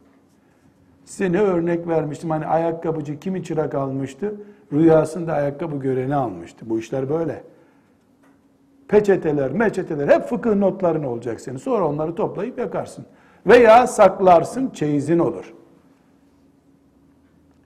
Size 1.09 1.33
ne 1.33 1.41
örnek 1.41 1.89
vermiştim? 1.89 2.31
Hani 2.31 2.47
ayakkabıcı 2.47 3.21
kimi 3.21 3.45
çırak 3.45 3.75
almıştı? 3.75 4.35
Rüyasında 4.73 5.33
ayakkabı 5.33 5.77
göreni 5.77 6.15
almıştı. 6.15 6.71
Bu 6.71 6.79
işler 6.79 7.09
böyle. 7.09 7.43
peçeteler, 8.89 9.53
meçeteler 9.53 10.09
hep 10.09 10.25
fıkıh 10.25 10.55
notların 10.55 11.05
olacak 11.05 11.41
senin. 11.41 11.57
Sonra 11.57 11.89
onları 11.89 12.15
toplayıp 12.15 12.59
yakarsın. 12.59 13.07
Veya 13.47 13.87
saklarsın, 13.87 14.71
çeyizin 14.71 15.19
olur. 15.19 15.55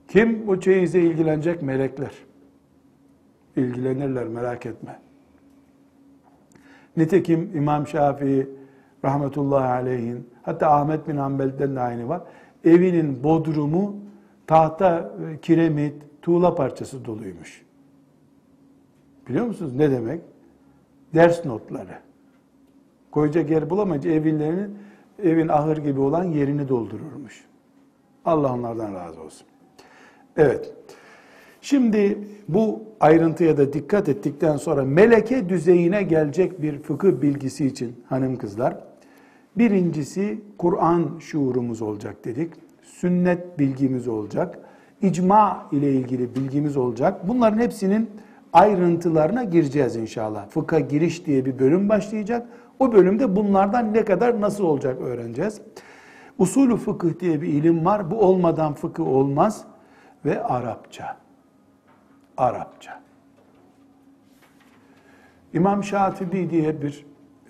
Kim 0.07 0.47
bu 0.47 0.59
çeyize 0.59 0.99
ilgilenecek? 0.99 1.61
Melekler. 1.61 2.13
İlgilenirler 3.55 4.27
merak 4.27 4.65
etme. 4.65 4.99
Nitekim 6.97 7.51
İmam 7.55 7.87
Şafii 7.87 8.49
rahmetullahi 9.05 9.67
aleyhin 9.67 10.29
hatta 10.43 10.71
Ahmet 10.71 11.07
bin 11.07 11.17
Hanbel'den 11.17 11.75
de 11.75 11.79
aynı 11.79 12.09
var. 12.09 12.21
Evinin 12.63 13.23
bodrumu 13.23 13.95
tahta, 14.47 15.13
e, 15.33 15.39
kiremit, 15.41 15.93
tuğla 16.21 16.55
parçası 16.55 17.05
doluymuş. 17.05 17.63
Biliyor 19.27 19.45
musunuz 19.45 19.75
ne 19.75 19.91
demek? 19.91 20.21
Ders 21.13 21.45
notları. 21.45 21.99
Koyacak 23.11 23.49
yer 23.49 23.69
bulamayınca 23.69 24.11
evlilerinin 24.11 24.77
evin 25.23 25.47
ahır 25.47 25.77
gibi 25.77 25.99
olan 25.99 26.23
yerini 26.23 26.69
doldururmuş. 26.69 27.45
Allah 28.25 28.53
onlardan 28.53 28.93
razı 28.93 29.21
olsun. 29.21 29.47
Evet. 30.37 30.73
Şimdi 31.61 32.19
bu 32.47 32.83
ayrıntıya 32.99 33.57
da 33.57 33.73
dikkat 33.73 34.09
ettikten 34.09 34.57
sonra 34.57 34.83
meleke 34.83 35.49
düzeyine 35.49 36.03
gelecek 36.03 36.61
bir 36.61 36.79
fıkıh 36.79 37.21
bilgisi 37.21 37.65
için 37.65 38.03
hanım 38.09 38.35
kızlar. 38.35 38.77
Birincisi 39.57 40.41
Kur'an 40.57 41.19
şuurumuz 41.19 41.81
olacak 41.81 42.25
dedik. 42.25 42.53
Sünnet 42.81 43.59
bilgimiz 43.59 44.07
olacak. 44.07 44.59
İcma 45.01 45.69
ile 45.71 45.91
ilgili 45.91 46.35
bilgimiz 46.35 46.77
olacak. 46.77 47.27
Bunların 47.27 47.57
hepsinin 47.57 48.09
ayrıntılarına 48.53 49.43
gireceğiz 49.43 49.95
inşallah. 49.95 50.47
Fıkha 50.49 50.79
giriş 50.79 51.25
diye 51.25 51.45
bir 51.45 51.59
bölüm 51.59 51.89
başlayacak. 51.89 52.47
O 52.79 52.93
bölümde 52.93 53.35
bunlardan 53.35 53.93
ne 53.93 54.05
kadar 54.05 54.41
nasıl 54.41 54.63
olacak 54.63 55.01
öğreneceğiz. 55.01 55.61
Usulü 56.37 56.77
fıkıh 56.77 57.19
diye 57.19 57.41
bir 57.41 57.47
ilim 57.47 57.85
var. 57.85 58.11
Bu 58.11 58.15
olmadan 58.15 58.73
fıkıh 58.73 59.07
olmaz. 59.07 59.65
Ve 60.25 60.43
Arapça. 60.43 61.17
Arapça. 62.37 63.01
İmam 65.53 65.83
Şatibi 65.83 66.49
diye 66.49 66.81
bir 66.81 67.05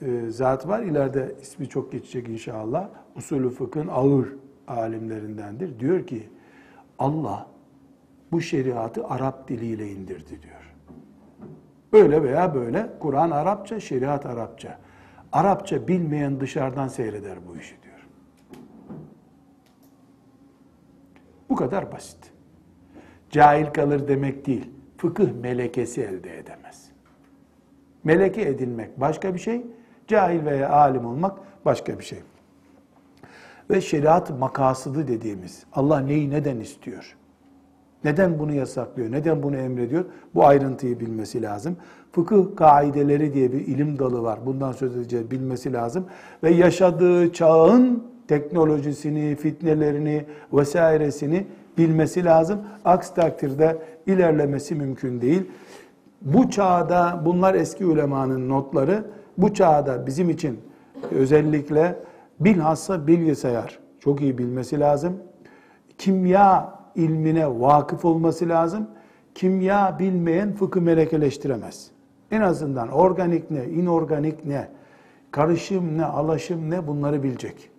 e, 0.06 0.30
zat 0.30 0.68
var. 0.68 0.84
İleride 0.84 1.36
ismi 1.42 1.70
çok 1.70 1.92
geçecek 1.92 2.30
inşallah. 2.30 2.90
Usulü 3.16 3.50
fıkhın 3.50 3.88
ağır 3.88 4.28
alimlerindendir. 4.68 5.80
Diyor 5.80 6.08
ki 6.08 6.30
Allah 7.00 7.48
bu 8.32 8.42
şeriatı 8.42 9.08
Arap 9.08 9.48
diliyle 9.48 9.88
indirdi 9.90 10.30
diyor. 10.30 10.74
Böyle 11.94 12.24
veya 12.24 12.56
böyle 12.56 12.90
Kur'an 13.00 13.32
Arapça, 13.32 13.80
şeriat 13.80 14.26
Arapça. 14.26 14.80
Arapça 15.32 15.88
bilmeyen 15.88 16.40
dışarıdan 16.40 16.88
seyreder 16.88 17.38
bu 17.48 17.58
işi 17.58 17.76
diyor. 17.84 18.08
Bu 21.50 21.56
kadar 21.56 21.92
basit. 21.92 22.34
Cahil 23.30 23.66
kalır 23.66 24.08
demek 24.08 24.46
değil. 24.46 24.70
Fıkıh 24.98 25.32
melekesi 25.42 26.02
elde 26.02 26.38
edemez. 26.38 26.92
Meleke 28.04 28.42
edinmek 28.42 29.00
başka 29.00 29.34
bir 29.34 29.40
şey, 29.40 29.66
cahil 30.08 30.46
veya 30.46 30.70
alim 30.70 31.06
olmak 31.06 31.38
başka 31.66 32.00
bir 32.00 32.04
şey. 32.04 32.20
Ve 33.70 33.82
şeriat 33.82 34.40
makasıdı 34.40 35.08
dediğimiz, 35.08 35.64
Allah 35.74 36.00
neyi 36.00 36.30
neden 36.30 36.60
istiyor? 36.60 37.16
Neden 38.04 38.40
bunu 38.40 38.54
yasaklıyor? 38.54 39.12
Neden 39.12 39.44
bunu 39.44 39.58
emrediyor? 39.58 40.06
Bu 40.36 40.46
ayrıntıyı 40.46 41.00
bilmesi 41.00 41.42
lazım. 41.42 41.78
Fıkıh 42.12 42.56
kaideleri 42.56 43.34
diye 43.34 43.52
bir 43.54 43.68
ilim 43.68 44.00
dalı 44.00 44.24
var. 44.24 44.40
Bundan 44.46 44.72
söz 44.72 44.96
edeceğiz 44.96 45.32
bilmesi 45.32 45.74
lazım. 45.74 46.06
Ve 46.44 46.50
yaşadığı 46.50 47.34
çağın 47.34 48.04
teknolojisini, 48.28 49.36
fitnelerini 49.36 50.26
vesairesini 50.54 51.48
bilmesi 51.78 52.26
lazım. 52.26 52.60
Aksi 52.86 53.16
takdirde 53.16 53.78
ilerlemesi 54.08 54.76
mümkün 54.76 55.22
değil. 55.22 55.44
Bu 56.22 56.50
çağda 56.50 57.22
bunlar 57.26 57.54
eski 57.56 57.86
ulemanın 57.86 58.50
notları. 58.50 59.06
Bu 59.38 59.54
çağda 59.54 60.08
bizim 60.08 60.30
için 60.30 60.60
özellikle 61.12 61.96
bilhassa 62.40 63.08
bilgisayar 63.08 63.80
çok 64.00 64.22
iyi 64.22 64.38
bilmesi 64.38 64.80
lazım. 64.80 65.18
Kimya 65.98 66.80
ilmine 66.96 67.60
vakıf 67.60 68.06
olması 68.06 68.50
lazım. 68.50 68.88
Kimya 69.36 70.00
bilmeyen 70.00 70.56
fıkı 70.56 70.82
melekeleştiremez. 70.82 71.92
En 72.32 72.42
azından 72.42 72.90
organik 72.90 73.52
ne, 73.52 73.66
inorganik 73.66 74.46
ne, 74.46 74.68
karışım 75.32 75.98
ne, 75.98 76.06
alaşım 76.06 76.70
ne 76.70 76.88
bunları 76.88 77.24
bilecek. 77.24 77.70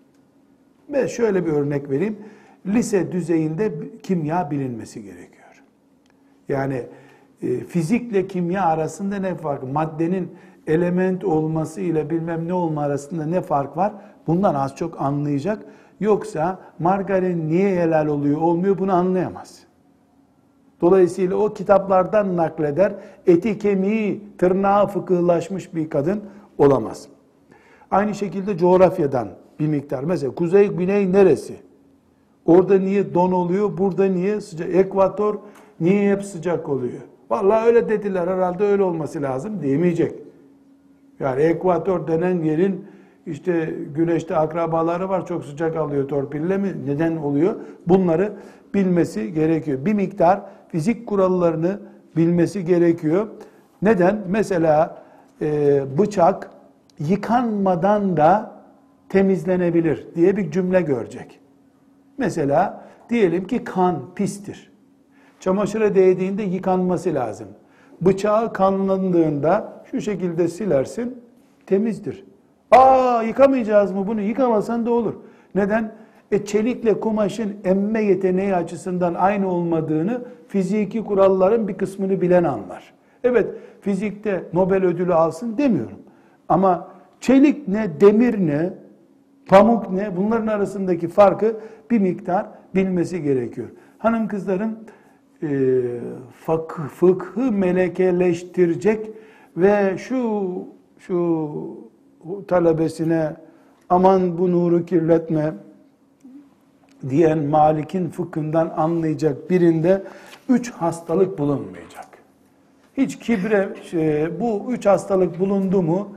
Ve 0.93 1.09
şöyle 1.09 1.47
bir 1.47 1.53
örnek 1.53 1.91
vereyim. 1.91 2.19
Lise 2.67 3.13
düzeyinde 3.13 3.73
kimya 4.03 4.51
bilinmesi 4.51 5.03
gerekiyor. 5.03 5.63
Yani 6.49 6.87
e, 7.43 7.61
fizikle 7.61 8.27
kimya 8.27 8.65
arasında 8.65 9.17
ne 9.17 9.35
fark? 9.35 9.63
Maddenin 9.73 10.31
element 10.67 11.25
olması 11.25 11.81
ile 11.81 12.11
bilmem 12.11 12.49
ne 12.49 12.53
olma 12.53 12.83
arasında 12.83 13.27
ne 13.27 13.41
fark 13.41 13.77
var? 13.77 13.93
Bundan 14.27 14.55
az 14.55 14.77
çok 14.77 15.01
anlayacak. 15.01 15.59
Yoksa 16.01 16.59
margarin 16.79 17.49
niye 17.49 17.77
helal 17.81 18.07
oluyor, 18.07 18.41
olmuyor 18.41 18.79
bunu 18.79 18.93
anlayamaz. 18.93 19.61
Dolayısıyla 20.81 21.37
o 21.37 21.55
kitaplardan 21.55 22.37
nakleder, 22.37 22.93
eti 23.27 23.59
kemiği, 23.59 24.23
tırnağı 24.39 24.87
fıkıhlaşmış 24.87 25.75
bir 25.75 25.91
kadın 25.91 26.23
olamaz. 26.59 27.09
Aynı 27.91 28.15
şekilde 28.15 28.59
coğrafyadan 28.59 29.29
bir 29.61 29.67
miktar. 29.67 30.05
Mesela 30.05 30.35
kuzey, 30.35 30.69
güney 30.69 31.13
neresi? 31.13 31.57
Orada 32.47 32.79
niye 32.79 33.15
don 33.15 33.33
oluyor, 33.33 33.79
burada 33.79 34.05
niye 34.05 34.41
sıcak? 34.41 34.75
Ekvator 34.75 35.39
niye 35.81 36.13
hep 36.13 36.25
sıcak 36.25 36.69
oluyor? 36.69 37.01
Vallahi 37.31 37.67
öyle 37.67 37.89
dediler 37.89 38.29
herhalde 38.29 38.65
öyle 38.65 38.83
olması 38.83 39.23
lazım 39.23 39.63
demeyecek. 39.63 40.24
Yani 41.21 41.43
ekvator 41.43 42.07
denen 42.07 42.43
yerin 42.43 42.87
işte 43.27 43.75
güneşte 43.95 44.37
akrabaları 44.37 45.09
var 45.09 45.27
çok 45.27 45.45
sıcak 45.45 45.77
alıyor 45.77 46.09
torpille 46.09 46.59
mi? 46.59 46.75
Neden 46.87 47.17
oluyor? 47.17 47.55
Bunları 47.87 48.33
bilmesi 48.75 49.33
gerekiyor. 49.33 49.85
Bir 49.85 49.95
miktar 49.95 50.41
fizik 50.69 51.07
kurallarını 51.07 51.81
bilmesi 52.17 52.65
gerekiyor. 52.65 53.27
Neden? 53.83 54.23
Mesela 54.29 55.03
e, 55.43 55.83
bıçak 55.99 56.51
yıkanmadan 56.99 58.17
da 58.17 58.53
temizlenebilir 59.09 60.07
diye 60.15 60.37
bir 60.37 60.51
cümle 60.51 60.81
görecek. 60.81 61.41
Mesela 62.19 62.85
diyelim 63.11 63.47
ki 63.47 63.65
kan 63.65 64.15
pistir. 64.15 64.73
Çamaşıra 65.41 65.95
değdiğinde 65.95 66.43
yıkanması 66.43 67.15
lazım. 67.15 67.49
Bıçağı 68.07 68.53
kanlandığında 68.53 69.83
şu 69.91 70.01
şekilde 70.01 70.49
silersin, 70.49 71.19
temizdir. 71.67 72.25
Aa 72.71 73.23
yıkamayacağız 73.23 73.93
mı 73.93 74.07
bunu? 74.07 74.21
Yıkamasan 74.21 74.87
da 74.87 74.91
olur. 74.91 75.15
Neden? 75.55 75.93
E 76.33 76.45
çelikle 76.45 77.01
kumaşın 77.01 77.57
emme 77.65 78.03
yeteneği 78.03 78.55
açısından 78.55 79.15
aynı 79.15 79.49
olmadığını 79.51 80.23
fiziki 80.49 81.05
kuralların 81.05 81.69
bir 81.69 81.79
kısmını 81.79 82.21
bilen 82.21 82.45
anlar. 82.45 82.93
Evet 83.25 83.47
fizikte 83.81 84.45
Nobel 84.53 84.85
ödülü 84.85 85.15
alsın 85.15 85.59
demiyorum. 85.59 85.99
Ama 86.49 86.89
çelik 87.21 87.69
ne, 87.69 88.01
demir 88.01 88.47
ne, 88.47 88.73
pamuk 89.47 89.91
ne 89.91 90.17
bunların 90.17 90.47
arasındaki 90.47 91.09
farkı 91.09 91.57
bir 91.91 91.99
miktar 91.99 92.47
bilmesi 92.75 93.23
gerekiyor. 93.23 93.69
Hanım 93.99 94.29
kızların 94.29 94.79
e, 95.51 95.83
fıkh, 96.47 96.89
fıkhı 96.89 97.53
melekeleştirecek 97.53 99.11
ve 99.57 99.99
şu 99.99 100.53
şu 100.99 101.51
talebesine 102.49 103.37
aman 103.89 104.39
bu 104.39 104.53
nuru 104.53 104.87
kirletme 104.87 105.55
diyen 107.09 107.39
Malik'in 107.39 108.09
fıkhından 108.09 108.73
anlayacak 108.77 109.51
birinde 109.51 110.03
üç 110.49 110.71
hastalık 110.71 111.39
bulunmayacak. 111.39 112.07
Hiç 112.97 113.19
kibre, 113.19 113.69
şey, 113.91 114.41
bu 114.41 114.73
üç 114.73 114.87
hastalık 114.87 115.41
bulundu 115.41 115.83
mu 115.83 116.09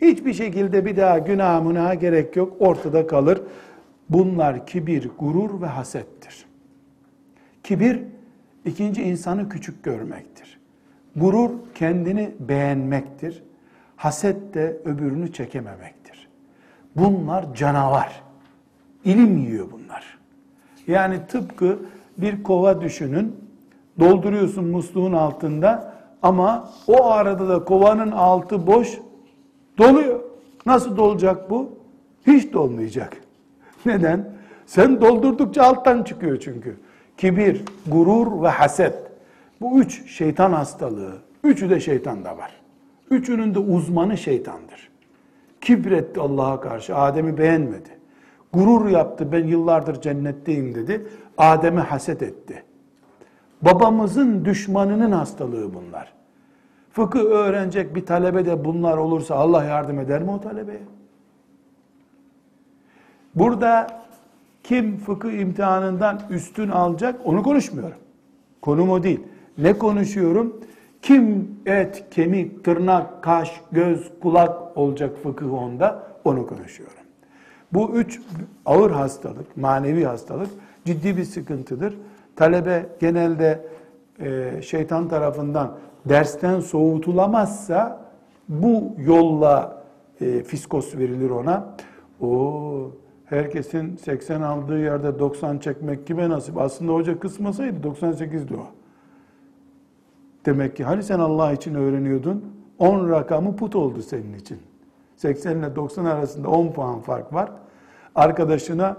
hiçbir 0.00 0.34
şekilde 0.34 0.84
bir 0.84 0.96
daha 0.96 1.18
günah 1.18 1.62
münaha 1.62 1.94
gerek 1.94 2.36
yok 2.36 2.56
ortada 2.58 3.06
kalır. 3.06 3.42
Bunlar 4.10 4.66
kibir, 4.66 5.10
gurur 5.18 5.60
ve 5.60 5.66
hasettir. 5.66 6.46
Kibir 7.62 8.00
ikinci 8.64 9.02
insanı 9.02 9.48
küçük 9.48 9.82
görmektir. 9.82 10.58
Gurur 11.16 11.50
kendini 11.74 12.34
beğenmektir. 12.40 13.42
Haset 13.96 14.54
de 14.54 14.76
öbürünü 14.84 15.32
çekememektir. 15.32 16.28
Bunlar 16.96 17.54
canavar. 17.54 18.22
İlim 19.04 19.38
yiyor 19.38 19.68
bunlar. 19.72 20.18
Yani 20.86 21.26
tıpkı 21.28 21.78
bir 22.18 22.42
kova 22.42 22.80
düşünün. 22.80 23.36
Dolduruyorsun 24.00 24.64
musluğun 24.64 25.12
altında 25.12 25.94
ama 26.22 26.70
o 26.86 27.10
arada 27.10 27.48
da 27.48 27.64
kovanın 27.64 28.10
altı 28.10 28.66
boş 28.66 28.98
Doluyor. 29.78 30.20
Nasıl 30.66 30.96
dolacak 30.96 31.50
bu? 31.50 31.70
Hiç 32.26 32.52
dolmayacak. 32.52 33.16
Neden? 33.86 34.30
Sen 34.66 35.00
doldurdukça 35.00 35.62
alttan 35.62 36.02
çıkıyor 36.02 36.40
çünkü. 36.40 36.76
Kibir, 37.16 37.64
gurur 37.86 38.42
ve 38.42 38.48
haset. 38.48 38.94
Bu 39.60 39.80
üç 39.80 40.10
şeytan 40.10 40.52
hastalığı. 40.52 41.12
Üçü 41.44 41.70
de 41.70 41.80
şeytanda 41.80 42.38
var. 42.38 42.52
Üçünün 43.10 43.54
de 43.54 43.58
uzmanı 43.58 44.18
şeytandır. 44.18 44.90
Kibretti 45.60 46.20
Allah'a 46.20 46.60
karşı. 46.60 46.96
Adem'i 46.96 47.38
beğenmedi. 47.38 47.88
Gurur 48.52 48.88
yaptı. 48.88 49.32
Ben 49.32 49.46
yıllardır 49.46 50.00
cennetteyim 50.00 50.74
dedi. 50.74 51.06
Adem'i 51.38 51.80
haset 51.80 52.22
etti. 52.22 52.62
Babamızın 53.62 54.44
düşmanının 54.44 55.12
hastalığı 55.12 55.74
bunlar. 55.74 56.12
Fıkıh 56.92 57.20
öğrenecek 57.20 57.94
bir 57.94 58.06
talebe 58.06 58.46
de 58.46 58.64
bunlar 58.64 58.96
olursa 58.96 59.34
Allah 59.34 59.64
yardım 59.64 59.98
eder 59.98 60.22
mi 60.22 60.30
o 60.30 60.40
talebeye? 60.40 60.82
Burada 63.34 63.86
kim 64.72 64.96
fıkıh 64.96 65.32
imtihanından 65.32 66.20
üstün 66.30 66.68
alacak 66.68 67.20
onu 67.24 67.42
konuşmuyorum. 67.42 67.96
Konum 68.62 68.90
o 68.90 69.02
değil. 69.02 69.20
Ne 69.58 69.78
konuşuyorum? 69.78 70.60
Kim 71.02 71.50
et, 71.66 72.04
kemik, 72.10 72.64
tırnak, 72.64 73.22
kaş, 73.22 73.60
göz, 73.72 74.10
kulak 74.22 74.76
olacak 74.76 75.16
fıkıh 75.22 75.52
onda 75.54 76.02
onu 76.24 76.46
konuşuyorum. 76.46 76.96
Bu 77.72 77.90
üç 77.90 78.20
ağır 78.66 78.90
hastalık, 78.90 79.56
manevi 79.56 80.04
hastalık 80.04 80.50
ciddi 80.84 81.16
bir 81.16 81.24
sıkıntıdır. 81.24 81.98
Talebe 82.36 82.86
genelde 83.00 83.66
e, 84.20 84.62
şeytan 84.62 85.08
tarafından 85.08 85.78
dersten 86.08 86.60
soğutulamazsa 86.60 88.06
bu 88.48 88.94
yolla 88.98 89.82
e, 90.20 90.42
fiskos 90.42 90.96
verilir 90.96 91.30
ona. 91.30 91.74
O 92.20 92.90
herkesin 93.32 93.96
80 93.96 94.40
aldığı 94.40 94.78
yerde 94.78 95.18
90 95.18 95.58
çekmek 95.58 96.06
kime 96.06 96.28
nasip? 96.28 96.58
Aslında 96.58 96.92
hoca 96.92 97.20
kısmasaydı 97.20 97.88
98'di 97.88 98.54
o. 98.54 98.66
Demek 100.46 100.76
ki 100.76 100.84
hani 100.84 101.02
sen 101.02 101.18
Allah 101.18 101.52
için 101.52 101.74
öğreniyordun? 101.74 102.44
10 102.78 103.10
rakamı 103.10 103.56
put 103.56 103.76
oldu 103.76 104.02
senin 104.02 104.34
için. 104.34 104.58
80 105.16 105.58
ile 105.58 105.76
90 105.76 106.04
arasında 106.04 106.48
10 106.48 106.72
puan 106.72 107.00
fark 107.00 107.32
var. 107.32 107.50
Arkadaşına 108.14 108.96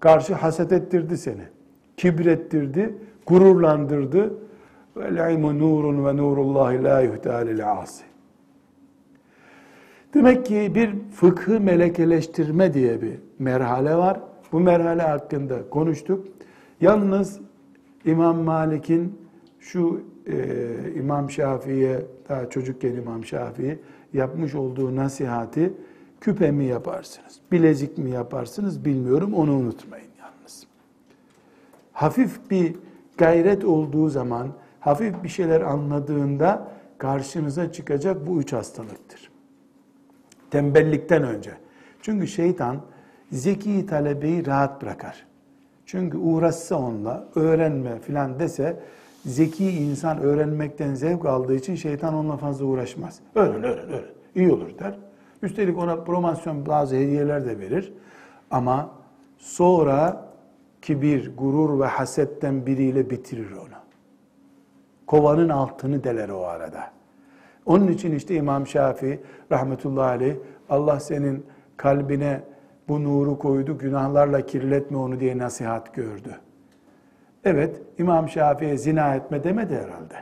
karşı 0.00 0.34
haset 0.34 0.72
ettirdi 0.72 1.18
seni. 1.18 1.42
Kibrettirdi, 1.96 2.98
gururlandırdı. 3.26 4.34
Vel 4.96 5.32
ilmu 5.32 5.58
nurun 5.58 6.06
ve 6.06 6.16
nurullahi 6.16 6.84
la 6.84 7.00
yuhta 7.00 7.36
lil 7.36 7.72
asi. 7.72 8.04
Demek 10.14 10.46
ki 10.46 10.72
bir 10.74 10.94
fıkhı 11.14 11.60
melekeleştirme 11.60 12.74
diye 12.74 13.02
bir 13.02 13.18
merhale 13.38 13.96
var. 13.96 14.20
Bu 14.52 14.60
merhale 14.60 15.02
hakkında 15.02 15.70
konuştuk. 15.70 16.26
Yalnız 16.80 17.40
İmam 18.04 18.36
Malik'in 18.36 19.18
şu 19.60 20.00
e, 20.26 20.36
İmam 20.96 21.30
Şafii'ye 21.30 22.02
daha 22.28 22.50
çocukken 22.50 22.94
İmam 22.94 23.24
Şafii 23.24 23.78
yapmış 24.12 24.54
olduğu 24.54 24.96
nasihati 24.96 25.72
küpe 26.20 26.50
mi 26.50 26.64
yaparsınız, 26.64 27.40
bilezik 27.52 27.98
mi 27.98 28.10
yaparsınız 28.10 28.84
bilmiyorum 28.84 29.34
onu 29.34 29.52
unutmayın 29.52 30.10
yalnız. 30.20 30.66
Hafif 31.92 32.50
bir 32.50 32.74
gayret 33.18 33.64
olduğu 33.64 34.08
zaman, 34.08 34.48
hafif 34.80 35.22
bir 35.24 35.28
şeyler 35.28 35.60
anladığında 35.60 36.72
karşınıza 36.98 37.72
çıkacak 37.72 38.26
bu 38.26 38.40
üç 38.40 38.52
hastalıktır. 38.52 39.30
Tembellikten 40.50 41.22
önce. 41.22 41.50
Çünkü 42.02 42.26
şeytan 42.26 42.80
zeki 43.32 43.86
talebeyi 43.86 44.46
rahat 44.46 44.82
bırakar. 44.82 45.26
Çünkü 45.86 46.18
uğraşsa 46.18 46.76
onunla, 46.76 47.28
öğrenme 47.34 48.00
filan 48.00 48.40
dese, 48.40 48.80
zeki 49.24 49.70
insan 49.70 50.18
öğrenmekten 50.18 50.94
zevk 50.94 51.26
aldığı 51.26 51.54
için 51.54 51.74
şeytan 51.74 52.14
onunla 52.14 52.36
fazla 52.36 52.64
uğraşmaz. 52.64 53.20
Öğren, 53.34 53.64
öğren, 53.64 53.88
öğren. 53.88 54.14
İyi 54.34 54.52
olur 54.52 54.78
der. 54.78 54.98
Üstelik 55.42 55.78
ona 55.78 55.96
promosyon 55.96 56.66
bazı 56.66 56.96
hediyeler 56.96 57.46
de 57.46 57.58
verir. 57.58 57.92
Ama 58.50 58.90
sonra 59.38 60.26
kibir, 60.82 61.36
gurur 61.36 61.80
ve 61.80 61.86
hasetten 61.86 62.66
biriyle 62.66 63.10
bitirir 63.10 63.52
onu. 63.52 63.76
Kovanın 65.06 65.48
altını 65.48 66.04
deler 66.04 66.28
o 66.28 66.44
arada. 66.44 66.95
Onun 67.66 67.88
için 67.88 68.12
işte 68.12 68.34
İmam 68.34 68.66
Şafii 68.66 69.20
rahmetullahi 69.52 70.10
aleyh 70.10 70.34
Allah 70.68 71.00
senin 71.00 71.46
kalbine 71.76 72.40
bu 72.88 73.04
nuru 73.04 73.38
koydu, 73.38 73.78
günahlarla 73.78 74.46
kirletme 74.46 74.96
onu 74.96 75.20
diye 75.20 75.38
nasihat 75.38 75.94
gördü. 75.94 76.36
Evet, 77.44 77.76
İmam 77.98 78.28
Şafii'ye 78.28 78.76
zina 78.76 79.14
etme 79.14 79.44
demedi 79.44 79.74
herhalde. 79.74 80.14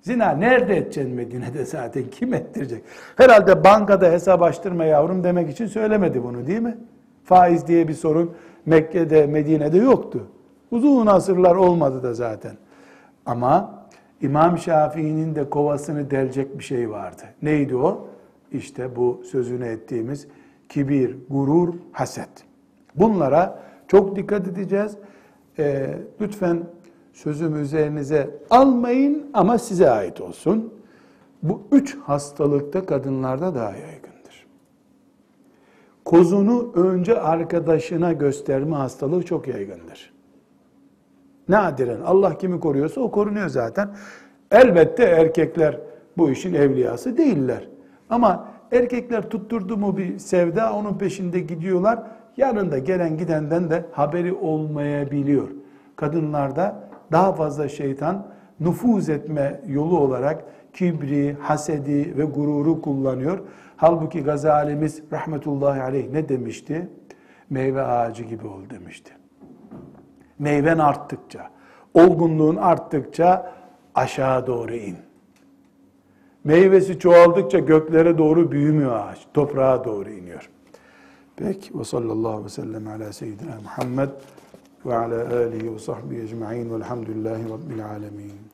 Zina 0.00 0.30
nerede 0.30 0.76
edeceksin 0.76 1.14
Medine'de 1.14 1.64
zaten? 1.64 2.04
Kim 2.10 2.34
ettirecek? 2.34 2.84
Herhalde 3.16 3.64
bankada 3.64 4.10
hesap 4.10 4.42
açtırma 4.42 4.84
yavrum 4.84 5.24
demek 5.24 5.50
için 5.50 5.66
söylemedi 5.66 6.22
bunu 6.22 6.46
değil 6.46 6.60
mi? 6.60 6.78
Faiz 7.24 7.66
diye 7.66 7.88
bir 7.88 7.94
sorun 7.94 8.34
Mekke'de, 8.66 9.26
Medine'de 9.26 9.78
yoktu. 9.78 10.26
Uzun 10.70 11.06
asırlar 11.06 11.56
olmadı 11.56 12.02
da 12.02 12.14
zaten. 12.14 12.52
Ama 13.26 13.75
İmam 14.20 14.58
Şafii'nin 14.58 15.34
de 15.34 15.50
kovasını 15.50 16.10
delecek 16.10 16.58
bir 16.58 16.64
şey 16.64 16.90
vardı. 16.90 17.22
Neydi 17.42 17.76
o? 17.76 18.08
İşte 18.52 18.96
bu 18.96 19.22
sözünü 19.30 19.66
ettiğimiz 19.66 20.28
kibir, 20.68 21.16
gurur, 21.30 21.74
haset. 21.92 22.28
Bunlara 22.94 23.62
çok 23.88 24.16
dikkat 24.16 24.48
edeceğiz. 24.48 24.96
Ee, 25.58 25.98
lütfen 26.20 26.62
sözümü 27.12 27.60
üzerinize 27.60 28.30
almayın 28.50 29.30
ama 29.34 29.58
size 29.58 29.90
ait 29.90 30.20
olsun. 30.20 30.74
Bu 31.42 31.62
üç 31.72 31.96
hastalıkta 31.96 32.86
kadınlarda 32.86 33.54
daha 33.54 33.70
yaygındır. 33.70 34.46
Kozunu 36.04 36.72
önce 36.74 37.20
arkadaşına 37.20 38.12
gösterme 38.12 38.76
hastalığı 38.76 39.22
çok 39.22 39.48
yaygındır. 39.48 40.15
Nadiren 41.48 42.00
Allah 42.00 42.38
kimi 42.38 42.60
koruyorsa 42.60 43.00
o 43.00 43.10
korunuyor 43.10 43.48
zaten. 43.48 43.88
Elbette 44.50 45.02
erkekler 45.04 45.78
bu 46.16 46.30
işin 46.30 46.54
evliyası 46.54 47.16
değiller. 47.16 47.68
Ama 48.10 48.48
erkekler 48.72 49.30
tutturdu 49.30 49.76
mu 49.76 49.96
bir 49.96 50.18
sevda 50.18 50.72
onun 50.72 50.98
peşinde 50.98 51.40
gidiyorlar. 51.40 51.98
Yanında 52.36 52.78
gelen 52.78 53.18
gidenden 53.18 53.70
de 53.70 53.84
haberi 53.92 54.34
olmayabiliyor. 54.34 55.48
Kadınlarda 55.96 56.88
daha 57.12 57.32
fazla 57.32 57.68
şeytan 57.68 58.26
nüfuz 58.60 59.08
etme 59.08 59.60
yolu 59.66 59.98
olarak 59.98 60.44
kibri, 60.72 61.36
hasedi 61.40 62.18
ve 62.18 62.24
gururu 62.24 62.82
kullanıyor. 62.82 63.38
Halbuki 63.76 64.22
Gazalimiz 64.24 65.02
rahmetullahi 65.12 65.82
aleyh 65.82 66.10
ne 66.12 66.28
demişti? 66.28 66.88
Meyve 67.50 67.82
ağacı 67.82 68.22
gibi 68.24 68.46
ol 68.46 68.60
demişti. 68.70 69.12
Meyven 70.38 70.78
arttıkça, 70.78 71.50
olgunluğun 71.94 72.56
arttıkça 72.56 73.52
aşağı 73.94 74.46
doğru 74.46 74.74
in. 74.74 74.96
Meyvesi 76.44 76.98
çoğaldıkça 76.98 77.58
göklere 77.58 78.18
doğru 78.18 78.52
büyümüyor 78.52 79.00
ağaç, 79.00 79.26
toprağa 79.34 79.84
doğru 79.84 80.10
iniyor. 80.10 80.50
Peki 81.36 81.78
ve 81.78 81.84
sallallahu 81.84 82.28
aleyhi 82.28 82.44
ve 82.44 82.48
sellem 82.48 82.88
ala 82.88 83.12
seyyidina 83.12 83.54
Muhammed 83.62 84.08
ve 84.86 84.96
ala 84.96 85.36
alihi 85.36 85.74
ve 85.74 85.78
sahbihi 85.78 86.22
ecma'in 86.22 86.74
velhamdülillahi 86.74 87.50
rabbil 87.50 87.86
alemin. 87.86 88.45